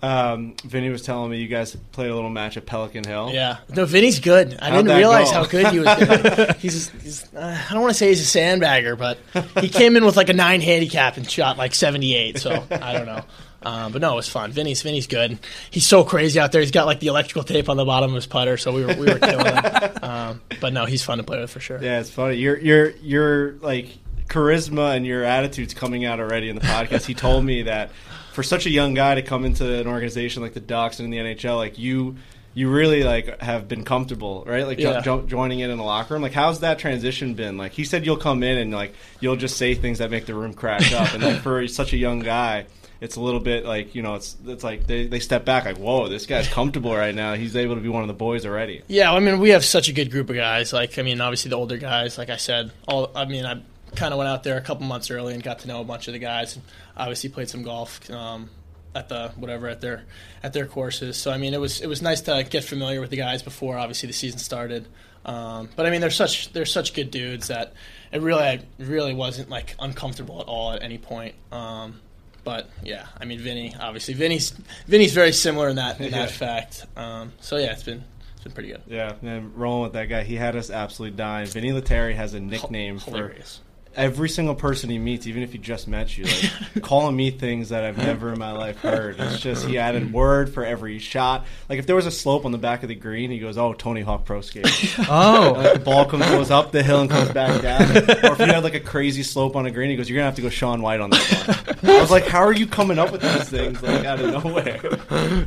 [0.04, 3.30] Um, Vinny was telling me you guys played a little match at Pelican Hill.
[3.32, 3.58] yeah.
[3.70, 4.58] No vinny's good.
[4.60, 5.36] I How'd didn't realize go?
[5.36, 8.98] how good he was he's, he's uh, i don't want to say he's a sandbagger
[8.98, 9.20] but
[9.62, 13.06] he came in with like a nine handicap and shot like 78 so i don't
[13.06, 13.24] know
[13.64, 14.52] um, but no, it was fun.
[14.52, 15.38] Vinny's Vinny's good.
[15.70, 16.62] He's so crazy out there.
[16.62, 18.94] He's got like the electrical tape on the bottom of his putter, so we were
[18.96, 19.92] we were killing him.
[20.04, 21.82] Um, but no, he's fun to play with for sure.
[21.82, 22.36] Yeah, it's funny.
[22.38, 23.90] Your your your like
[24.28, 27.06] charisma and your attitudes coming out already in the podcast.
[27.06, 27.92] he told me that
[28.34, 31.26] for such a young guy to come into an organization like the Ducks and in
[31.26, 32.16] the NHL, like you
[32.54, 34.66] you really like have been comfortable, right?
[34.66, 35.02] Like Yeah.
[35.02, 36.24] jo- joining in in the locker room.
[36.24, 37.58] Like how's that transition been?
[37.58, 40.34] Like he said you'll come in and like you'll just say things that make the
[40.34, 42.66] room crack up and like for such a young guy
[43.02, 45.78] it's a little bit like you know it's it's like they, they step back like
[45.78, 48.82] whoa this guy's comfortable right now he's able to be one of the boys already
[48.88, 50.74] Yeah, I mean, we have such a good group of guys.
[50.74, 53.10] Like, I mean, obviously the older guys, like I said, all.
[53.16, 53.62] I mean, I
[53.96, 56.08] kind of went out there a couple months early and got to know a bunch
[56.08, 56.56] of the guys.
[56.56, 56.66] And
[56.96, 58.50] obviously, played some golf um,
[58.94, 60.04] at the whatever at their
[60.44, 61.18] at their courses.
[61.18, 63.78] So I mean, it was it was nice to get familiar with the guys before
[63.78, 64.88] obviously the season started.
[65.24, 67.74] Um, but I mean, they're such they're such good dudes that
[68.12, 71.36] it really it really wasn't like uncomfortable at all at any point.
[71.52, 72.02] Um,
[72.44, 74.52] but yeah, I mean, Vinny obviously Vinny's
[74.88, 76.20] Vinny's very similar in that in Yeah.
[76.26, 76.86] that fact.
[76.96, 78.04] Um, so yeah, it's been
[78.36, 78.82] it's been pretty good.
[78.88, 81.48] Yeah, and rolling with that guy, he had us absolutely dying.
[81.48, 83.62] Vinni Lettieri has a nickname for Hilarious.
[83.94, 86.24] Every single person he meets, even if he just met you.
[86.24, 89.20] Like calling me things that I've never in my life heard.
[89.20, 91.46] It's just he added word for every shot.
[91.68, 93.74] Like if there was a slope on the back of the green, he goes, "Oh,
[93.74, 94.70] Tony Hawk Pro Skater."
[95.10, 97.82] Oh, like the ball comes goes up the hill and comes back down.
[97.98, 100.26] or if you had like a crazy slope on a green, he goes, "You're gonna
[100.26, 102.98] have to go Shaun White on this one." I was like, "How are you coming
[102.98, 104.80] up with these things like out of nowhere?"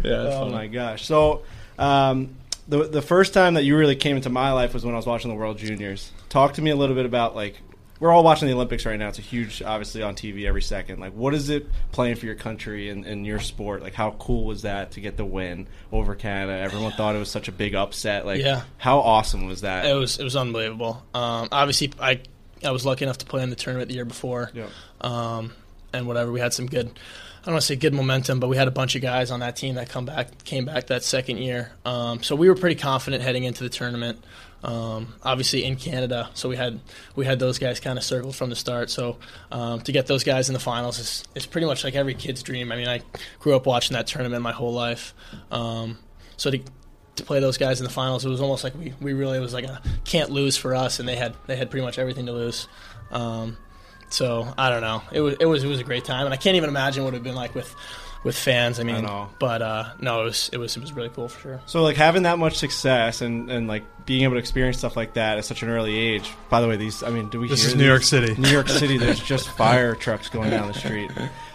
[0.04, 1.06] Yeah, Oh my gosh!
[1.06, 1.42] So,
[1.78, 2.34] um,
[2.68, 5.06] the the first time that you really came into my life was when I was
[5.06, 6.10] watching the World Juniors.
[6.28, 7.56] Talk to me a little bit about like
[8.00, 9.08] we're all watching the Olympics right now.
[9.08, 11.00] It's a huge, obviously, on TV every second.
[11.00, 13.82] Like, what is it playing for your country and, and your sport?
[13.82, 16.58] Like, how cool was that to get the win over Canada?
[16.58, 18.26] Everyone thought it was such a big upset.
[18.26, 18.62] Like, Yeah.
[18.78, 19.86] how awesome was that?
[19.86, 21.02] It was it was unbelievable.
[21.14, 22.20] Um, obviously, I
[22.64, 24.50] I was lucky enough to play in the tournament the year before.
[24.54, 24.66] Yeah.
[25.00, 25.52] Um,
[25.92, 26.86] and whatever, we had some good.
[26.88, 29.40] I don't want to say good momentum, but we had a bunch of guys on
[29.40, 31.72] that team that come back came back that second year.
[31.84, 34.18] Um, so we were pretty confident heading into the tournament.
[34.64, 36.80] Um, obviously in Canada, so we had
[37.16, 38.88] we had those guys kind of circled from the start.
[38.88, 39.18] So
[39.52, 42.42] um, to get those guys in the finals is, is pretty much like every kid's
[42.42, 42.72] dream.
[42.72, 43.02] I mean, I
[43.40, 45.12] grew up watching that tournament my whole life.
[45.50, 45.98] Um,
[46.38, 46.60] so to
[47.16, 49.42] to play those guys in the finals, it was almost like we, we really it
[49.42, 52.24] was like a can't lose for us, and they had they had pretty much everything
[52.26, 52.66] to lose.
[53.10, 53.58] Um,
[54.08, 55.02] so I don't know.
[55.12, 57.08] It was it was it was a great time, and I can't even imagine what
[57.08, 57.74] it would have been like with
[58.24, 58.80] with fans.
[58.80, 59.28] I mean, know.
[59.38, 61.60] but uh, no, it was it was it was really cool for sure.
[61.66, 65.14] So like having that much success and, and like being able to experience stuff like
[65.14, 66.32] that at such an early age.
[66.48, 67.48] By the way, these I mean, do we?
[67.48, 67.86] This hear is New?
[67.86, 68.34] York City.
[68.40, 68.98] New York City.
[68.98, 71.10] There's just fire trucks going down the street.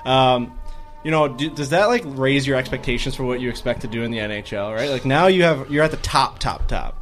[0.06, 0.58] Um,
[1.04, 4.04] you know, do, does that like raise your expectations for what you expect to do
[4.04, 4.74] in the NHL?
[4.74, 6.96] Right, like now you have you're at the top, top, top.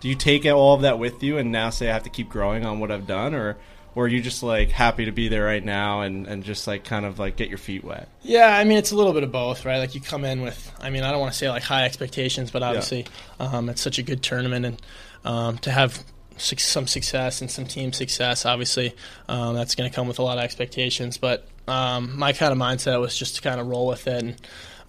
[0.00, 2.28] Do you take all of that with you and now say I have to keep
[2.28, 3.56] growing on what I've done, or
[3.94, 6.84] or are you just like happy to be there right now and, and just like
[6.84, 8.08] kind of like get your feet wet?
[8.22, 9.78] Yeah, I mean it's a little bit of both, right?
[9.78, 12.50] Like you come in with, I mean I don't want to say like high expectations,
[12.50, 13.06] but obviously
[13.38, 14.82] um, it's such a good tournament, and
[15.24, 16.02] um, to have
[16.36, 18.94] some success and some team success, obviously
[19.28, 21.18] um, that's going to come with a lot of expectations.
[21.18, 24.40] But um, my kind of mindset was just to kind of roll with it and.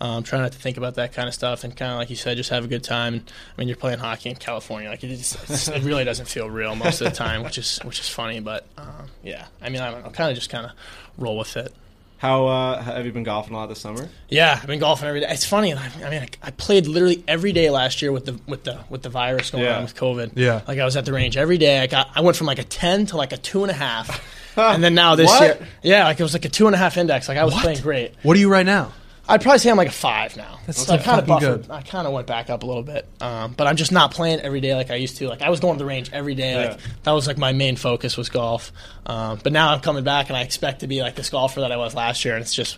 [0.01, 2.15] Um, try not to think about that kind of stuff, and kind of like you
[2.15, 3.13] said, just have a good time.
[3.15, 6.49] And, I mean, you're playing hockey in California, like it, just, it really doesn't feel
[6.49, 8.39] real most of the time, which is which is funny.
[8.39, 10.71] But um, yeah, I mean, I don't know, kind of just kind of
[11.17, 11.73] roll with it.
[12.17, 14.07] How uh, have you been golfing a lot this summer?
[14.29, 15.27] Yeah, I've been golfing every day.
[15.29, 15.73] It's funny.
[15.73, 18.79] I, I mean, I, I played literally every day last year with the with the
[18.89, 19.75] with the virus going Yeah.
[19.75, 20.31] on with COVID.
[20.35, 20.61] Yeah.
[20.67, 21.79] like I was at the range every day.
[21.81, 24.23] I got I went from like a ten to like a two and a half,
[24.57, 25.41] and then now this What?
[25.59, 27.27] year, yeah, like it was like a two and a half index.
[27.27, 28.13] Like I was playing great.
[28.23, 28.93] What are you right now?
[29.27, 30.59] I'd probably say I'm like a five now.
[30.65, 31.61] That's so I kind of buffered.
[31.61, 31.71] good.
[31.71, 34.41] I kind of went back up a little bit, um, but I'm just not playing
[34.41, 35.29] every day like I used to.
[35.29, 36.55] Like I was going to the range every day.
[36.55, 38.73] Like that was like my main focus was golf.
[39.05, 41.71] Um, but now I'm coming back and I expect to be like this golfer that
[41.71, 42.35] I was last year.
[42.35, 42.77] And it's just,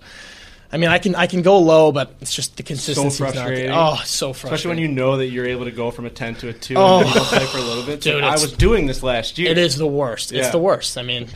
[0.71, 3.09] I mean, I can I can go low, but it's just the consistency.
[3.09, 3.71] So frustrating.
[3.71, 4.53] Oh, so frustrating.
[4.55, 6.75] Especially when you know that you're able to go from a 10 to a 2
[6.77, 6.99] Oh.
[6.99, 8.03] and play for a little bit.
[8.03, 9.51] So Dude, I was doing this last year.
[9.51, 10.31] It is the worst.
[10.31, 10.41] Yeah.
[10.41, 10.97] It's the worst.
[10.97, 11.27] I mean,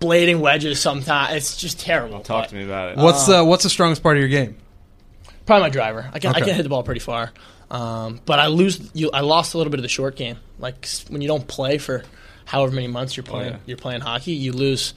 [0.00, 2.20] blading wedges sometimes it's just terrible.
[2.20, 2.98] Talk but- to me about it.
[2.98, 4.56] What's the what's the strongest part of your game?
[5.46, 6.10] Probably my driver.
[6.12, 7.30] I can I can hit the ball pretty far,
[7.70, 8.90] um, but I lose.
[8.94, 10.38] You, I lost a little bit of the short game.
[10.58, 12.02] Like when you don't play for
[12.46, 13.58] however many months you're playing, yeah.
[13.66, 14.32] you're playing hockey.
[14.32, 14.94] You lose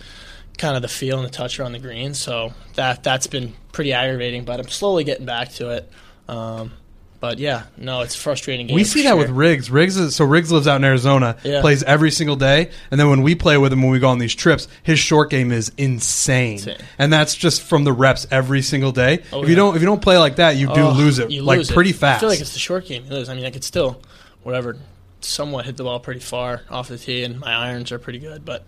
[0.58, 2.14] kind of the feel and the touch around the green.
[2.14, 4.44] So that that's been pretty aggravating.
[4.46, 5.92] But I'm slowly getting back to it.
[6.28, 6.74] Um,
[7.20, 8.68] but yeah, no, it's frustrating.
[8.68, 9.72] Game We see that with Riggs.
[9.72, 11.62] Riggs is so Riggs lives out in Arizona, Yeah.
[11.62, 14.20] plays every single day, and then when we play with him when we go on
[14.20, 16.78] these trips, his short game is insane, Insane.
[17.00, 19.24] and that's just from the reps every single day.
[19.34, 21.32] Oh, if you don't if you don't play like that, you do Oh, lose it
[21.32, 21.74] you like lose it.
[21.74, 22.18] pretty fast.
[22.18, 23.30] I feel like it's the short game you lose.
[23.30, 24.00] I mean, I could still,
[24.44, 24.78] whatever,
[25.22, 28.46] somewhat hit the ball pretty far off the tee, and my irons are pretty good,
[28.46, 28.64] but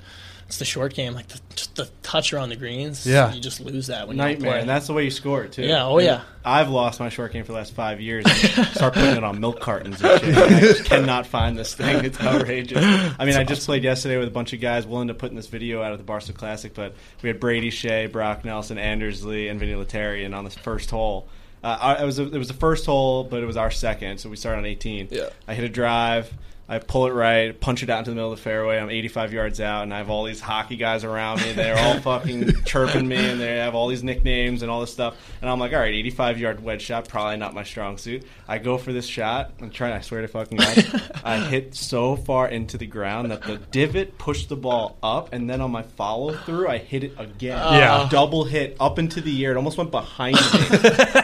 [0.50, 3.06] it's the short game, like the, just the touch around the greens.
[3.06, 3.32] Yeah.
[3.32, 4.60] you just lose that when you Nightmare, play.
[4.62, 5.62] and that's the way you score it too.
[5.62, 6.22] Yeah, oh, And yeah.
[6.44, 8.26] I've lost my short game for the last five years.
[8.26, 10.36] and start putting it on milk cartons and shit.
[10.36, 12.04] I just cannot find this thing.
[12.04, 12.84] It's outrageous.
[13.20, 15.36] I mean, I just played yesterday with a bunch of guys willing to put in
[15.36, 19.24] this video out of the Barstool Classic, but we had Brady Skjei, Brock Nelson, Anders
[19.24, 21.28] Lee, and Vinni Lettieri, and on this first hole.
[21.64, 24.30] Uh, I- it was it was the first hole, but it was our second, so
[24.30, 25.10] we started on 18.
[25.12, 25.30] Yeah.
[25.48, 26.34] I hit a drive.
[26.72, 28.78] I pull it right, punch it out into the middle of the fairway.
[28.78, 31.52] I'm 85 yards out, and I have all these hockey guys around me.
[31.52, 35.16] They're all fucking chirping me, and they have all these nicknames and all this stuff.
[35.42, 38.24] And I'm like, all right, 85 yard wedge shot, probably not my strong suit.
[38.48, 39.52] I go for this shot.
[39.60, 39.94] I'm trying.
[39.94, 44.20] I swear to fucking God, I hit so far into the ground that the divot
[44.20, 47.58] pushed the ball up, and then on my follow through, I hit it again.
[47.58, 48.08] Yeah.
[48.12, 49.54] double hit up into the air.
[49.54, 50.42] It almost went behind me.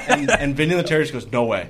[0.08, 1.70] and, and Vinni Lettieri just goes, "No way."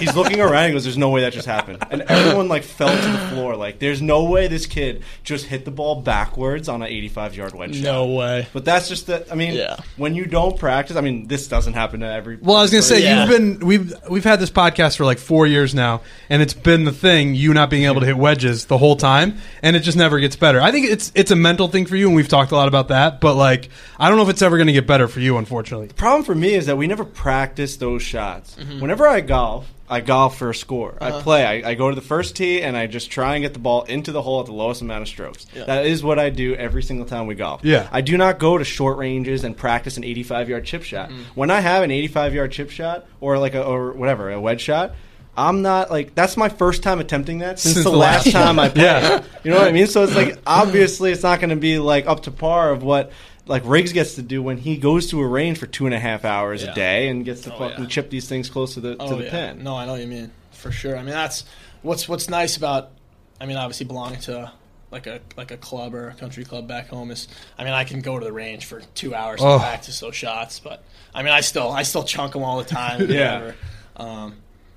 [0.00, 0.66] He's looking around.
[0.66, 3.56] He goes, "There's no way that just happened." And everyone like fell to the floor.
[3.56, 7.54] Like, there's no way this kid just hit the ball backwards on an 85 yard
[7.54, 7.82] wedge shot.
[7.84, 8.46] no way.
[8.52, 9.30] But that's just that.
[9.30, 9.76] I mean, Yeah.
[9.96, 12.38] when you don't practice, I mean, this doesn't happen to every.
[12.40, 13.20] Well, I was gonna say Yeah.
[13.20, 16.00] you've been we've we've had this podcast for like four years now,
[16.30, 19.36] and it's been the thing you not being able to hit wedges the whole time,
[19.62, 20.60] and it just never gets better.
[20.60, 22.88] I think it's it's a mental thing for you, and we've talked a lot about
[22.88, 23.20] that.
[23.20, 25.88] But like, I don't know if it's ever gonna get better for you, unfortunately.
[25.88, 28.56] The problem for me is that we never practice those shots.
[28.58, 28.80] Mm-hmm.
[28.80, 30.96] Whenever I golf, I golf for a score.
[31.00, 31.22] I uh-huh.
[31.22, 31.44] play.
[31.44, 33.82] I, I go to the first tee and I just try and get the ball
[33.82, 35.46] into the hole at the lowest amount of strokes.
[35.54, 37.64] That is what I do every single time we golf.
[37.64, 37.88] Yeah.
[37.90, 41.10] I do not go to short ranges and practice an 85 yard chip shot.
[41.10, 41.22] Mm-hmm.
[41.34, 44.60] When I have an 85 yard chip shot or like a or whatever a wedge
[44.60, 44.94] shot.
[45.36, 48.32] I'm not like that's my first time attempting that since, Since the, the last last
[48.32, 48.82] time I played.
[48.82, 49.22] Yeah.
[49.44, 49.86] You know what I mean?
[49.86, 53.12] So it's like obviously it's not going to be like up to par of what
[53.46, 55.98] like Riggs gets to do when he goes to a range for two and a
[55.98, 56.72] half hours Yeah.
[56.72, 57.90] a day and gets to Oh, fucking yeah.
[57.90, 59.30] chip these things close to the to Oh, the yeah.
[59.30, 59.64] pin.
[59.64, 60.96] No, I know what you mean for sure.
[60.96, 61.44] I mean, that's
[61.82, 62.90] what's what's nice about.
[63.40, 64.52] I mean, obviously belonging to
[64.90, 67.28] like a like a club or a country club back home is.
[67.58, 69.54] I mean, I can go to the range for two hours Oh.
[69.54, 70.84] and practice those shots, but
[71.14, 73.00] I mean, I still I still chunk them all the time.
[73.10, 73.34] Yeah.
[73.38, 73.56] whatever.
[73.96, 74.34] Um,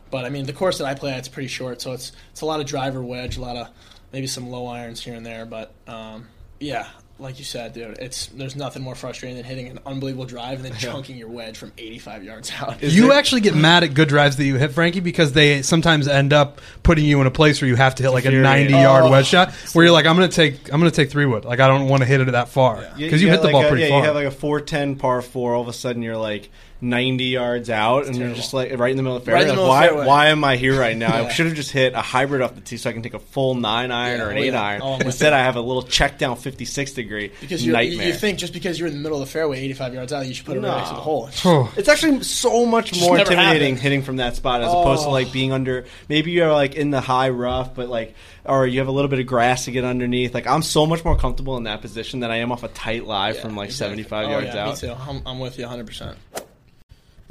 [0.10, 2.42] but I mean, the course that I play at it's pretty short, so it's it's
[2.42, 3.68] a lot of driver wedge, a lot of
[4.12, 6.28] maybe some low irons here and there, but um,
[6.60, 6.88] yeah.
[7.24, 10.66] Like you said, dude, it's there's nothing more frustrating than hitting an unbelievable drive and
[10.66, 12.84] then chunking your wedge from 85 yards out.
[12.84, 16.08] you it- actually get mad at good drives that you hit, Frankie, because they sometimes
[16.08, 19.06] end up putting you in a place where you have to hit like a ninety-yard
[19.06, 19.10] Oh.
[19.12, 21.46] wedge shot, where you're like, I'm gonna take, I'm gonna take three wood.
[21.46, 23.66] Like I don't want to hit it that far because you, hit the like ball
[23.66, 24.00] a, pretty yeah, far.
[24.00, 25.56] You have like a four ten par four.
[25.56, 26.50] All of a sudden, you're like
[26.84, 29.50] ninety yards out, and you're just like right in the middle of the fairway.
[29.50, 29.88] in the Like, why?
[29.88, 30.06] fairway.
[30.06, 31.14] Why am I here right now?
[31.26, 33.20] I should have just hit a hybrid off the tee so I can take a
[33.20, 34.62] full nine iron Yeah, or an eight yeah.
[34.62, 34.82] iron.
[34.84, 35.34] Oh, I'm Instead.
[35.34, 38.08] I have a little check down fifty six degree Because you're, you, nightmare.
[38.08, 40.34] you think just because you're in the middle of the fairway, 85 yards out, you
[40.34, 41.30] should put it right next to the hole.
[41.46, 41.74] Oh.
[41.78, 43.80] It's actually so much more intimidating happened.
[43.80, 45.12] hitting from that spot as opposed to Oh.
[45.12, 45.86] like being under.
[46.10, 48.14] Maybe you're like in the high rough, but like,
[48.46, 50.34] or you have a little bit of grass to get underneath.
[50.34, 53.06] Like I'm so much more comfortable in that position than I am off a tight
[53.06, 54.04] lie Yeah, from like exactly.
[54.04, 54.82] 75 oh, yards yeah, out.
[54.82, 54.94] Me too.
[55.10, 56.18] I'm, I'm with you 100.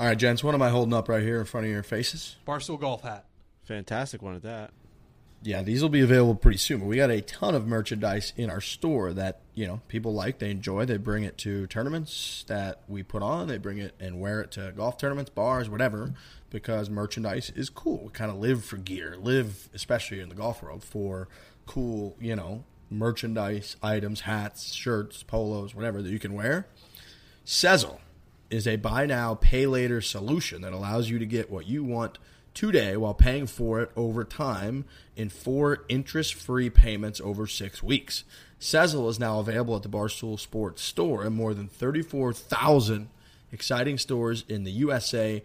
[0.03, 1.83] Percent All right, gents, what am I holding up right here in front of your
[1.83, 2.37] faces?
[2.47, 3.25] Barstool golf hat.
[3.65, 4.71] Fantastic one at that.
[5.45, 6.81] Yeah, these will be available pretty soon.
[6.81, 10.39] But we got a ton of merchandise in our store that you know people like,
[10.39, 10.87] they enjoy.
[10.87, 13.49] They bring it to tournaments that we put on.
[13.49, 16.15] They bring it and wear it to golf tournaments, bars, whatever.
[16.51, 18.05] Because merchandise is cool.
[18.05, 21.29] We kind of live for gear, live especially in the golf world for
[21.67, 26.67] cool, you know, merchandise items, hats, shirts, polos, whatever that you can wear.
[27.47, 27.99] Sezzle
[28.53, 32.19] is a buy now, pay later solution that allows you to get what you want
[32.53, 34.85] today while paying for it over time
[35.17, 38.25] in four interest free payments over six weeks.
[38.61, 43.09] Sezzle is now available at the Barstool Sports store in more than 34,000
[43.51, 45.43] exciting stores in the USA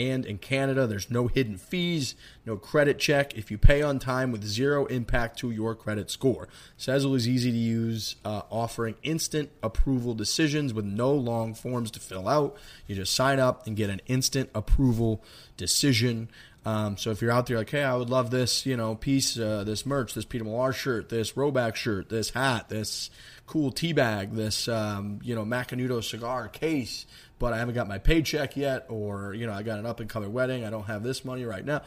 [0.00, 0.86] and in Canada.
[0.86, 2.14] There's no hidden fees,
[2.46, 6.48] no credit check if you pay on time with zero impact to your credit score.
[6.78, 12.00] Sezzle is easy to use, uh, offering instant approval decisions with no long forms to
[12.00, 12.56] fill out.
[12.86, 15.22] You just sign up and get an instant approval
[15.58, 16.30] decision.
[16.64, 19.38] Um, so if you're out there like, hey, I would love this, you know, piece,
[19.38, 23.10] uh, this merch, this Peter Millar shirt, this Rhoback shirt, this hat, this
[23.46, 27.06] cool tea bag, this, um, you know, Macanudo cigar case,
[27.40, 30.08] but I haven't got my paycheck yet, or, you know, I got an up and
[30.08, 30.64] coming wedding.
[30.64, 31.80] I don't have this money right now.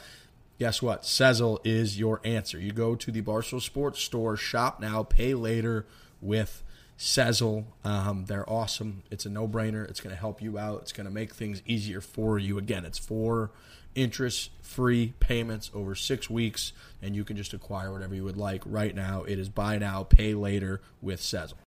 [0.60, 1.04] Guess what?
[1.04, 2.60] Sezzle is your answer.
[2.60, 5.86] You go to the Barstool Sports Store, shop now, pay later
[6.22, 6.64] with
[6.98, 7.66] Sezzle.
[7.84, 9.04] Um, they're awesome.
[9.12, 9.88] It's a no brainer.
[9.88, 10.82] It's going to help you out.
[10.82, 12.58] It's going to make things easier for you.
[12.58, 13.52] Again, it's four
[13.94, 18.64] interest free payments over six weeks, and you can just acquire whatever you would like
[18.66, 19.24] right now.
[19.24, 21.63] It is buy now, pay later with Sezzle.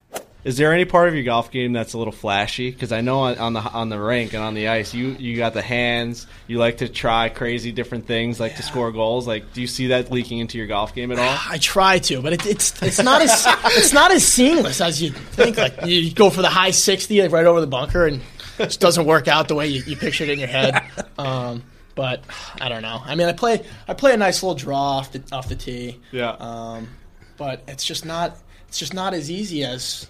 [0.45, 2.69] Is there any part of your golf game that's a little flashy?
[2.69, 5.37] Because I know on, on the on the rink and on the ice, you you
[5.37, 6.27] got the hands.
[6.45, 9.27] You like to try crazy different things, like to score goals.
[9.27, 11.37] Like, do you see that leaking into your golf game at all?
[11.49, 13.43] I try to, but it, it's it's not as
[13.75, 15.57] it's not as seamless as you think.
[15.57, 18.21] Like you go for the high 60, like right over the bunker, and
[18.59, 20.81] it just doesn't work out the way you, you pictured it in your head.
[21.17, 21.63] Um,
[21.95, 22.25] but
[22.59, 23.01] I don't know.
[23.01, 26.01] I mean, I play I play a nice little draw off the off the tee.
[26.11, 26.35] Yeah.
[26.37, 26.89] Um,
[27.37, 30.05] but it's just not it's just not as easy as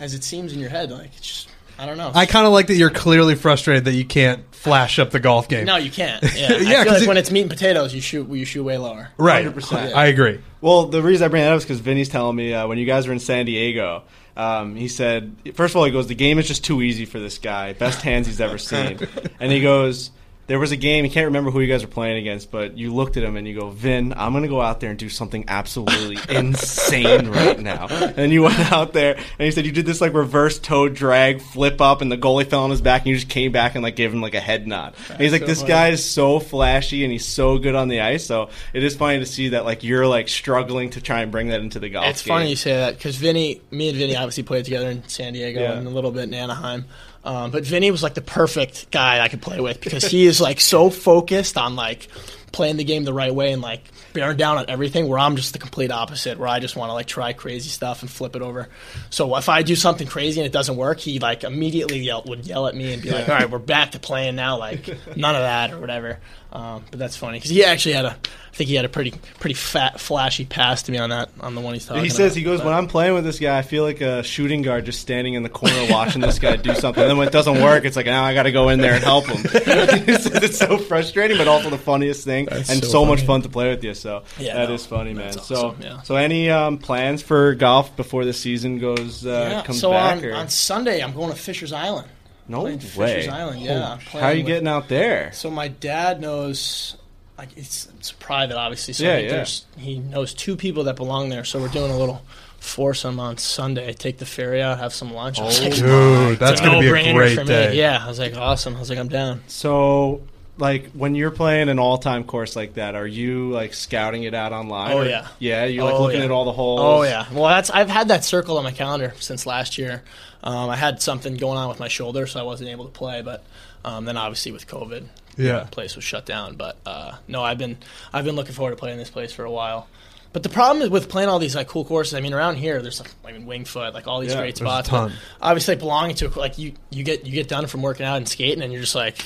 [0.00, 0.90] as it seems in your head.
[0.90, 1.48] Like it's just
[1.78, 2.10] I don't know.
[2.14, 5.48] I kind of like that you're clearly frustrated that you can't flash up the golf
[5.48, 5.66] game.
[5.66, 6.22] no, you can't.
[6.34, 8.44] Yeah, Yeah, I feel 'cause like it- when it's meat and potatoes, you shoot you
[8.44, 9.10] shoot way lower.
[9.18, 9.44] right.
[9.46, 9.92] 100%.
[9.94, 10.40] I agree.
[10.62, 12.86] Well, the reason I bring that up is because Vinny's telling me uh, when you
[12.86, 14.02] guys were in San Diego,
[14.36, 17.18] um, he said, first of all, he goes, the game is just too easy for
[17.20, 17.72] this guy.
[17.74, 18.98] Best hands he's ever seen.
[19.40, 20.10] and he goes,
[20.46, 22.94] there was a game, he can't remember who you guys were playing against, but you
[22.94, 25.08] looked at him and you go, Vin, I'm going to go out there and do
[25.08, 27.86] something absolutely insane right now.
[27.88, 31.40] And you went out there and he said you did this like reverse toe drag,
[31.40, 33.82] flip up, and the goalie fell on his back and you just came back and
[33.82, 34.94] like gave him like a head nod.
[35.10, 35.68] And he's like, so this funny.
[35.68, 38.24] guy is so flashy and he's so good on the ice.
[38.24, 41.48] So it is funny to see that like you're like struggling to try and bring
[41.48, 42.06] that into the golf.
[42.06, 42.28] It's game.
[42.34, 45.60] funny you say that because Vinny, me and Vinny obviously played together in San Diego
[45.60, 45.72] Yeah.
[45.72, 46.84] and a little bit in Anaheim.
[47.26, 50.40] Um, but Vinny was like the perfect guy I could play with because he is
[50.40, 52.06] like so focused on like
[52.52, 53.82] playing the game the right way and like
[54.12, 55.08] bearing down on everything.
[55.08, 58.02] Where I'm just the complete opposite, where I just want to like try crazy stuff
[58.02, 58.68] and flip it over.
[59.10, 62.46] So if I do something crazy and it doesn't work, he like immediately yell, would
[62.46, 64.86] yell at me and be like, "All right, we're back to playing now." Like
[65.16, 66.20] none of that or whatever.
[66.56, 69.10] Um, but that's funny because he actually had a, I think he had a pretty
[69.40, 72.02] pretty fat flashy pass to me on that on the one he's talking.
[72.02, 72.38] He says about.
[72.38, 74.86] he goes But- when I'm playing with this guy, I feel like a shooting guard
[74.86, 77.02] just standing in the corner watching this guy do something.
[77.02, 78.94] And then when it doesn't work, it's like now I got to go in there
[78.94, 79.42] and help him.
[79.52, 83.50] it's so frustrating, but also the funniest thing That's and so so, much fun to
[83.50, 83.92] play with you.
[83.92, 85.32] So Yeah, that no, is funny, man.
[85.32, 86.00] that's so yeah.
[86.02, 89.62] so any um, plans for golf before the season goes uh, yeah.
[89.62, 90.18] comes So back?
[90.18, 90.34] on, or?
[90.34, 92.08] on Sunday, I'm going to Fisher's Island.
[92.48, 93.14] No playing way.
[93.16, 95.32] Fisher's Island, yeah, I'm How are you with- getting out there?
[95.32, 96.96] So my dad knows,
[97.38, 98.94] like it's, it's private, obviously.
[98.94, 99.44] So Yeah, I yeah.
[99.76, 101.44] he knows two people that belong there.
[101.44, 102.22] So we're doing a little
[102.58, 103.92] foursome on Sunday.
[103.92, 105.38] Take the ferry out, have some lunch.
[105.38, 107.48] I was like, oh, Dude, that's going to be a great for me.
[107.48, 107.74] day.
[107.76, 108.74] Yeah, I was like, awesome.
[108.76, 109.42] I was like, I'm down.
[109.46, 110.22] So,
[110.58, 114.52] like when you're playing an all-time course like that, are you like scouting it out
[114.54, 114.92] online?
[114.92, 115.28] Oh, or- yeah.
[115.38, 115.64] yeah.
[115.66, 116.24] You're like Oh, looking yeah.
[116.24, 116.80] at all the holes.
[116.82, 117.26] Oh yeah.
[117.30, 120.02] Well, that's I've had that circle on my calendar since last year.
[120.46, 123.20] Um, I had something going on with my shoulder, so I wasn't able to play.
[123.20, 123.44] But
[123.84, 125.04] um, then obviously with COVID,
[125.36, 125.60] Yeah.
[125.60, 126.56] the place was shut down.
[126.56, 127.76] But uh, no, I've been
[128.12, 129.88] I've been looking forward to playing this place for a while.
[130.32, 132.14] But the problem is with playing all these like cool courses.
[132.14, 134.56] I mean, around here, there's like, I mean, Winged Foot, like all these Yeah, great
[134.58, 134.88] spots.
[134.88, 135.12] ton.
[135.40, 138.28] Obviously, belonging to a, like you, you get you get done from working out and
[138.28, 139.16] skating, and you're just like,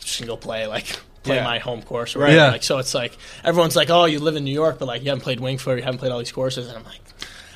[0.00, 0.86] just gonna go play like
[1.24, 1.44] play Yeah.
[1.44, 2.34] my home course, Right.
[2.34, 2.50] Yeah.
[2.52, 5.08] Like so, it's like everyone's like, oh, you live in New York, but like you
[5.10, 7.00] haven't played Winged Foot, you haven't played all these courses, and I'm like,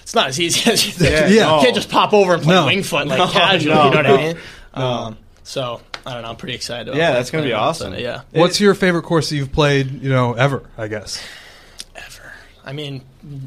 [0.07, 1.11] it's not as easy as you think.
[1.11, 1.27] Yeah.
[1.27, 1.57] Yeah.
[1.57, 2.67] You can't just pop over and play No.
[2.67, 3.75] Winged Foot like No, casual.
[3.75, 4.15] no, you know what no.
[4.15, 4.37] I mean?
[4.73, 6.29] Um, so I don't know.
[6.29, 6.87] I'm pretty excited.
[6.87, 7.87] About Yeah, that's gonna be awesome.
[7.87, 8.21] Sunday, Yeah.
[8.31, 11.21] What's your favorite course that you've played, you know, ever, I guess?
[11.97, 12.33] Ever.
[12.65, 13.03] I mean,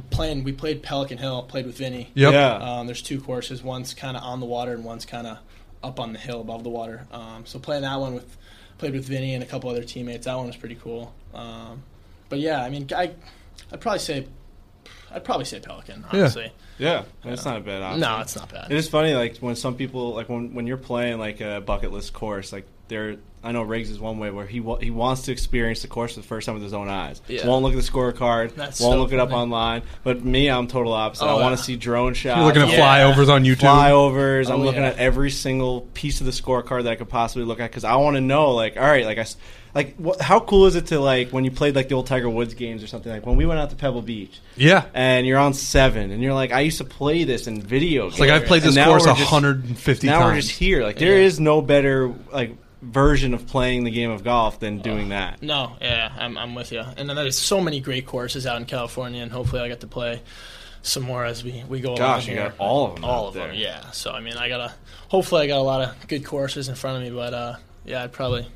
[0.10, 0.44] playing.
[0.44, 1.44] We played Pelican Hill.
[1.44, 2.10] Played with Vinny.
[2.16, 2.34] Yep.
[2.34, 2.56] Yeah.
[2.80, 3.64] Um, there's two courses.
[3.64, 5.38] One's kind of on the water, and one's kind of
[5.82, 7.08] up on the hill above the water.
[7.12, 8.38] Um, so playing that one with
[8.78, 10.26] played with Vinny and a couple other teammates.
[10.26, 11.14] That one was pretty cool.
[11.34, 11.84] Um,
[12.28, 13.12] but yeah, I mean, I
[13.72, 14.28] I'd probably say
[15.12, 16.06] I'd probably say Pelican.
[16.12, 17.04] Honestly, yeah.
[17.24, 18.00] That's not a bad option.
[18.02, 18.72] no, it's not bad.
[18.72, 21.92] It is funny, like when some people, like when when you're playing like a bucket
[21.92, 23.18] list course, like they're.
[23.42, 26.16] I know Riggs is one way where he wa- he wants to experience the course
[26.16, 27.22] for the first time with his own eyes.
[27.30, 27.48] Yeah.
[27.48, 28.54] Won't look at the scorecard.
[28.54, 29.44] That's won't so look it up funny.
[29.44, 29.84] online.
[30.04, 31.24] But me, I'm total opposite.
[31.24, 31.56] Oh, I want yeah.
[31.56, 32.36] to see drone shots.
[32.38, 32.80] You're looking at Yeah.
[33.14, 33.60] flyovers on YouTube.
[33.60, 34.50] flyovers.
[34.52, 34.90] I'm Oh, looking yeah.
[34.90, 37.96] at every single piece of the scorecard that I could possibly look at because I
[37.96, 39.38] want to know, like, all right, like I, s-
[39.76, 42.30] like, what, how cool is it to like when you played like the old Tiger
[42.30, 44.86] Woods games or something like when we went out to Pebble Beach Yeah.
[44.94, 48.08] and you're on seven and you're like, I used to play this in video.
[48.08, 50.26] It's like I've played this course we're just- 150 Now times.
[50.32, 50.84] we're just here.
[50.84, 51.26] Like there Yeah.
[51.26, 55.42] is no better like version of playing the game of golf than doing that.
[55.44, 56.80] No, yeah, I'm, I'm with you.
[56.98, 59.88] And then there's so many great courses out in California, and hopefully I get to
[59.88, 60.22] play
[60.82, 62.44] some more as we, we go along Gosh, you here.
[62.50, 63.48] got all of them All out of there.
[63.48, 63.92] them, yeah.
[63.92, 64.74] So, I mean, I got to,
[65.10, 68.04] hopefully I got a lot of good courses in front of me, but uh, yeah,
[68.04, 68.48] I'd probably.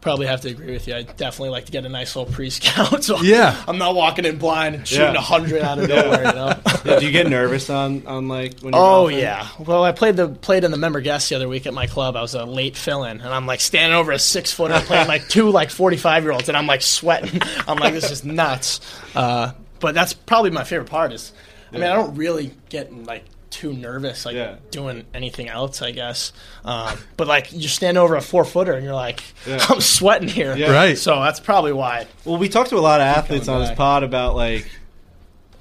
[0.00, 0.94] Probably have to agree with you.
[0.94, 3.60] I definitely like to get a nice little pre-scout, so Yeah.
[3.66, 5.20] I'm not walking in blind and shooting a Yeah.
[5.20, 6.24] hundred out of nowhere.
[6.26, 6.54] You know?
[6.84, 9.18] Yeah, do you get nervous on on like when you're Oh golfing?
[9.18, 9.48] yeah.
[9.58, 12.14] Well, I played the played in the member guest the other week at my club.
[12.16, 15.28] I was a late fill-in, and I'm like standing over a six footer playing like
[15.28, 17.42] two like 45 year olds, and I'm like sweating.
[17.68, 18.80] I'm like this is nuts.
[19.16, 21.12] Uh, but that's probably my favorite part.
[21.12, 21.32] Is
[21.72, 24.56] I mean I don't really get like too nervous like Yeah.
[24.70, 25.80] doing anything else.
[25.82, 26.32] I guess.
[26.64, 29.64] Um, but like you stand over a four footer, and you're like Yeah.
[29.70, 30.56] I'm sweating here.
[30.56, 30.70] Yeah.
[30.72, 30.96] Right.
[30.98, 32.06] So that's probably why.
[32.24, 34.70] Well, we talked to a lot of athletes on this pod about like,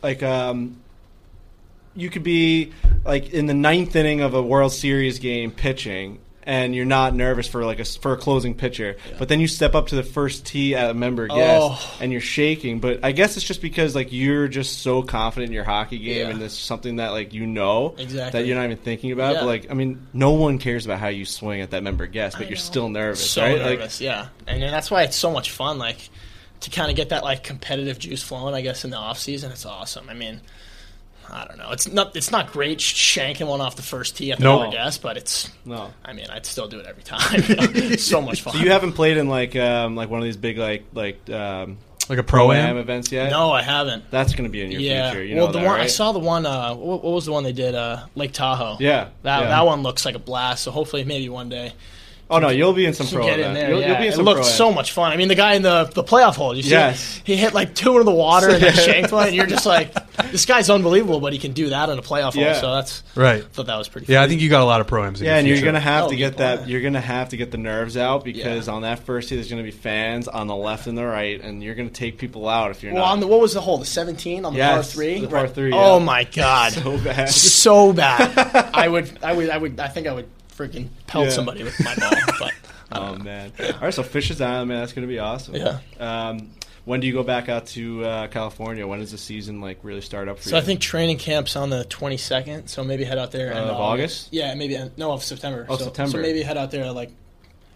[0.03, 0.77] like um,
[1.95, 2.73] you could be
[3.05, 7.45] like in the ninth inning of a World Series game pitching, and you're not nervous
[7.45, 10.45] for like a for a closing pitcher, but then you step up to the first
[10.45, 11.97] tee at a member guest, Oh.
[11.99, 12.79] and you're shaking.
[12.79, 16.17] But I guess it's just because like you're just so confident in your hockey game,
[16.27, 16.29] Yeah.
[16.29, 18.39] and it's something that like you know Exactly.
[18.39, 19.33] that you're not even thinking about.
[19.33, 19.39] Yeah.
[19.41, 22.37] But like, I mean, no one cares about how you swing at that member guest,
[22.37, 23.59] but you're still nervous, so right?
[23.61, 24.27] Like, nervous, yeah.
[24.47, 26.09] And that's why it's so much fun, like
[26.61, 28.55] to kind of get that like competitive juice flowing.
[28.55, 30.09] I guess in the off season, it's awesome.
[30.09, 30.39] I mean,
[31.29, 31.71] I don't know.
[31.71, 34.63] It's not it's not great shanking one off the first tee at the No.
[34.63, 34.71] no.
[34.71, 35.49] guess, but it's.
[35.65, 35.93] no.
[36.03, 37.21] I mean, I'd still do it every time.
[37.33, 38.53] it's so much fun.
[38.53, 41.77] So you haven't played in like um, like one of these big like like um,
[42.09, 42.77] like a pro pro am am.
[42.77, 43.29] events yet?
[43.29, 44.09] no, I haven't.
[44.09, 45.11] that's going to be in your yeah.
[45.11, 45.23] future.
[45.23, 46.45] You well, know the that, one I saw the one.
[46.45, 47.75] Uh, what, what was the one they did?
[47.75, 48.77] Uh, Lake Tahoe.
[48.79, 49.47] Yeah, That yeah.
[49.49, 50.63] that one looks like a blast.
[50.63, 51.73] So hopefully, maybe one day
[52.29, 53.69] Oh no, you'll be in some can pro get in there.
[53.69, 53.87] You'll, yeah.
[53.87, 55.11] you'll be in it some looked pro so much fun.
[55.13, 56.53] I mean, the guy in the the playoff hole.
[56.55, 57.21] You see, Yes.
[57.23, 59.93] he hit like two into the water and then shanked one, and you're just like,
[60.31, 62.51] this guy's unbelievable, but he can do that in a playoff Yeah.
[62.53, 62.61] hole.
[62.61, 63.43] So that's Right.
[63.43, 64.11] I thought that was pretty.
[64.11, 65.21] Yeah, I think you got a lot of pro ams.
[65.21, 66.57] Yeah, and you're gonna have Oh, to get that.
[66.59, 66.69] point.
[66.69, 68.73] You're gonna have to get the nerves out because Yeah.
[68.73, 71.63] on that first tee, there's gonna be fans on the left and the right, and
[71.63, 73.11] you're gonna take people out if you're Well, not.
[73.13, 73.77] on the what was the hole?
[73.77, 75.21] The 17 on the Yes, par three.
[75.21, 75.55] the par Right.
[75.55, 76.03] three, Oh yeah.
[76.03, 77.29] my god, so bad.
[77.29, 78.69] so bad.
[78.73, 80.27] I would, I would, I would, I think I would
[80.57, 81.31] freaking pelt Yeah.
[81.31, 82.11] somebody with my ball.
[82.39, 82.53] But
[82.91, 83.51] Oh man!
[83.59, 85.55] All right, so Fisher's Island, man, that's gonna be awesome.
[85.55, 85.79] Yeah.
[85.99, 86.51] Um,
[86.85, 88.87] when do you go back out to uh, California?
[88.87, 90.51] When does the season like really start up for so you?
[90.51, 92.69] So I think training camp's on the 22nd.
[92.69, 94.29] So maybe head out there end Uh, of of August?
[94.31, 95.65] Yeah, maybe end, no of September.
[95.67, 96.11] Oh, so, September.
[96.11, 97.11] So maybe head out there like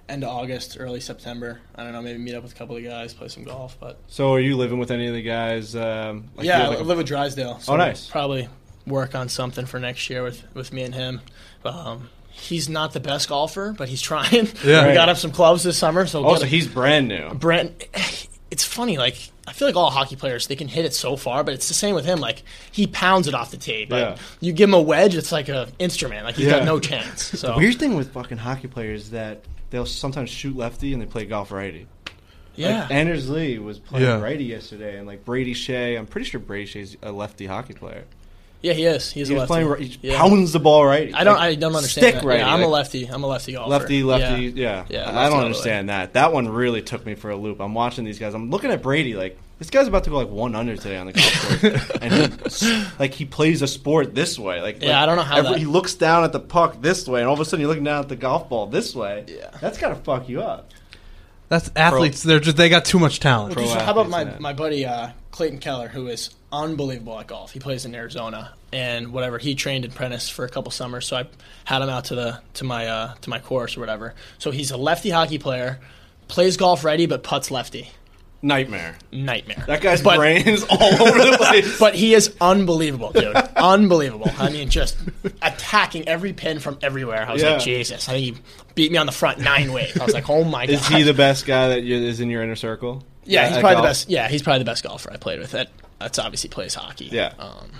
[0.07, 1.59] end of August, early September.
[1.75, 2.01] I don't know.
[2.01, 3.75] Maybe meet up with a couple of guys, play some golf.
[3.81, 5.75] But So are you living with any of the guys?
[5.75, 7.59] Um, like, yeah, have, I like, a- live with Drysdale.
[7.59, 8.07] So Oh, nice.
[8.09, 8.47] Probably
[8.87, 11.19] work on something for next year with with me and him.
[11.65, 14.47] Um, he's not the best golfer, but he's trying.
[14.63, 14.87] Yeah.
[14.87, 16.05] we got him some clubs this summer.
[16.07, 17.33] So oh, get so him- he's brand new.
[17.33, 17.87] Brent.
[18.51, 18.97] it's funny.
[18.97, 19.17] Like
[19.47, 21.73] I feel like all hockey players they can hit it so far, but it's the
[21.73, 22.19] same with him.
[22.19, 24.15] Like he pounds it off the tee, but Yeah.
[24.39, 26.25] you give him a wedge, it's like a instrument.
[26.25, 26.59] Like he's Yeah.
[26.59, 27.23] got no chance.
[27.39, 31.05] So Weird thing with fucking hockey players is that they'll sometimes shoot lefty and they
[31.05, 31.87] play golf righty.
[32.55, 34.19] yeah, Like Anders Lee was playing Yeah.
[34.21, 38.03] righty yesterday, and like Brady Skjei, I'm pretty sure Brady Skjei's a lefty hockey player.
[38.61, 39.11] Yeah, he is.
[39.11, 39.47] He's He a lefty.
[39.47, 40.17] playing, ri- he Yeah.
[40.19, 41.11] pounds the ball right.
[41.13, 41.35] I don't.
[41.37, 42.03] Like, I don't understand.
[42.05, 42.23] Stick that.
[42.25, 42.39] righty.
[42.41, 43.05] Yeah, I'm a lefty.
[43.07, 43.69] I'm a lefty golfer.
[43.69, 44.51] Lefty, lefty, Yeah.
[44.55, 44.85] yeah.
[44.89, 46.13] Yeah, I- lefty I don't the understand that.
[46.13, 47.59] That one really took me for a loop.
[47.59, 48.33] I'm watching these guys.
[48.33, 51.05] I'm looking at Brady like this guy's about to go like one under today on
[51.07, 54.59] the golf course, and he, like he plays a sport this way.
[54.61, 57.07] Like, Yeah, like, I don't know how that- he looks down at the puck this
[57.07, 59.25] way, and all of a sudden you're looking down at the golf ball this way.
[59.27, 59.49] Yeah.
[59.61, 60.69] that's gotta fuck you up.
[61.49, 62.23] That's athletes.
[62.23, 63.53] They're just they got too much talent.
[63.53, 64.37] Pro Dude, so how about my, man.
[64.39, 67.51] my buddy uh, Clayton Keller, who is unbelievable at golf.
[67.51, 69.37] He plays in Arizona and whatever.
[69.37, 71.27] He trained in Prentice for a couple summers, so I
[71.65, 74.13] had him out to the to my uh, to my course or whatever.
[74.37, 75.79] So he's a lefty hockey player,
[76.27, 77.89] plays golf ready, but puts lefty.
[78.43, 78.95] Nightmare.
[79.11, 79.63] Nightmare.
[79.67, 81.77] That guy's But- brains all over the place.
[81.79, 83.35] But he is unbelievable, dude.
[83.55, 84.31] unbelievable.
[84.39, 84.97] I mean, just
[85.43, 87.23] attacking every pin from everywhere.
[87.27, 87.51] I was Yeah.
[87.51, 88.09] like, Jesus.
[88.09, 88.41] I think he
[88.73, 89.95] beat me on the front nine ways.
[89.95, 90.73] I was like, oh my god.
[90.73, 93.03] Is he the best guy that is in your inner circle?
[93.25, 94.09] Yeah, he's At probably the best.
[94.09, 95.51] Yeah, he's probably the best golfer I played with.
[95.51, 95.69] That
[96.01, 97.05] that's obviously plays hockey.
[97.11, 97.33] Yeah.
[97.39, 97.71] Um,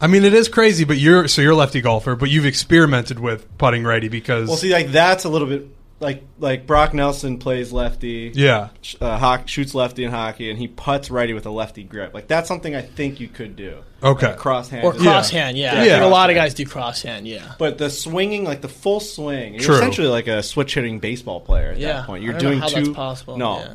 [0.00, 3.18] I mean, it is crazy, but you're so you're a lefty golfer, but you've experimented
[3.20, 5.66] with putting righty because Well, see, like that's a little bit
[5.98, 8.32] like like Brock Nelson plays lefty.
[8.34, 11.82] yeah, sh- uh, hock, shoots lefty in hockey, and he puts righty with a lefty
[11.84, 12.14] grip.
[12.14, 13.76] Like that's something I think you could do.
[14.02, 14.28] Okay.
[14.28, 14.82] Like cross hand.
[14.86, 15.74] or cross hand, yeah.
[15.78, 15.92] I Yeah.
[15.98, 17.52] think a lot of guys do cross hand, yeah.
[17.58, 19.74] But the swinging, like the full swing, you're True.
[19.74, 21.92] essentially like a switch hitting baseball player at Yeah.
[21.92, 22.22] that point.
[22.24, 22.74] You're don't know doing how two.
[22.86, 23.36] that's possible.
[23.36, 23.74] No, Yeah.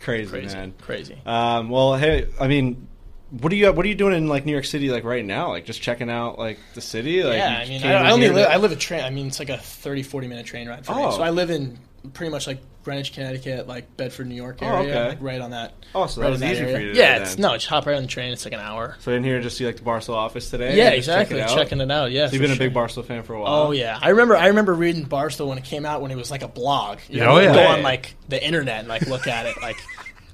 [0.00, 0.74] crazy, Crazy, man.
[0.82, 1.16] crazy.
[1.24, 2.86] Um, well, hey, I mean,
[3.30, 5.48] what are you what are you doing in like New York City like right now?
[5.50, 7.22] Like just checking out like the city.
[7.22, 8.48] Like, yeah, I mean, I, I only live.
[8.48, 9.04] I live a train.
[9.04, 11.02] I mean, it's like a 30, 40 minute train ride for me.
[11.04, 11.10] Oh.
[11.10, 11.78] So I live in
[12.14, 15.08] pretty much like Greenwich, Connecticut, like Bedford, New York Oh, area, okay.
[15.10, 15.74] like right on that.
[15.94, 16.74] Oh, so right that was easy area.
[16.76, 18.32] for you to Yeah, it's no, just hop right on the train.
[18.32, 18.96] It's like an hour.
[19.00, 20.74] So in here, just see like the Barstool office today.
[20.74, 21.40] Yeah, just check exactly.
[21.40, 21.48] it?
[21.48, 22.12] Checking it out.
[22.12, 23.52] Yeah, So you've been a big Barstool fan for a while.
[23.66, 24.36] Oh yeah, I remember.
[24.36, 27.00] I remember reading Barstool when it came out when it was like a blog.
[27.10, 27.54] You Yeah, know, oh, yeah.
[27.54, 29.76] Go on like the internet and like look at it, like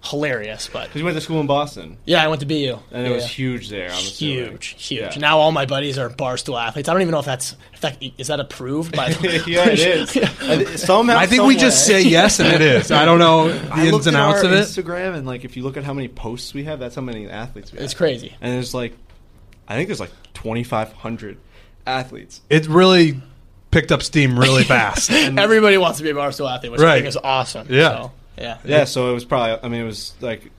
[0.04, 0.68] hilarious.
[0.72, 3.10] But Because you went to school in Boston, yeah, I went to BU, and it
[3.10, 3.14] Yeah.
[3.16, 3.86] was huge there.
[3.90, 4.46] I'm assuming.
[4.50, 5.00] huge, huge.
[5.00, 5.18] Yeah.
[5.18, 6.88] Now all my buddies are barstool athletes.
[6.88, 9.10] I don't even know if that's if that is that approved by.
[9.12, 10.16] The, yeah, it is.
[10.16, 12.90] I Somehow, I think we just say yes and it is.
[12.90, 14.60] I don't know the I ins and outs our of it.
[14.64, 17.28] Instagram, and like if you look at how many posts we have, that's how many
[17.28, 17.84] athletes we have.
[17.84, 18.36] It's crazy.
[18.40, 18.92] And there's like,
[19.66, 21.38] I think there's like 2,500
[21.86, 22.40] athletes.
[22.50, 23.20] It really
[23.70, 25.10] picked up steam really fast.
[25.10, 27.66] Everybody wants to be a barstool athlete, which I think is awesome.
[27.70, 27.88] Yeah.
[27.88, 28.58] So, yeah.
[28.64, 29.58] Yeah, so it was probably.
[29.62, 30.50] I mean, it was like.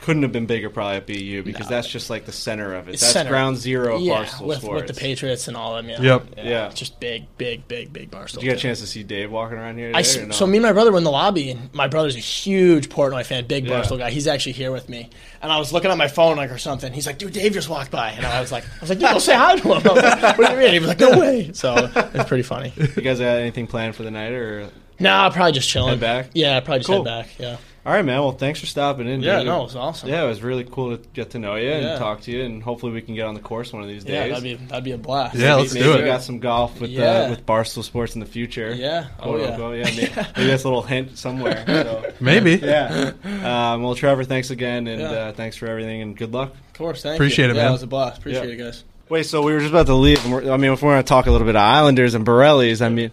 [0.00, 1.76] Couldn't have been bigger probably at BU because No.
[1.76, 2.94] that's just like the center of it.
[2.94, 3.30] It's That's center.
[3.30, 4.82] ground zero of Yeah, Barstool with, Sports.
[4.82, 6.02] with the Patriots and all of them.
[6.04, 6.26] Yep.
[6.36, 6.66] Yeah.
[6.66, 8.32] It's just big, big, big, big barstool.
[8.34, 9.92] Did you get a chance to see Dave walking around here?
[9.94, 10.32] I Today, s- or no?
[10.32, 13.24] so me and my brother were in the lobby, and my brother's a huge Portnoy
[13.24, 13.80] fan, big Yeah.
[13.80, 14.10] Barstool guy.
[14.10, 15.08] He's actually here with me,
[15.40, 16.92] and I was looking at my phone like or something.
[16.92, 19.08] He's like, "Dude, Dave just walked by," and I was like, "I was like, dude,
[19.08, 20.72] go say hi to him." I like, what do you mean?
[20.74, 22.74] He was like, "No way!" So it's pretty funny.
[22.76, 24.68] you guys got anything planned for the night or?
[24.98, 25.90] Nah, probably just chilling.
[25.90, 26.30] Head back?
[26.34, 27.04] Yeah, probably just Cool.
[27.04, 27.38] head back.
[27.38, 27.56] Yeah.
[27.86, 28.18] All right, man.
[28.20, 29.20] Well, thanks for stopping in.
[29.20, 29.46] Yeah, dude.
[29.46, 30.08] no, it was awesome.
[30.08, 31.98] Yeah, it was really cool to get to know you and Yeah.
[31.98, 34.14] talk to you, and hopefully we can get on the course one of these days.
[34.14, 35.36] Yeah, that'd be that'd be a blast.
[35.36, 36.06] Yeah, let's maybe do we it.
[36.06, 37.02] got some golf with Yeah.
[37.26, 38.72] uh, with Barstool Sports in the future.
[38.74, 39.08] Yeah.
[39.20, 39.46] Oh Quote, yeah.
[39.48, 39.76] unquote.
[39.76, 39.84] yeah.
[39.84, 41.62] Maybe, maybe that's a little hint somewhere.
[41.66, 42.12] So.
[42.20, 42.52] Maybe.
[42.56, 43.12] Yeah.
[43.24, 45.10] Um, well, Trevor, thanks again, and Yeah.
[45.10, 46.52] uh, thanks for everything, and good luck.
[46.54, 47.02] Of course.
[47.02, 47.50] Thank Appreciate you.
[47.52, 47.68] it, yeah, man.
[47.68, 48.18] it was a blast.
[48.18, 48.54] Appreciate Yeah.
[48.54, 48.84] it, guys.
[49.10, 50.24] Wait, so we were just about to leave.
[50.26, 52.88] I mean, if we're going to talk a little bit of Islanders and Borrelli's, I
[52.88, 53.10] mean,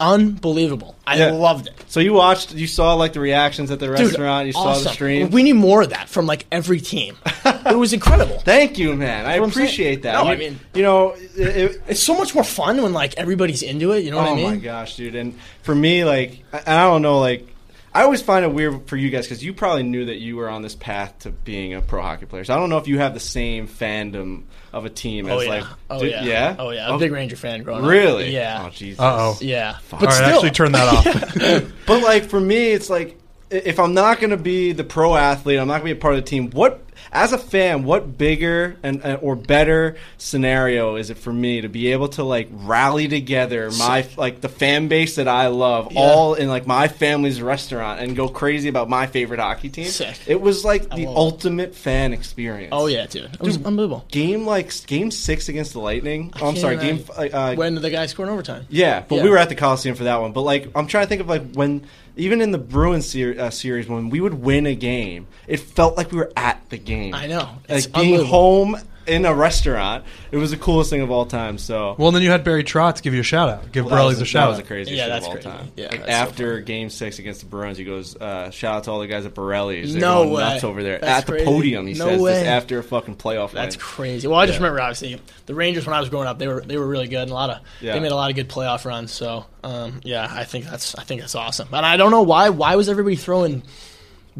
[0.00, 0.94] Unbelievable.
[1.06, 1.30] I Yeah.
[1.32, 1.74] loved it.
[1.88, 4.88] so you watched, you saw like the reactions at the Dude, restaurant, you saw the
[4.90, 5.30] stream.
[5.30, 7.16] We need more of that from like every team.
[7.44, 8.38] it was incredible.
[8.44, 9.26] Thank you, man.
[9.26, 10.12] I I'm appreciate that.
[10.12, 13.14] No, you, I mean- you know, it, it, It's so much more fun when like
[13.16, 14.04] everybody's into it.
[14.04, 14.46] You know what oh I mean?
[14.46, 15.14] Oh my gosh, dude!
[15.14, 17.48] And for me, like, I, I don't know, like,
[17.94, 20.48] I always find it weird for you guys because you probably knew that you were
[20.48, 22.44] on this path to being a pro hockey player.
[22.44, 25.44] So I don't know if you have the same fandom of a team Oh as
[25.44, 25.50] yeah.
[25.50, 26.56] like, oh do- yeah.
[26.58, 26.88] Oh yeah.
[26.88, 27.90] I'm a big Ranger fan growing up.
[27.90, 28.30] Really?
[28.34, 28.64] Yeah.
[28.66, 29.00] Oh Jesus.
[29.00, 29.38] Uh oh.
[29.40, 29.78] Yeah.
[29.92, 31.72] All But right, still, actually turn that off.
[31.86, 33.18] But like for me, it's like
[33.50, 36.02] if I'm not going to be the pro athlete, I'm not going to be a
[36.02, 36.50] part of the team.
[36.50, 36.82] What
[37.12, 41.68] as a fan, what bigger and uh, or better scenario is it for me to
[41.68, 46.00] be able to like rally together my like the fan base that I love Yeah.
[46.00, 49.86] all in like my family's restaurant and go crazy about my favorite hockey team?
[49.86, 50.16] Sick.
[50.26, 52.70] It was like the ultimate fan experience.
[52.72, 53.24] Oh yeah, dude.
[53.34, 54.04] It was unbelievable.
[54.10, 56.32] Game like game six against the Lightning.
[56.40, 58.66] Oh, I'm sorry, game f- uh, When the guy scored in overtime.
[58.68, 59.22] yeah, but Yeah.
[59.24, 60.32] we were at the Coliseum for that one.
[60.32, 61.86] But like, I'm trying to think of like when,
[62.18, 65.96] even in the Bruins ser- uh, series, when we would win a game, it felt
[65.96, 67.14] like we were at the game.
[67.14, 67.48] I know.
[67.68, 68.76] Like being home
[69.08, 70.04] in a restaurant.
[70.30, 71.58] It was the coolest thing of all time.
[71.58, 73.72] So Well, then you had Barry Trotz give you a shout out.
[73.72, 74.62] Give Well, that Borrelli's was a that shout was out.
[74.62, 75.48] the craziest Yeah, shit that's of all crazy.
[75.48, 75.72] time.
[75.76, 78.84] Yeah, Like, that's so after Game Six against the Bruins, he goes, uh, "Shout out
[78.84, 79.92] to all the guys at Borrelli's.
[79.92, 80.40] They're No going way.
[80.42, 81.44] nuts over there That's at the crazy.
[81.46, 82.32] podium." He No says way.
[82.34, 83.80] this after a fucking playoff That's win.
[83.84, 84.28] crazy.
[84.28, 84.64] Well, I just Yeah.
[84.66, 87.22] remember obviously the Rangers when I was growing up, they were they were really good
[87.22, 87.94] and a lot of Yeah.
[87.94, 89.10] they made a lot of good playoff runs.
[89.12, 91.68] So um, yeah, I think that's I think that's awesome.
[91.72, 93.62] And I don't know why why was everybody throwing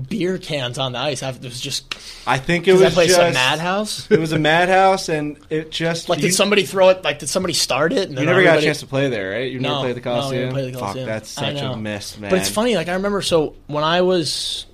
[0.08, 1.22] beer cans on the ice?
[1.22, 1.94] It was just
[2.26, 4.10] I think it was that place just a madhouse.
[4.10, 7.02] It was a madhouse, and it just Like, you, did somebody throw it?
[7.04, 8.08] Like, did somebody start it?
[8.08, 9.50] And you never got a chance to play there, right?
[9.50, 10.52] You never played the no, Coliseum.
[10.52, 11.06] play the Coliseum.
[11.06, 12.30] Fuck, that's such a miss, man.
[12.30, 12.76] But it's funny.
[12.76, 14.66] Like I remember, so when I was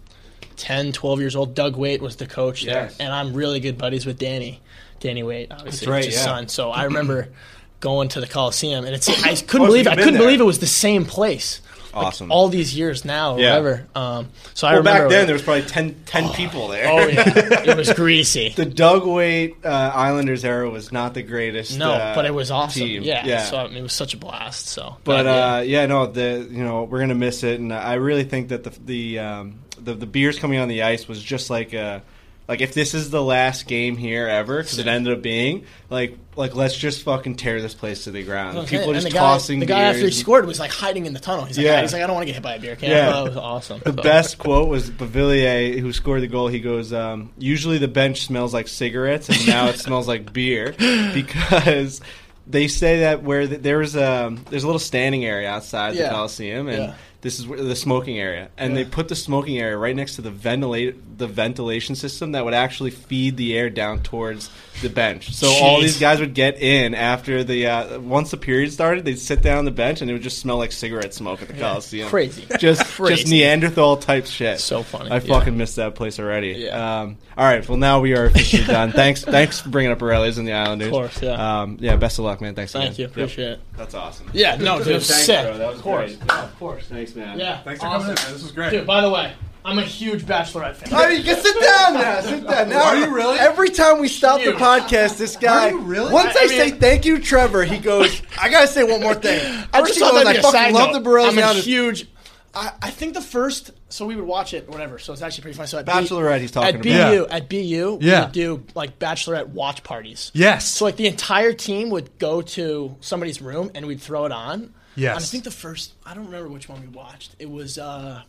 [0.56, 4.06] 10, 12 years old, Doug Weight was the coach there, and I'm really good buddies
[4.06, 4.60] with Danny,
[5.01, 6.20] Danny Weight, obviously, right, his yeah.
[6.24, 6.48] son.
[6.48, 7.28] So I remember
[7.80, 10.22] going to the Coliseum, and it's I couldn't Oh, believe I couldn't there.
[10.22, 11.60] believe it was the same place.
[11.94, 12.32] Like, Awesome.
[12.32, 13.50] all these years now, Yeah.
[13.50, 13.86] whatever.
[13.94, 15.02] Um, so I well, remember.
[15.04, 16.88] back then there was probably 10, 10 people there.
[16.88, 18.48] oh yeah, it was greasy.
[18.56, 21.78] the Doug Weight uh, Islanders era was not the greatest.
[21.78, 22.82] No, uh, but it was awesome.
[22.82, 23.02] team.
[23.02, 23.44] Yeah, yeah.
[23.44, 24.66] So I mean, it was such a blast.
[24.66, 25.54] So, But yeah.
[25.56, 28.64] uh, yeah, no, the you know we're gonna miss it, and I really think that
[28.64, 32.02] the the um, the, the beers coming on the ice was just like a
[32.46, 36.18] like if this is the last game here ever because it ended up being like
[36.36, 38.58] like let's just fucking tear this place to the ground.
[38.58, 41.14] Okay, People just the guy, tossing The guy after he scored was like hiding in
[41.14, 41.44] the tunnel.
[41.46, 41.80] He's like, Yeah.
[41.80, 42.90] he's like, I don't want to get hit by a beer can.
[42.90, 43.10] Yeah.
[43.10, 43.80] That was awesome.
[43.84, 46.48] The So- best quote was Beauvillier, who scored the goal.
[46.48, 50.74] He goes, um, "Usually the bench smells like cigarettes, and now it smells like beer
[51.14, 52.00] because
[52.46, 56.04] they say that where the, there was a there's a little standing area outside Yeah.
[56.04, 56.94] the Coliseum, and Yeah.
[57.24, 60.22] This is where, the smoking area, and they put the smoking area right next to
[60.22, 64.51] the ventilate the ventilation system that would actually feed the air down towards
[64.82, 65.32] the bench.
[65.32, 69.18] So all these guys would get in after the uh, once the period started, they'd
[69.18, 71.55] sit down on the bench, and it would just smell like cigarette smoke at the
[71.55, 72.10] Coliseum.
[72.10, 72.44] Crazy.
[72.59, 73.22] just Crazy.
[73.22, 74.60] just Neanderthal type shit.
[74.60, 75.20] So funny, I yeah.
[75.20, 76.48] fucking missed that place already.
[76.48, 77.01] Yeah.
[77.01, 77.66] Um, all right.
[77.66, 78.92] Well, now we are officially done.
[78.92, 79.24] Thanks.
[79.24, 80.88] Thanks for bringing up Borrelli's and the Islanders.
[80.88, 81.62] Of course, yeah.
[81.62, 81.96] Um, yeah.
[81.96, 82.55] Best of luck, man.
[82.55, 82.72] Thanks.
[82.72, 82.96] Thank again.
[82.96, 83.02] you.
[83.05, 83.10] Yep.
[83.10, 83.60] Appreciate it.
[83.76, 84.30] That's awesome.
[84.32, 85.42] Yeah, no, dude, Thanks, sick.
[85.42, 85.59] bro.
[85.59, 86.16] That was of course.
[86.16, 86.28] great.
[86.28, 86.86] Yeah, of course.
[86.86, 87.38] Thanks, man.
[87.38, 87.62] Yeah.
[87.62, 88.00] Thanks for awesome.
[88.02, 88.22] coming in.
[88.24, 88.32] man.
[88.32, 88.70] This was great.
[88.70, 89.32] Dude, by the way,
[89.64, 90.92] I'm a huge Bachelorette fan.
[90.94, 92.20] I mean, you can sit down now.
[92.20, 92.84] Sit down now.
[92.84, 93.38] Are you really?
[93.38, 95.68] Every time we stop the podcast, this guy.
[95.68, 96.12] Are you really?
[96.12, 98.20] Once I, I- I say thank you, Trevor, he goes.
[98.40, 99.40] I gotta say one more thing.
[99.72, 101.02] I First just he thought goes, that'd be I a fucking side love note.
[101.02, 102.08] the Borrelli's I'm a huge.
[102.56, 105.00] I, I think the first, so we would watch it, or whatever.
[105.00, 105.66] So it's actually pretty funny.
[105.66, 106.84] So at B- Bachelorette, he's talking at about.
[106.84, 106.90] BU,
[107.28, 107.36] Yeah.
[107.36, 108.24] at BU, we Yeah.
[108.26, 110.30] would do like Bachelorette watch parties.
[110.34, 110.64] Yes.
[110.70, 114.72] So like the entire team would go to somebody's room and we'd throw it on.
[114.96, 115.16] Yes.
[115.16, 117.34] And I think the first I don't remember which one we watched.
[117.38, 118.22] It was uh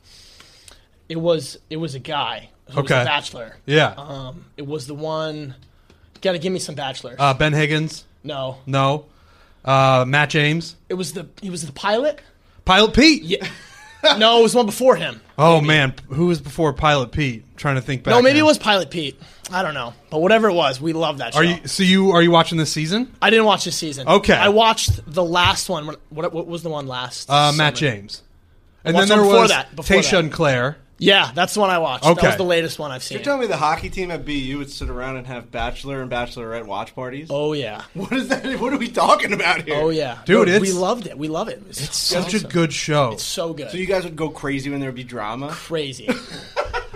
[1.09, 3.01] it was it was a guy who was Okay.
[3.01, 3.57] a bachelor.
[3.65, 3.93] yeah.
[3.97, 5.55] Um it was the one
[6.21, 7.17] gotta give me some bachelors.
[7.19, 8.03] Uh, ben Higgins.
[8.23, 8.57] no.
[8.65, 9.05] No.
[9.63, 10.75] Uh, Matt James.
[10.89, 12.19] It was the he was the pilot?
[12.65, 13.23] Pilot Pete.
[13.23, 13.47] Yeah.
[14.18, 15.22] no, it was one before him.
[15.38, 17.44] Oh man, who was before Pilot Pete?
[17.57, 18.14] trying to think back.
[18.14, 18.45] No, maybe now.
[18.45, 19.19] it was Pilot Pete.
[19.52, 19.94] I don't know.
[20.10, 21.40] But whatever it was, we love that show.
[21.40, 21.68] Are you?
[21.68, 23.14] So you are you watching this season?
[23.22, 24.07] I didn't watch this season.
[24.07, 24.34] Okay.
[24.34, 25.88] I watched the last one.
[25.88, 27.30] What, what, what was the one last?
[27.30, 27.76] Uh, Matt?
[27.76, 28.23] James.
[28.84, 30.14] And then there one before was that, before that.
[30.14, 30.77] and Claire.
[30.97, 32.05] Yeah, that's the one I watched.
[32.05, 32.22] Okay.
[32.22, 33.17] That was the latest one I've seen.
[33.17, 36.09] You're telling me the hockey team at BU would sit around and have bachelor and
[36.09, 37.27] bachelorette watch parties?
[37.30, 37.84] Oh yeah.
[37.93, 38.45] What is that?
[38.61, 39.76] What are we talking about here?
[39.76, 40.19] Oh yeah.
[40.26, 41.17] Dude, No, it's- we loved it.
[41.17, 41.61] We love it.
[41.69, 43.11] It's, It's such a good show.
[43.11, 43.72] It's so good.
[43.72, 45.49] So you guys would go crazy when there would be drama?
[45.49, 46.09] crazy.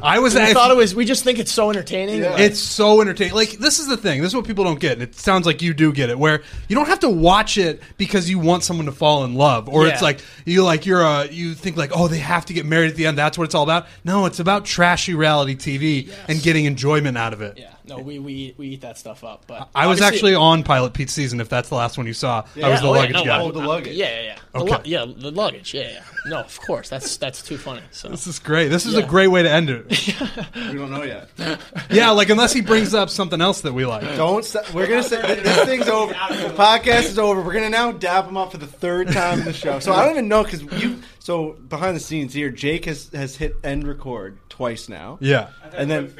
[0.02, 0.34] I was.
[0.36, 0.96] I I thought it was.
[0.96, 2.22] We just think it's so entertaining.
[2.22, 2.38] Yeah.
[2.40, 3.34] It's so entertaining.
[3.34, 4.22] Like this is the thing.
[4.22, 4.94] This is what people don't get.
[4.94, 6.18] And it sounds like you do get it.
[6.18, 9.68] Where you don't have to watch it because you want someone to fall in love,
[9.68, 12.66] or it's like you like you're a you think like oh they have to get
[12.66, 13.18] married at the end.
[13.18, 13.88] That's what it's all about.
[14.04, 17.58] No, it's about trashy reality TV and getting enjoyment out of it.
[17.58, 17.74] yeah.
[17.90, 19.46] No, we we eat, we eat that stuff up.
[19.48, 21.42] But I was actually on Pilot Pete's season.
[21.42, 23.42] If that's the last one you saw, I was the oh, yeah, luggage no, guy.
[23.42, 23.96] Oh, the luggage.
[23.96, 24.36] Yeah, yeah, yeah.
[24.54, 24.76] The Okay.
[24.76, 25.74] lu- yeah, the luggage.
[25.74, 26.04] Yeah, yeah.
[26.28, 26.90] No, of course.
[26.90, 27.82] That's that's too funny.
[27.92, 28.68] So This is great.
[28.70, 29.86] This is a great way to end it.
[30.70, 31.30] We don't know yet.
[31.90, 34.04] yeah, like unless he brings up something else that we like.
[34.16, 34.44] Don't.
[34.46, 36.14] St- we're gonna say this thing's over.
[36.14, 37.42] The podcast is over.
[37.42, 39.80] We're gonna now dab him up for the third time in the show.
[39.80, 41.02] So I don't even know because you.
[41.20, 45.18] So behind the scenes here, Jake has has hit end record twice now.
[45.22, 45.50] Yeah.
[45.74, 46.14] and then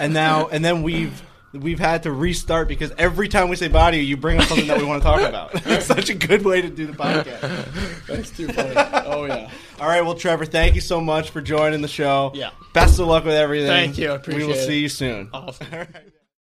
[0.00, 1.22] and now and then we've
[1.52, 4.78] we've had to restart because every time we say body, you bring up something that
[4.78, 5.50] we want to talk about.
[5.66, 8.06] It's such a good way to do the podcast.
[8.06, 8.72] that's too funny.
[9.06, 9.50] Oh yeah.
[9.80, 12.30] All right, well, Trevor, thank you so much for joining the show.
[12.34, 12.50] Yeah.
[12.72, 13.68] Best of luck with everything.
[13.68, 14.66] Thank you, I We will it.
[14.66, 15.28] see you soon.
[15.32, 15.66] Awesome.
[15.72, 16.12] All right.